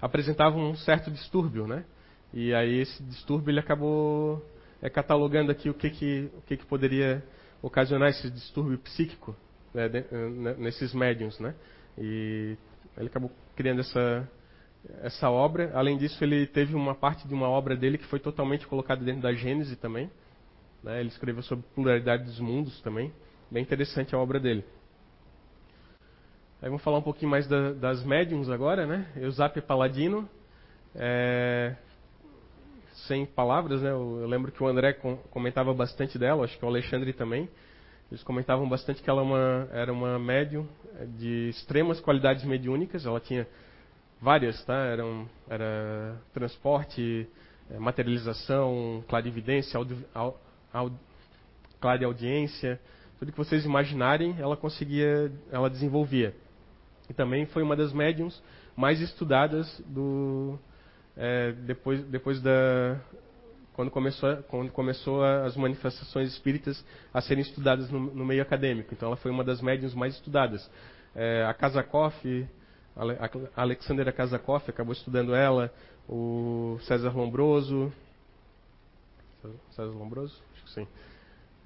apresentavam 0.00 0.70
um 0.70 0.76
certo 0.76 1.10
distúrbio, 1.10 1.66
né? 1.66 1.84
E 2.32 2.54
aí 2.54 2.80
esse 2.80 3.02
distúrbio 3.02 3.50
ele 3.50 3.60
acabou 3.60 4.42
é, 4.80 4.88
catalogando 4.88 5.52
aqui 5.52 5.68
o 5.68 5.74
que 5.74 5.90
que, 5.90 6.30
o 6.38 6.40
que 6.40 6.56
que 6.56 6.64
poderia 6.64 7.22
ocasionar 7.66 8.10
esse 8.10 8.30
distúrbio 8.30 8.78
psíquico 8.78 9.34
né, 9.74 9.88
de, 9.88 10.00
né, 10.12 10.54
nesses 10.58 10.94
médiums, 10.94 11.38
né? 11.40 11.54
E 11.98 12.56
ele 12.96 13.08
acabou 13.08 13.30
criando 13.56 13.80
essa 13.80 14.28
essa 15.02 15.28
obra. 15.28 15.72
Além 15.74 15.98
disso, 15.98 16.22
ele 16.22 16.46
teve 16.46 16.76
uma 16.76 16.94
parte 16.94 17.26
de 17.26 17.34
uma 17.34 17.48
obra 17.48 17.76
dele 17.76 17.98
que 17.98 18.06
foi 18.06 18.20
totalmente 18.20 18.66
colocada 18.68 19.04
dentro 19.04 19.22
da 19.22 19.32
Gênese 19.32 19.74
também. 19.74 20.08
Né? 20.80 21.00
Ele 21.00 21.08
escreveu 21.08 21.42
sobre 21.42 21.64
pluralidade 21.74 22.22
dos 22.22 22.38
mundos 22.38 22.80
também. 22.82 23.12
Bem 23.50 23.64
interessante 23.64 24.14
a 24.14 24.18
obra 24.18 24.38
dele. 24.38 24.64
Aí 26.62 26.68
vamos 26.68 26.84
falar 26.84 26.98
um 26.98 27.02
pouquinho 27.02 27.32
mais 27.32 27.48
da, 27.48 27.72
das 27.72 28.04
médiums 28.04 28.48
agora, 28.48 28.86
né? 28.86 29.10
Eusapia 29.16 29.60
Paladino. 29.60 30.28
É, 30.94 31.74
sem 33.06 33.26
palavras, 33.26 33.82
né? 33.82 33.90
Eu, 33.90 34.26
lembro 34.26 34.52
que 34.52 34.62
o 34.62 34.66
André 34.66 34.92
com, 34.92 35.16
comentava 35.30 35.72
bastante 35.74 36.18
dela, 36.18 36.44
acho 36.44 36.58
que 36.58 36.64
o 36.64 36.68
Alexandre 36.68 37.12
também. 37.12 37.48
Eles 38.10 38.22
comentavam 38.22 38.68
bastante 38.68 39.02
que 39.02 39.10
ela 39.10 39.20
é 39.20 39.24
uma, 39.24 39.68
era 39.72 39.92
uma 39.92 40.18
médium 40.18 40.66
de 41.18 41.48
extremas 41.48 42.00
qualidades 42.00 42.44
mediúnicas. 42.44 43.04
Ela 43.04 43.18
tinha 43.18 43.46
várias, 44.20 44.64
tá? 44.64 44.74
Eram, 44.74 45.28
era 45.48 46.16
transporte, 46.32 47.28
é, 47.70 47.78
materialização, 47.78 49.02
clarividência, 49.08 49.76
audio, 49.76 50.98
clara 51.80 52.04
audiência, 52.06 52.80
tudo 53.18 53.32
que 53.32 53.38
vocês 53.38 53.64
imaginarem, 53.64 54.36
ela 54.38 54.56
conseguia, 54.56 55.32
ela 55.50 55.70
desenvolvia. 55.70 56.34
E 57.08 57.14
também 57.14 57.46
foi 57.46 57.62
uma 57.62 57.76
das 57.76 57.92
médiums 57.92 58.42
mais 58.76 59.00
estudadas 59.00 59.80
do 59.86 60.58
é, 61.16 61.52
depois 61.52 62.02
depois 62.04 62.40
da 62.40 63.00
quando 63.72 63.90
começou 63.90 64.36
quando 64.48 64.70
começou 64.72 65.24
as 65.24 65.56
manifestações 65.56 66.32
espíritas 66.32 66.84
a 67.12 67.20
serem 67.20 67.42
estudadas 67.42 67.90
no, 67.90 68.00
no 68.00 68.24
meio 68.24 68.42
acadêmico. 68.42 68.92
Então 68.92 69.08
ela 69.08 69.16
foi 69.16 69.30
uma 69.30 69.44
das 69.44 69.60
médiums 69.60 69.94
mais 69.94 70.14
estudadas. 70.14 70.68
É, 71.14 71.44
a 71.44 71.54
Kazakoff, 71.54 72.46
a 72.94 73.62
Alexandra 73.62 74.12
Kazakoff 74.12 74.68
acabou 74.70 74.92
estudando 74.92 75.34
ela, 75.34 75.72
o 76.08 76.78
César 76.82 77.16
Lombroso, 77.16 77.92
César 79.70 79.92
Lombroso, 79.92 80.42
Sim. 80.66 80.86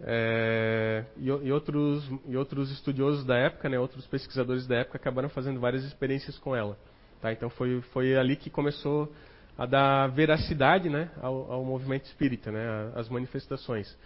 É, 0.02 1.04
e, 1.18 1.26
e, 1.26 1.52
outros, 1.52 2.10
e 2.26 2.36
outros 2.36 2.70
estudiosos 2.70 3.24
da 3.24 3.36
época, 3.36 3.68
né, 3.68 3.78
outros 3.78 4.06
pesquisadores 4.06 4.66
da 4.66 4.76
época 4.76 4.96
acabaram 4.96 5.28
fazendo 5.28 5.60
várias 5.60 5.84
experiências 5.84 6.38
com 6.38 6.56
ela. 6.56 6.78
Tá? 7.20 7.32
Então 7.32 7.50
foi, 7.50 7.80
foi 7.92 8.16
ali 8.16 8.36
que 8.36 8.48
começou 8.48 9.12
a 9.56 9.66
dar 9.66 10.08
veracidade 10.08 10.88
né, 10.88 11.10
ao, 11.20 11.52
ao 11.52 11.64
movimento 11.64 12.04
espírita, 12.06 12.50
né, 12.50 12.92
as 12.94 13.08
manifestações. 13.08 13.96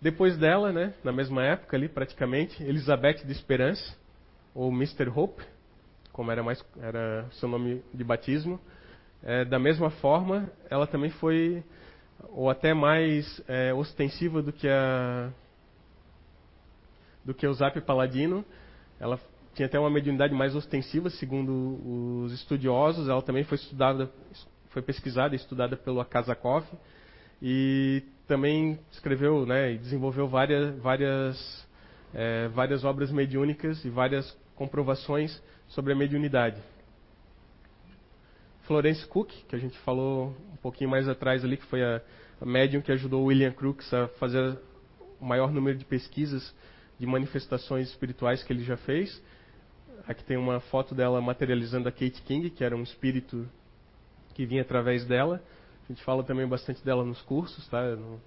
Depois 0.00 0.36
dela, 0.36 0.72
né, 0.72 0.94
na 1.02 1.12
mesma 1.12 1.42
época 1.44 1.76
ali, 1.76 1.88
praticamente, 1.88 2.62
Elizabeth 2.62 3.24
de 3.24 3.32
Esperança, 3.32 3.96
ou 4.54 4.70
Mr. 4.70 5.08
Hope, 5.08 5.42
como 6.12 6.30
era, 6.30 6.42
mais, 6.42 6.64
era 6.80 7.26
seu 7.32 7.48
nome 7.48 7.82
de 7.92 8.04
batismo. 8.04 8.60
É, 9.22 9.44
da 9.44 9.58
mesma 9.58 9.90
forma, 9.90 10.50
ela 10.70 10.86
também 10.86 11.10
foi, 11.10 11.64
ou 12.30 12.48
até 12.48 12.72
mais 12.72 13.42
é, 13.48 13.74
ostensiva 13.74 14.40
do 14.42 14.52
que 14.52 14.68
a 14.68 15.30
do 17.24 17.32
que 17.32 17.46
o 17.46 17.54
Zap 17.54 17.80
Paladino. 17.80 18.44
Ela 19.00 19.18
tinha 19.54 19.66
até 19.66 19.78
uma 19.78 19.90
mediunidade 19.90 20.34
mais 20.34 20.54
ostensiva, 20.54 21.08
segundo 21.10 22.24
os 22.24 22.32
estudiosos. 22.32 23.08
Ela 23.08 23.22
também 23.22 23.44
foi 23.44 23.56
estudada, 23.56 24.10
foi 24.70 24.82
pesquisada 24.82 25.34
e 25.34 25.36
estudada 25.36 25.76
pelo 25.76 26.00
Akazakov 26.00 26.64
e 27.40 28.02
também 28.26 28.78
escreveu, 28.90 29.46
né, 29.46 29.72
e 29.72 29.78
desenvolveu 29.78 30.26
várias, 30.26 30.76
várias, 30.78 31.66
é, 32.12 32.48
várias 32.48 32.84
obras 32.84 33.10
mediúnicas 33.10 33.84
e 33.84 33.90
várias 33.90 34.36
comprovações 34.54 35.42
sobre 35.68 35.92
a 35.92 35.96
mediunidade. 35.96 36.60
Florence 38.62 39.06
Cook, 39.06 39.30
que 39.46 39.54
a 39.54 39.58
gente 39.58 39.78
falou 39.80 40.34
um 40.52 40.56
pouquinho 40.56 40.88
mais 40.88 41.06
atrás 41.06 41.44
ali, 41.44 41.56
que 41.56 41.66
foi 41.66 41.82
a, 41.82 42.00
a 42.40 42.46
médium 42.46 42.80
que 42.80 42.90
ajudou 42.92 43.24
William 43.24 43.52
Crookes 43.52 43.92
a 43.92 44.08
fazer 44.18 44.58
o 45.20 45.24
maior 45.24 45.52
número 45.52 45.76
de 45.76 45.84
pesquisas 45.84 46.54
de 46.98 47.06
manifestações 47.06 47.88
espirituais 47.88 48.42
que 48.42 48.52
ele 48.52 48.64
já 48.64 48.76
fez. 48.78 49.22
Aqui 50.06 50.22
tem 50.22 50.36
uma 50.36 50.60
foto 50.60 50.94
dela 50.94 51.20
materializando 51.20 51.88
a 51.88 51.92
Kate 51.92 52.20
King, 52.22 52.50
que 52.50 52.62
era 52.62 52.76
um 52.76 52.82
espírito 52.82 53.48
que 54.34 54.44
vinha 54.44 54.60
através 54.60 55.06
dela. 55.06 55.42
A 55.84 55.92
gente 55.92 56.04
fala 56.04 56.22
também 56.22 56.46
bastante 56.46 56.84
dela 56.84 57.04
nos 57.04 57.22
cursos, 57.22 57.66
tá? 57.68 57.96
Não, 57.96 58.20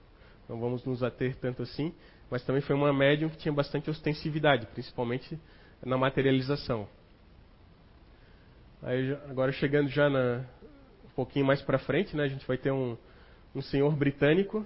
não 0.50 0.60
vamos 0.60 0.84
nos 0.86 1.04
ater 1.04 1.36
tanto 1.36 1.62
assim. 1.62 1.94
Mas 2.32 2.44
também 2.44 2.62
foi 2.62 2.76
uma 2.76 2.92
médium 2.92 3.30
que 3.30 3.38
tinha 3.38 3.54
bastante 3.54 3.90
ostensividade, 3.90 4.66
principalmente 4.68 5.40
na 5.86 5.98
materialização. 5.98 6.88
Aí, 8.82 9.14
agora 9.30 9.52
chegando 9.52 9.90
já 9.90 10.10
na, 10.10 10.46
um 11.06 11.10
pouquinho 11.16 11.46
mais 11.46 11.62
para 11.62 11.80
frente, 11.80 12.16
né, 12.16 12.24
a 12.24 12.28
gente 12.28 12.46
vai 12.48 12.58
ter 12.58 12.72
um, 12.72 12.98
um 13.56 13.62
senhor 13.62 13.96
britânico, 13.96 14.66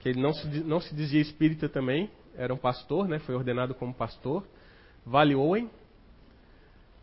que 0.00 0.08
ele 0.08 0.20
não 0.20 0.32
se, 0.32 0.46
não 0.64 0.80
se 0.80 0.94
dizia 0.94 1.20
espírita 1.20 1.68
também, 1.68 2.10
era 2.36 2.52
um 2.52 2.56
pastor, 2.56 3.08
né, 3.08 3.18
foi 3.20 3.34
ordenado 3.34 3.74
como 3.74 3.92
pastor, 3.92 4.46
Vale 5.04 5.34
Owen, 5.34 5.70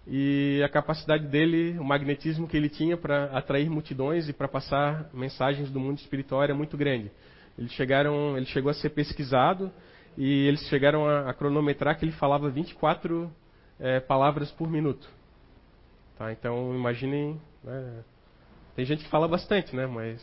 e 0.06 0.62
a 0.64 0.68
capacidade 0.68 1.28
dele, 1.28 1.78
o 1.80 1.84
magnetismo 1.84 2.48
que 2.48 2.58
ele 2.58 2.70
tinha 2.70 2.98
para 2.98 3.26
atrair 3.26 3.70
multidões 3.70 4.28
e 4.28 4.34
para 4.34 4.48
passar 4.48 5.10
mensagens 5.14 5.72
do 5.72 5.80
mundo 5.80 5.98
espiritual 5.98 6.44
era 6.44 6.54
muito 6.54 6.76
grande. 6.76 7.10
Eles 7.58 7.72
chegaram, 7.72 8.36
ele 8.36 8.46
chegou 8.48 8.70
a 8.70 8.74
ser 8.74 8.90
pesquisado 8.90 9.72
e 10.18 10.48
eles 10.48 10.62
chegaram 10.68 11.08
a, 11.08 11.30
a 11.30 11.34
cronometrar 11.34 11.98
que 11.98 12.04
ele 12.04 12.12
falava 12.12 12.50
24 12.50 13.32
é, 13.80 14.00
palavras 14.02 14.52
por 14.52 14.70
minuto. 14.70 15.08
Tá? 16.18 16.34
Então 16.34 16.76
imaginem, 16.76 17.40
né? 17.64 18.04
tem 18.76 18.86
gente 18.86 19.06
que 19.06 19.10
fala 19.10 19.28
bastante, 19.28 19.74
né? 19.76 19.88
Mas 19.88 20.22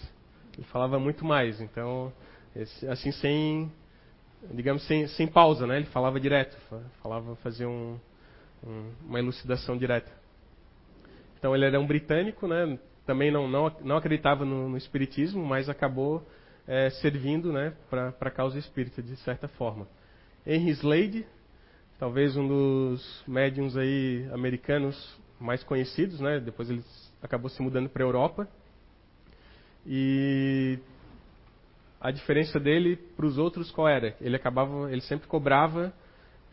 ele 0.58 0.66
falava 0.66 0.98
muito 0.98 1.24
mais. 1.24 1.58
Então 1.60 2.12
esse, 2.54 2.86
assim 2.86 3.12
sem, 3.12 3.72
digamos 4.52 4.86
sem, 4.86 5.06
sem 5.06 5.26
pausa, 5.26 5.66
né? 5.66 5.78
Ele 5.78 5.86
falava 5.86 6.20
direto, 6.20 6.56
falava 7.02 7.34
fazia 7.36 7.68
um, 7.68 7.98
uma 9.06 9.18
elucidação 9.18 9.76
direta. 9.76 10.10
Então 11.38 11.54
ele 11.54 11.64
era 11.64 11.80
um 11.80 11.86
britânico, 11.86 12.46
né? 12.46 12.78
Também 13.06 13.30
não 13.30 13.48
não, 13.48 13.74
não 13.82 13.96
acreditava 13.96 14.44
no, 14.44 14.68
no 14.68 14.76
espiritismo, 14.76 15.44
mas 15.44 15.68
acabou 15.68 16.26
é, 16.66 16.90
servindo, 16.90 17.52
né? 17.52 17.74
Para 17.88 18.14
a 18.20 18.30
causa 18.30 18.58
espírita 18.58 19.02
de 19.02 19.16
certa 19.16 19.48
forma. 19.48 19.88
Henry 20.46 20.70
Slade, 20.70 21.26
talvez 21.98 22.36
um 22.36 22.46
dos 22.46 23.24
médiums 23.26 23.76
aí 23.76 24.28
americanos 24.32 25.18
mais 25.40 25.62
conhecidos, 25.62 26.20
né? 26.20 26.38
Depois 26.38 26.68
ele 26.70 26.84
acabou 27.22 27.48
se 27.48 27.62
mudando 27.62 27.88
para 27.88 28.02
a 28.04 28.06
Europa. 28.06 28.48
E 29.86 30.78
a 32.00 32.10
diferença 32.10 32.60
dele 32.60 32.96
para 32.96 33.26
os 33.26 33.38
outros 33.38 33.70
qual 33.70 33.88
era? 33.88 34.14
Ele 34.20 34.36
acabava, 34.36 34.92
ele 34.92 35.00
sempre 35.02 35.26
cobrava 35.26 35.92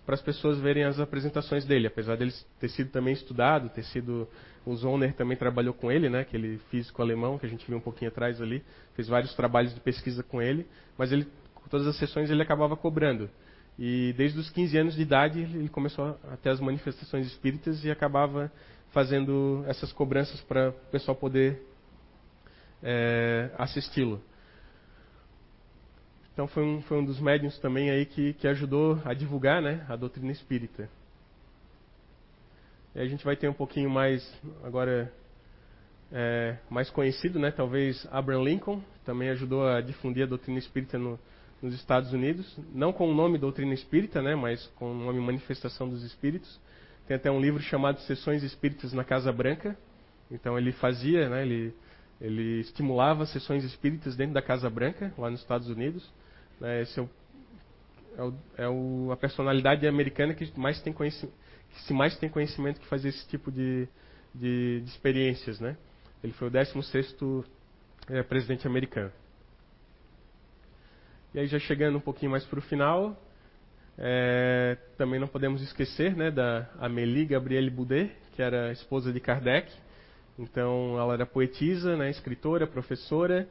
para 0.08 0.16
as 0.16 0.22
pessoas 0.22 0.58
verem 0.58 0.86
as 0.86 1.02
apresentações 1.02 1.66
dele, 1.66 1.86
apesar 1.86 2.16
dele 2.16 2.34
ter 2.62 2.70
sido 2.70 2.90
também 2.92 3.14
estudado, 3.14 3.68
ter 3.68 3.84
sido 3.84 4.26
o 4.66 4.74
Zoner 4.74 5.14
também 5.14 5.36
trabalhou 5.36 5.74
com 5.74 5.92
ele, 5.92 6.10
né? 6.10 6.22
Aquele 6.22 6.60
físico 6.72 7.02
alemão 7.02 7.38
que 7.38 7.46
a 7.46 7.50
gente 7.50 7.68
viu 7.68 7.78
um 7.78 7.82
pouquinho 7.82 8.10
atrás 8.10 8.42
ali, 8.42 8.64
fez 8.96 9.10
vários 9.10 9.36
trabalhos 9.36 9.76
de 9.76 9.82
pesquisa 9.82 10.24
com 10.24 10.42
ele, 10.42 10.66
mas 10.98 11.12
ele 11.12 11.28
todas 11.70 11.86
as 11.86 11.98
sessões 11.98 12.30
ele 12.30 12.42
acabava 12.42 12.78
cobrando. 12.78 13.30
E 13.78 14.14
desde 14.16 14.40
os 14.40 14.50
15 14.50 14.78
anos 14.78 14.96
de 14.96 15.02
idade 15.02 15.42
ele 15.42 15.68
começou 15.68 16.18
a 16.32 16.38
ter 16.38 16.52
as 16.52 16.62
manifestações 16.62 17.28
espíritas 17.28 17.84
e 17.84 17.92
acabava 17.92 18.50
fazendo 18.92 19.66
essas 19.68 19.92
cobranças 19.92 20.40
para 20.40 20.70
o 20.70 20.74
pessoal 20.90 21.18
poder 21.18 21.62
é, 22.82 23.52
assisti-lo. 23.58 24.22
Então 26.38 26.48
foi 26.48 26.62
um, 26.62 26.84
foi 26.84 27.00
um 27.00 27.04
dos 27.04 27.20
médiums 27.20 27.58
também 27.58 27.90
aí 27.90 28.06
que, 28.06 28.34
que 28.34 28.48
ajudou 28.48 29.02
a 29.04 29.12
divulgar 29.16 29.60
né, 29.60 29.84
a 29.90 29.96
doutrina 29.96 30.32
espírita. 30.32 30.88
E 32.94 33.00
a 33.00 33.08
gente 33.08 33.26
vai 33.26 33.36
ter 33.36 33.50
um 33.50 33.54
pouquinho 33.54 33.90
mais 33.90 34.24
agora 34.64 35.12
é, 36.12 36.58
mais 36.70 36.92
conhecido, 36.92 37.40
né? 37.40 37.50
Talvez 37.50 38.08
Abraham 38.12 38.44
Lincoln 38.44 38.84
também 39.04 39.30
ajudou 39.30 39.68
a 39.68 39.82
difundir 39.82 40.26
a 40.26 40.28
doutrina 40.28 40.60
espírita 40.60 41.00
no, 41.00 41.20
nos 41.60 41.74
Estados 41.74 42.14
Unidos, 42.14 42.56
não 42.72 42.94
com 42.94 43.10
o 43.10 43.16
nome 43.16 43.40
doutrina 43.40 43.74
espírita, 43.74 44.22
né? 44.22 44.36
Mas 44.36 44.64
com 44.76 44.92
o 44.92 44.94
nome 44.94 45.20
Manifestação 45.20 45.90
dos 45.90 46.04
Espíritos. 46.04 46.60
Tem 47.08 47.18
até 47.18 47.32
um 47.32 47.42
livro 47.42 47.64
chamado 47.64 48.00
Sessões 48.02 48.44
Espíritas 48.44 48.94
na 48.94 49.04
Casa 49.04 49.32
Branca. 49.32 49.76
Então 50.30 50.56
ele 50.56 50.72
fazia, 50.74 51.30
né, 51.30 51.42
ele, 51.42 51.74
ele 52.22 52.60
estimulava 52.60 53.26
sessões 53.26 53.64
espíritas 53.64 54.16
dentro 54.16 54.36
da 54.36 54.42
Casa 54.44 54.70
Branca, 54.70 55.12
lá 55.18 55.32
nos 55.32 55.40
Estados 55.40 55.68
Unidos. 55.68 56.08
Né, 56.60 56.82
esse 56.82 57.00
é, 57.00 57.04
o, 57.04 57.10
é, 58.18 58.24
o, 58.24 58.34
é 58.58 58.70
o, 58.70 59.12
a 59.12 59.18
personalidade 59.18 59.88
americana 59.88 60.34
que, 60.34 60.52
mais 60.60 60.82
tem 60.82 60.94
que 60.94 61.82
se 61.86 61.94
mais 61.94 62.18
tem 62.18 62.30
conhecimento 62.30 62.80
que 62.80 62.88
fazia 62.88 63.10
esse 63.10 63.28
tipo 63.28 63.52
de, 63.52 63.88
de, 64.34 64.82
de 64.82 64.90
experiências. 64.90 65.60
Né? 65.60 65.78
Ele 66.24 66.34
foi 66.34 66.48
o 66.48 66.52
16º 66.52 67.46
é, 68.10 68.24
presidente 68.24 68.66
americano. 68.68 69.12
E 71.34 71.40
aí 71.40 71.48
já 71.48 71.60
chegando 71.60 71.98
um 71.98 72.02
pouquinho 72.02 72.32
mais 72.32 72.44
para 72.46 72.58
o 72.58 72.62
final, 72.64 73.16
é, 73.98 74.78
também 74.98 75.20
não 75.20 75.28
podemos 75.28 75.62
esquecer 75.62 76.16
né, 76.16 76.32
da 76.32 76.70
Amélie 76.80 77.26
Gabrielle 77.26 77.70
Boudet, 77.70 78.12
que 78.34 78.42
era 78.42 78.72
esposa 78.72 79.12
de 79.12 79.20
Kardec. 79.20 79.72
Então, 80.40 80.98
ela 81.00 81.14
era 81.14 81.26
poetisa, 81.26 81.98
né, 81.98 82.10
escritora, 82.10 82.66
professora 82.66 83.48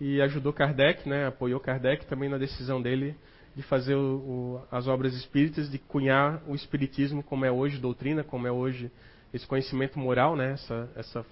e 0.00 0.20
ajudou 0.22 0.52
Kardec, 0.52 1.08
né, 1.08 1.26
apoiou 1.26 1.60
Kardec 1.60 2.06
também 2.06 2.28
na 2.28 2.38
decisão 2.38 2.80
dele 2.80 3.14
de 3.54 3.62
fazer 3.62 3.94
o, 3.94 4.16
o, 4.16 4.62
as 4.70 4.86
obras 4.86 5.14
espíritas, 5.14 5.70
de 5.70 5.78
cunhar 5.78 6.42
o 6.46 6.54
espiritismo 6.54 7.22
como 7.22 7.44
é 7.44 7.52
hoje 7.52 7.78
doutrina, 7.78 8.24
como 8.24 8.46
é 8.46 8.52
hoje 8.52 8.90
esse 9.34 9.46
conhecimento 9.46 9.98
moral, 9.98 10.34
né, 10.34 10.52
essa, 10.52 10.90
essa 10.96 11.26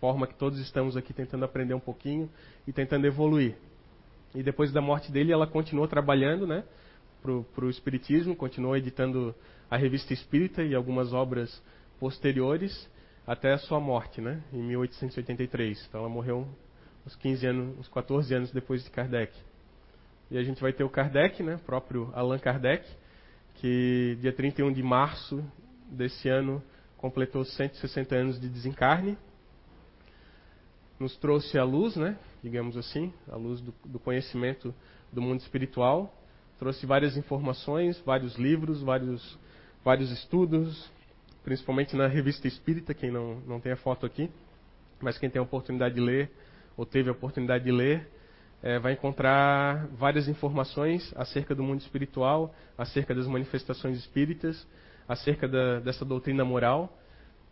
forma 0.00 0.26
que 0.26 0.34
todos 0.34 0.58
estamos 0.58 0.96
aqui 0.96 1.12
tentando 1.12 1.44
aprender 1.44 1.74
um 1.74 1.80
pouquinho 1.80 2.30
e 2.66 2.72
tentando 2.72 3.06
evoluir. 3.06 3.56
E 4.34 4.42
depois 4.42 4.72
da 4.72 4.80
morte 4.80 5.12
dele, 5.12 5.32
ela 5.32 5.46
continuou 5.46 5.86
trabalhando, 5.86 6.46
né, 6.46 6.64
para 7.22 7.64
o 7.64 7.70
Espiritismo, 7.70 8.34
continuou 8.34 8.76
editando 8.76 9.34
a 9.70 9.76
Revista 9.76 10.12
Espírita 10.12 10.62
e 10.62 10.74
algumas 10.74 11.12
obras 11.12 11.62
posteriores 12.00 12.90
até 13.26 13.52
a 13.52 13.58
sua 13.58 13.78
morte, 13.78 14.20
né, 14.20 14.42
em 14.52 14.62
1883. 14.62 15.86
Então 15.88 16.00
ela 16.00 16.08
morreu 16.08 16.48
uns 17.06 17.16
15 17.16 17.46
anos, 17.46 17.78
uns 17.78 17.88
14 17.88 18.34
anos 18.34 18.50
depois 18.52 18.84
de 18.84 18.90
Kardec. 18.90 19.32
E 20.30 20.38
a 20.38 20.42
gente 20.42 20.60
vai 20.60 20.72
ter 20.72 20.84
o 20.84 20.88
Kardec, 20.88 21.42
né, 21.42 21.60
próprio 21.66 22.10
Allan 22.14 22.38
Kardec, 22.38 22.88
que 23.56 24.16
dia 24.20 24.32
31 24.32 24.72
de 24.72 24.82
março 24.82 25.44
desse 25.90 26.28
ano 26.28 26.62
completou 26.96 27.44
160 27.44 28.14
anos 28.14 28.40
de 28.40 28.48
desencarne. 28.48 29.18
Nos 30.98 31.16
trouxe 31.16 31.58
a 31.58 31.64
luz, 31.64 31.96
né, 31.96 32.16
digamos 32.42 32.76
assim, 32.76 33.12
a 33.28 33.36
luz 33.36 33.60
do, 33.60 33.74
do 33.84 33.98
conhecimento 33.98 34.74
do 35.12 35.20
mundo 35.20 35.40
espiritual 35.40 36.12
trouxe 36.62 36.86
várias 36.86 37.16
informações, 37.16 38.00
vários 38.06 38.36
livros, 38.36 38.80
vários, 38.82 39.36
vários 39.84 40.12
estudos, 40.12 40.88
principalmente 41.42 41.96
na 41.96 42.06
revista 42.06 42.46
Espírita, 42.46 42.94
quem 42.94 43.10
não, 43.10 43.40
não 43.40 43.58
tem 43.58 43.72
a 43.72 43.76
foto 43.76 44.06
aqui, 44.06 44.30
mas 45.00 45.18
quem 45.18 45.28
tem 45.28 45.40
a 45.40 45.42
oportunidade 45.42 45.96
de 45.96 46.00
ler, 46.00 46.30
ou 46.76 46.86
teve 46.86 47.08
a 47.08 47.12
oportunidade 47.12 47.64
de 47.64 47.72
ler, 47.72 48.08
é, 48.62 48.78
vai 48.78 48.92
encontrar 48.92 49.88
várias 49.88 50.28
informações 50.28 51.12
acerca 51.16 51.54
do 51.54 51.62
mundo 51.62 51.80
espiritual, 51.80 52.54
acerca 52.78 53.14
das 53.14 53.26
manifestações 53.26 53.98
espíritas, 53.98 54.66
acerca 55.08 55.48
da, 55.48 55.80
dessa 55.80 56.04
doutrina 56.04 56.44
moral. 56.44 56.96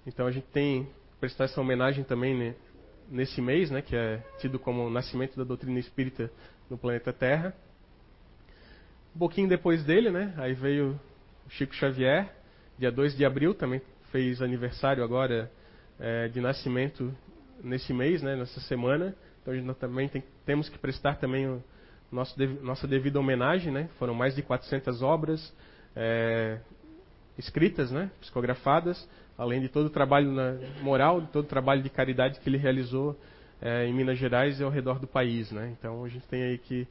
Então 0.06 0.26
a 0.26 0.30
gente 0.30 0.46
tem 0.52 0.88
prestar 1.20 1.44
essa 1.44 1.60
homenagem 1.60 2.02
também 2.02 2.34
né, 2.34 2.54
nesse 3.08 3.42
mês, 3.42 3.70
né, 3.70 3.82
que 3.82 3.94
é 3.94 4.22
tido 4.38 4.58
como 4.58 4.86
o 4.86 4.90
nascimento 4.90 5.36
da 5.36 5.44
doutrina 5.44 5.78
espírita 5.78 6.30
no 6.70 6.78
planeta 6.78 7.12
Terra. 7.12 7.54
Um 9.14 9.18
pouquinho 9.18 9.48
depois 9.48 9.84
dele, 9.84 10.10
né, 10.10 10.32
aí 10.38 10.54
veio 10.54 10.98
o 11.46 11.50
Chico 11.50 11.74
Xavier, 11.74 12.32
dia 12.78 12.90
2 12.90 13.16
de 13.16 13.24
abril, 13.24 13.52
também 13.52 13.82
fez 14.10 14.40
aniversário 14.40 15.04
agora 15.04 15.50
é, 15.98 16.28
de 16.28 16.40
nascimento 16.40 17.14
nesse 17.62 17.92
mês, 17.92 18.22
né, 18.22 18.36
nessa 18.36 18.60
semana. 18.60 19.14
Então 19.40 19.54
a 19.54 19.56
gente 19.56 19.74
também 19.74 20.08
tem, 20.08 20.22
temos 20.44 20.68
que 20.68 20.78
prestar 20.78 21.16
também 21.16 21.48
o 21.48 21.62
nosso, 22.10 22.34
nossa 22.62 22.86
devida 22.86 23.18
homenagem, 23.18 23.72
né? 23.72 23.88
Foram 23.98 24.14
mais 24.14 24.34
de 24.34 24.42
400 24.42 25.02
obras 25.02 25.54
é, 25.94 26.58
escritas, 27.38 27.90
né, 27.90 28.10
psicografadas, 28.20 29.08
além 29.38 29.60
de 29.60 29.68
todo 29.68 29.86
o 29.86 29.90
trabalho 29.90 30.30
moral, 30.82 31.20
de 31.20 31.28
todo 31.28 31.44
o 31.44 31.48
trabalho 31.48 31.82
de 31.82 31.88
caridade 31.88 32.38
que 32.40 32.48
ele 32.48 32.58
realizou 32.58 33.18
é, 33.60 33.86
em 33.86 33.94
Minas 33.94 34.18
Gerais 34.18 34.60
e 34.60 34.64
ao 34.64 34.70
redor 34.70 34.98
do 34.98 35.06
país, 35.06 35.50
né? 35.50 35.74
Então 35.78 36.04
a 36.04 36.08
gente 36.08 36.26
tem 36.26 36.42
aí 36.42 36.58
que 36.58 36.86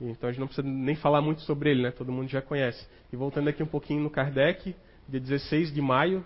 então 0.00 0.30
a 0.30 0.32
gente 0.32 0.40
não 0.40 0.46
precisa 0.46 0.66
nem 0.66 0.96
falar 0.96 1.20
muito 1.20 1.42
sobre 1.42 1.70
ele, 1.70 1.82
né? 1.82 1.90
Todo 1.90 2.10
mundo 2.10 2.28
já 2.28 2.40
conhece. 2.40 2.86
E 3.12 3.16
voltando 3.16 3.48
aqui 3.48 3.62
um 3.62 3.66
pouquinho 3.66 4.02
no 4.02 4.08
Kardec, 4.08 4.74
dia 5.06 5.20
16 5.20 5.74
de 5.74 5.80
maio 5.82 6.24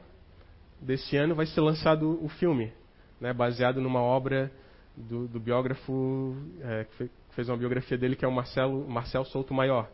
desse 0.81 1.17
ano 1.17 1.35
vai 1.35 1.47
ser 1.47 1.61
lançado 1.61 2.23
o 2.25 2.29
filme, 2.29 2.73
né? 3.21 3.33
Baseado 3.33 3.81
numa 3.81 4.01
obra 4.01 4.51
do, 4.97 5.27
do 5.27 5.41
biógrafo 5.41 6.37
é, 6.63 6.85
que 6.85 7.11
fez 7.31 7.49
uma 7.49 7.57
biografia 7.57 7.99
dele 7.99 8.17
que 8.17 8.25
é 8.25 8.29
o 8.29 8.33
Marcelo 8.33 8.89
Marcel 8.89 9.25
Souto 9.25 9.53
Maior, 9.53 9.89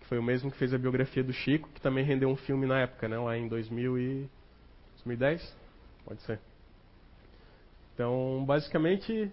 que 0.00 0.06
foi 0.06 0.18
o 0.18 0.22
mesmo 0.22 0.50
que 0.50 0.56
fez 0.56 0.72
a 0.72 0.78
biografia 0.78 1.22
do 1.22 1.32
Chico, 1.32 1.68
que 1.74 1.80
também 1.80 2.04
rendeu 2.04 2.28
um 2.28 2.36
filme 2.36 2.66
na 2.66 2.80
época, 2.80 3.08
né? 3.08 3.18
Lá 3.18 3.36
em 3.36 3.48
2000 3.48 3.98
e 3.98 4.28
2010? 5.04 5.56
Pode 6.04 6.22
ser. 6.22 6.38
Então, 7.94 8.44
basicamente, 8.46 9.30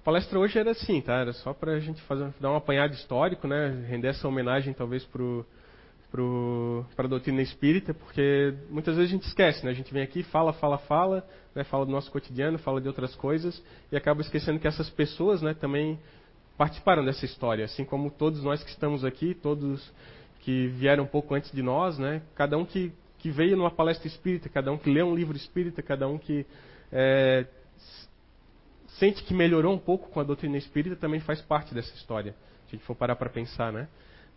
a 0.00 0.04
palestra 0.04 0.38
hoje 0.38 0.58
era 0.58 0.70
assim, 0.70 1.00
tá? 1.00 1.18
Era 1.18 1.32
só 1.34 1.52
para 1.52 1.72
a 1.72 1.80
gente 1.80 2.00
fazer, 2.02 2.32
dar 2.40 2.50
um 2.50 2.56
apanhado 2.56 2.94
histórico, 2.94 3.46
né? 3.46 3.84
Render 3.86 4.08
essa 4.08 4.26
homenagem, 4.26 4.72
talvez, 4.72 5.04
para 5.04 5.22
pro, 6.10 6.84
a 6.96 7.02
doutrina 7.06 7.40
espírita, 7.40 7.94
porque 7.94 8.54
muitas 8.68 8.96
vezes 8.96 9.10
a 9.10 9.14
gente 9.14 9.26
esquece, 9.26 9.64
né? 9.64 9.70
A 9.70 9.74
gente 9.74 9.92
vem 9.92 10.02
aqui, 10.02 10.22
fala, 10.24 10.52
fala, 10.52 10.78
fala, 10.78 11.26
né? 11.54 11.64
fala 11.64 11.86
do 11.86 11.92
nosso 11.92 12.10
cotidiano, 12.10 12.58
fala 12.58 12.80
de 12.80 12.88
outras 12.88 13.14
coisas, 13.14 13.62
e 13.90 13.96
acaba 13.96 14.20
esquecendo 14.20 14.58
que 14.58 14.66
essas 14.66 14.90
pessoas 14.90 15.40
né, 15.40 15.54
também 15.54 15.98
participaram 16.58 17.04
dessa 17.04 17.24
história, 17.24 17.64
assim 17.64 17.84
como 17.84 18.10
todos 18.10 18.42
nós 18.42 18.62
que 18.62 18.70
estamos 18.70 19.04
aqui, 19.04 19.34
todos 19.34 19.92
que 20.40 20.68
vieram 20.68 21.04
um 21.04 21.06
pouco 21.06 21.34
antes 21.34 21.52
de 21.52 21.62
nós, 21.62 21.98
né? 21.98 22.22
Cada 22.34 22.56
um 22.58 22.64
que 22.64 22.92
que 23.20 23.30
veio 23.30 23.56
numa 23.56 23.70
palestra 23.70 24.08
espírita, 24.08 24.48
cada 24.48 24.72
um 24.72 24.78
que 24.78 24.90
lê 24.90 25.02
um 25.02 25.14
livro 25.14 25.36
espírita, 25.36 25.82
cada 25.82 26.08
um 26.08 26.18
que 26.18 26.46
é, 26.90 27.46
sente 28.98 29.22
que 29.22 29.34
melhorou 29.34 29.74
um 29.74 29.78
pouco 29.78 30.08
com 30.10 30.20
a 30.20 30.24
doutrina 30.24 30.56
espírita 30.56 30.96
também 30.96 31.20
faz 31.20 31.40
parte 31.40 31.74
dessa 31.74 31.94
história. 31.94 32.32
Se 32.66 32.68
a 32.68 32.78
gente 32.78 32.86
for 32.86 32.96
parar 32.96 33.16
para 33.16 33.28
pensar, 33.28 33.72
né? 33.72 33.88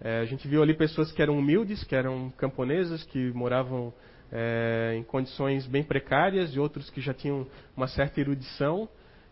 É, 0.02 0.20
a 0.20 0.26
gente 0.26 0.48
viu 0.48 0.62
ali 0.62 0.74
pessoas 0.74 1.12
que 1.12 1.22
eram 1.22 1.38
humildes, 1.38 1.84
que 1.84 1.96
eram 1.96 2.32
camponesas, 2.38 3.04
que 3.04 3.32
moravam 3.32 3.94
é, 4.32 4.96
em 4.98 5.04
condições 5.04 5.66
bem 5.66 5.84
precárias, 5.84 6.54
e 6.56 6.60
outros 6.60 6.90
que 6.90 7.00
já 7.00 7.14
tinham 7.14 7.48
uma 7.76 7.88
certa 7.88 8.20
erudição. 8.20 8.90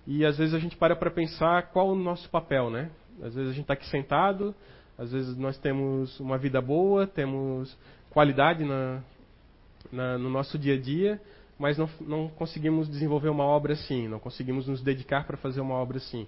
E 0.07 0.25
às 0.25 0.37
vezes 0.37 0.53
a 0.53 0.59
gente 0.59 0.77
para 0.77 0.95
para 0.95 1.11
pensar 1.11 1.71
qual 1.71 1.89
o 1.89 1.95
nosso 1.95 2.29
papel, 2.29 2.69
né? 2.69 2.89
Às 3.21 3.35
vezes 3.35 3.51
a 3.51 3.53
gente 3.53 3.63
está 3.63 3.73
aqui 3.73 3.87
sentado, 3.87 4.55
às 4.97 5.11
vezes 5.11 5.37
nós 5.37 5.57
temos 5.57 6.19
uma 6.19 6.37
vida 6.37 6.61
boa, 6.61 7.05
temos 7.05 7.77
qualidade 8.09 8.63
na, 8.63 9.01
na, 9.91 10.17
no 10.17 10.29
nosso 10.29 10.57
dia 10.57 10.75
a 10.75 10.79
dia, 10.79 11.21
mas 11.57 11.77
não, 11.77 11.89
não 12.01 12.27
conseguimos 12.27 12.89
desenvolver 12.89 13.29
uma 13.29 13.43
obra 13.43 13.73
assim, 13.73 14.07
não 14.07 14.19
conseguimos 14.19 14.67
nos 14.67 14.81
dedicar 14.81 15.25
para 15.25 15.37
fazer 15.37 15.61
uma 15.61 15.75
obra 15.75 15.97
assim. 15.97 16.27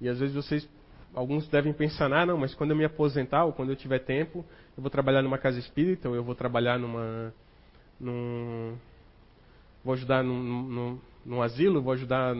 E 0.00 0.08
às 0.08 0.18
vezes 0.18 0.34
vocês, 0.34 0.68
alguns 1.14 1.48
devem 1.48 1.72
pensar, 1.72 2.12
ah, 2.12 2.26
não, 2.26 2.38
mas 2.38 2.54
quando 2.54 2.70
eu 2.70 2.76
me 2.76 2.84
aposentar 2.84 3.44
ou 3.44 3.52
quando 3.52 3.70
eu 3.70 3.76
tiver 3.76 4.00
tempo, 4.00 4.44
eu 4.76 4.82
vou 4.82 4.90
trabalhar 4.90 5.22
numa 5.22 5.38
casa 5.38 5.58
espírita 5.58 6.08
ou 6.08 6.14
eu 6.14 6.22
vou 6.22 6.34
trabalhar 6.34 6.78
numa, 6.78 7.32
num, 7.98 8.76
vou 9.84 9.94
ajudar 9.94 10.22
num, 10.22 10.42
num, 10.42 10.98
num 11.24 11.42
asilo, 11.42 11.82
vou 11.82 11.92
ajudar, 11.92 12.34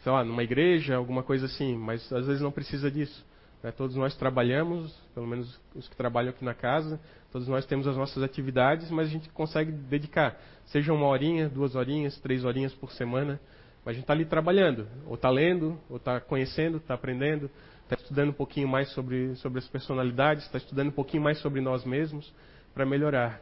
sei 0.00 0.12
lá, 0.12 0.24
numa 0.24 0.42
igreja, 0.42 0.96
alguma 0.96 1.22
coisa 1.22 1.46
assim. 1.46 1.76
Mas 1.76 2.12
às 2.12 2.26
vezes 2.26 2.42
não 2.42 2.52
precisa 2.52 2.90
disso. 2.90 3.26
Né? 3.62 3.72
Todos 3.72 3.96
nós 3.96 4.16
trabalhamos, 4.16 4.94
pelo 5.14 5.26
menos 5.26 5.60
os 5.74 5.88
que 5.88 5.96
trabalham 5.96 6.30
aqui 6.30 6.44
na 6.44 6.54
casa, 6.54 7.00
todos 7.32 7.48
nós 7.48 7.66
temos 7.66 7.86
as 7.86 7.96
nossas 7.96 8.22
atividades, 8.22 8.90
mas 8.90 9.08
a 9.08 9.10
gente 9.10 9.28
consegue 9.30 9.72
dedicar, 9.72 10.38
seja 10.66 10.92
uma 10.92 11.06
horinha, 11.06 11.48
duas 11.48 11.74
horinhas, 11.74 12.18
três 12.20 12.44
horinhas 12.44 12.72
por 12.74 12.92
semana, 12.92 13.40
mas 13.84 13.92
a 13.92 13.94
gente 13.94 14.04
está 14.04 14.12
ali 14.12 14.24
trabalhando, 14.24 14.86
ou 15.06 15.14
está 15.14 15.30
lendo, 15.30 15.78
ou 15.88 15.96
está 15.96 16.20
conhecendo, 16.20 16.78
está 16.78 16.94
aprendendo, 16.94 17.50
está 17.88 17.96
estudando 17.96 18.28
um 18.28 18.34
pouquinho 18.34 18.68
mais 18.68 18.90
sobre, 18.90 19.34
sobre 19.36 19.58
as 19.58 19.66
personalidades, 19.66 20.44
está 20.44 20.58
estudando 20.58 20.88
um 20.88 20.92
pouquinho 20.92 21.22
mais 21.22 21.38
sobre 21.38 21.60
nós 21.60 21.84
mesmos 21.84 22.30
para 22.74 22.84
melhorar. 22.84 23.40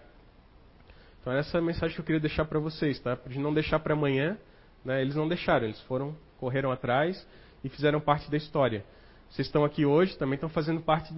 Então 1.21 1.33
essa 1.33 1.59
é 1.59 1.61
a 1.61 1.63
mensagem 1.63 1.95
que 1.95 2.01
eu 2.01 2.05
queria 2.05 2.21
deixar 2.21 2.45
para 2.45 2.61
vocês, 2.61 3.01
tá? 3.01 3.19
De 3.27 3.39
não 3.41 3.53
deixar 3.53 3.81
para 3.81 3.95
amanhã, 3.95 4.39
né? 4.85 5.03
Eles 5.03 5.17
não 5.17 5.27
deixaram, 5.27 5.67
eles 5.67 5.81
foram, 5.83 6.17
correram 6.39 6.71
atrás 6.71 7.27
e 7.65 7.69
fizeram 7.69 8.01
parte 8.01 8.31
da 8.31 8.37
história. 8.37 8.85
Vocês 9.29 9.49
estão 9.49 9.65
aqui 9.65 9.85
hoje, 9.85 10.17
também 10.17 10.37
estão 10.37 10.49
fazendo 10.49 10.81
parte 10.81 11.13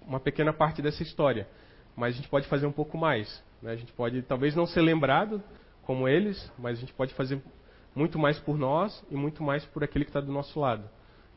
uma 0.00 0.18
pequena 0.18 0.52
parte 0.52 0.82
dessa 0.82 1.02
história. 1.02 1.46
Mas 1.94 2.14
a 2.14 2.16
gente 2.16 2.28
pode 2.28 2.48
fazer 2.48 2.66
um 2.66 2.72
pouco 2.72 2.98
mais. 2.98 3.42
Né? 3.62 3.72
A 3.72 3.76
gente 3.76 3.92
pode, 3.92 4.22
talvez 4.22 4.56
não 4.56 4.66
ser 4.66 4.80
lembrado 4.80 5.40
como 5.82 6.08
eles, 6.08 6.52
mas 6.58 6.78
a 6.78 6.80
gente 6.80 6.92
pode 6.92 7.14
fazer 7.14 7.40
muito 7.94 8.18
mais 8.18 8.38
por 8.40 8.58
nós 8.58 9.04
e 9.08 9.14
muito 9.14 9.42
mais 9.42 9.64
por 9.66 9.84
aquele 9.84 10.04
que 10.04 10.10
está 10.10 10.20
do 10.20 10.32
nosso 10.32 10.58
lado. 10.58 10.88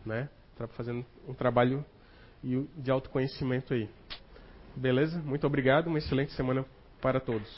Né? 0.04 0.28
Tá 0.60 0.68
fazendo 0.68 1.06
um 1.26 1.34
trabalho 1.34 1.86
de 2.44 2.92
autoconhecimento 2.92 3.74
aí. 3.74 3.90
Beleza? 4.76 5.18
Muito 5.22 5.48
obrigado. 5.48 5.88
Uma 5.88 6.00
excelente 6.00 6.34
semana 6.34 6.66
para 7.02 7.22
todos. 7.22 7.50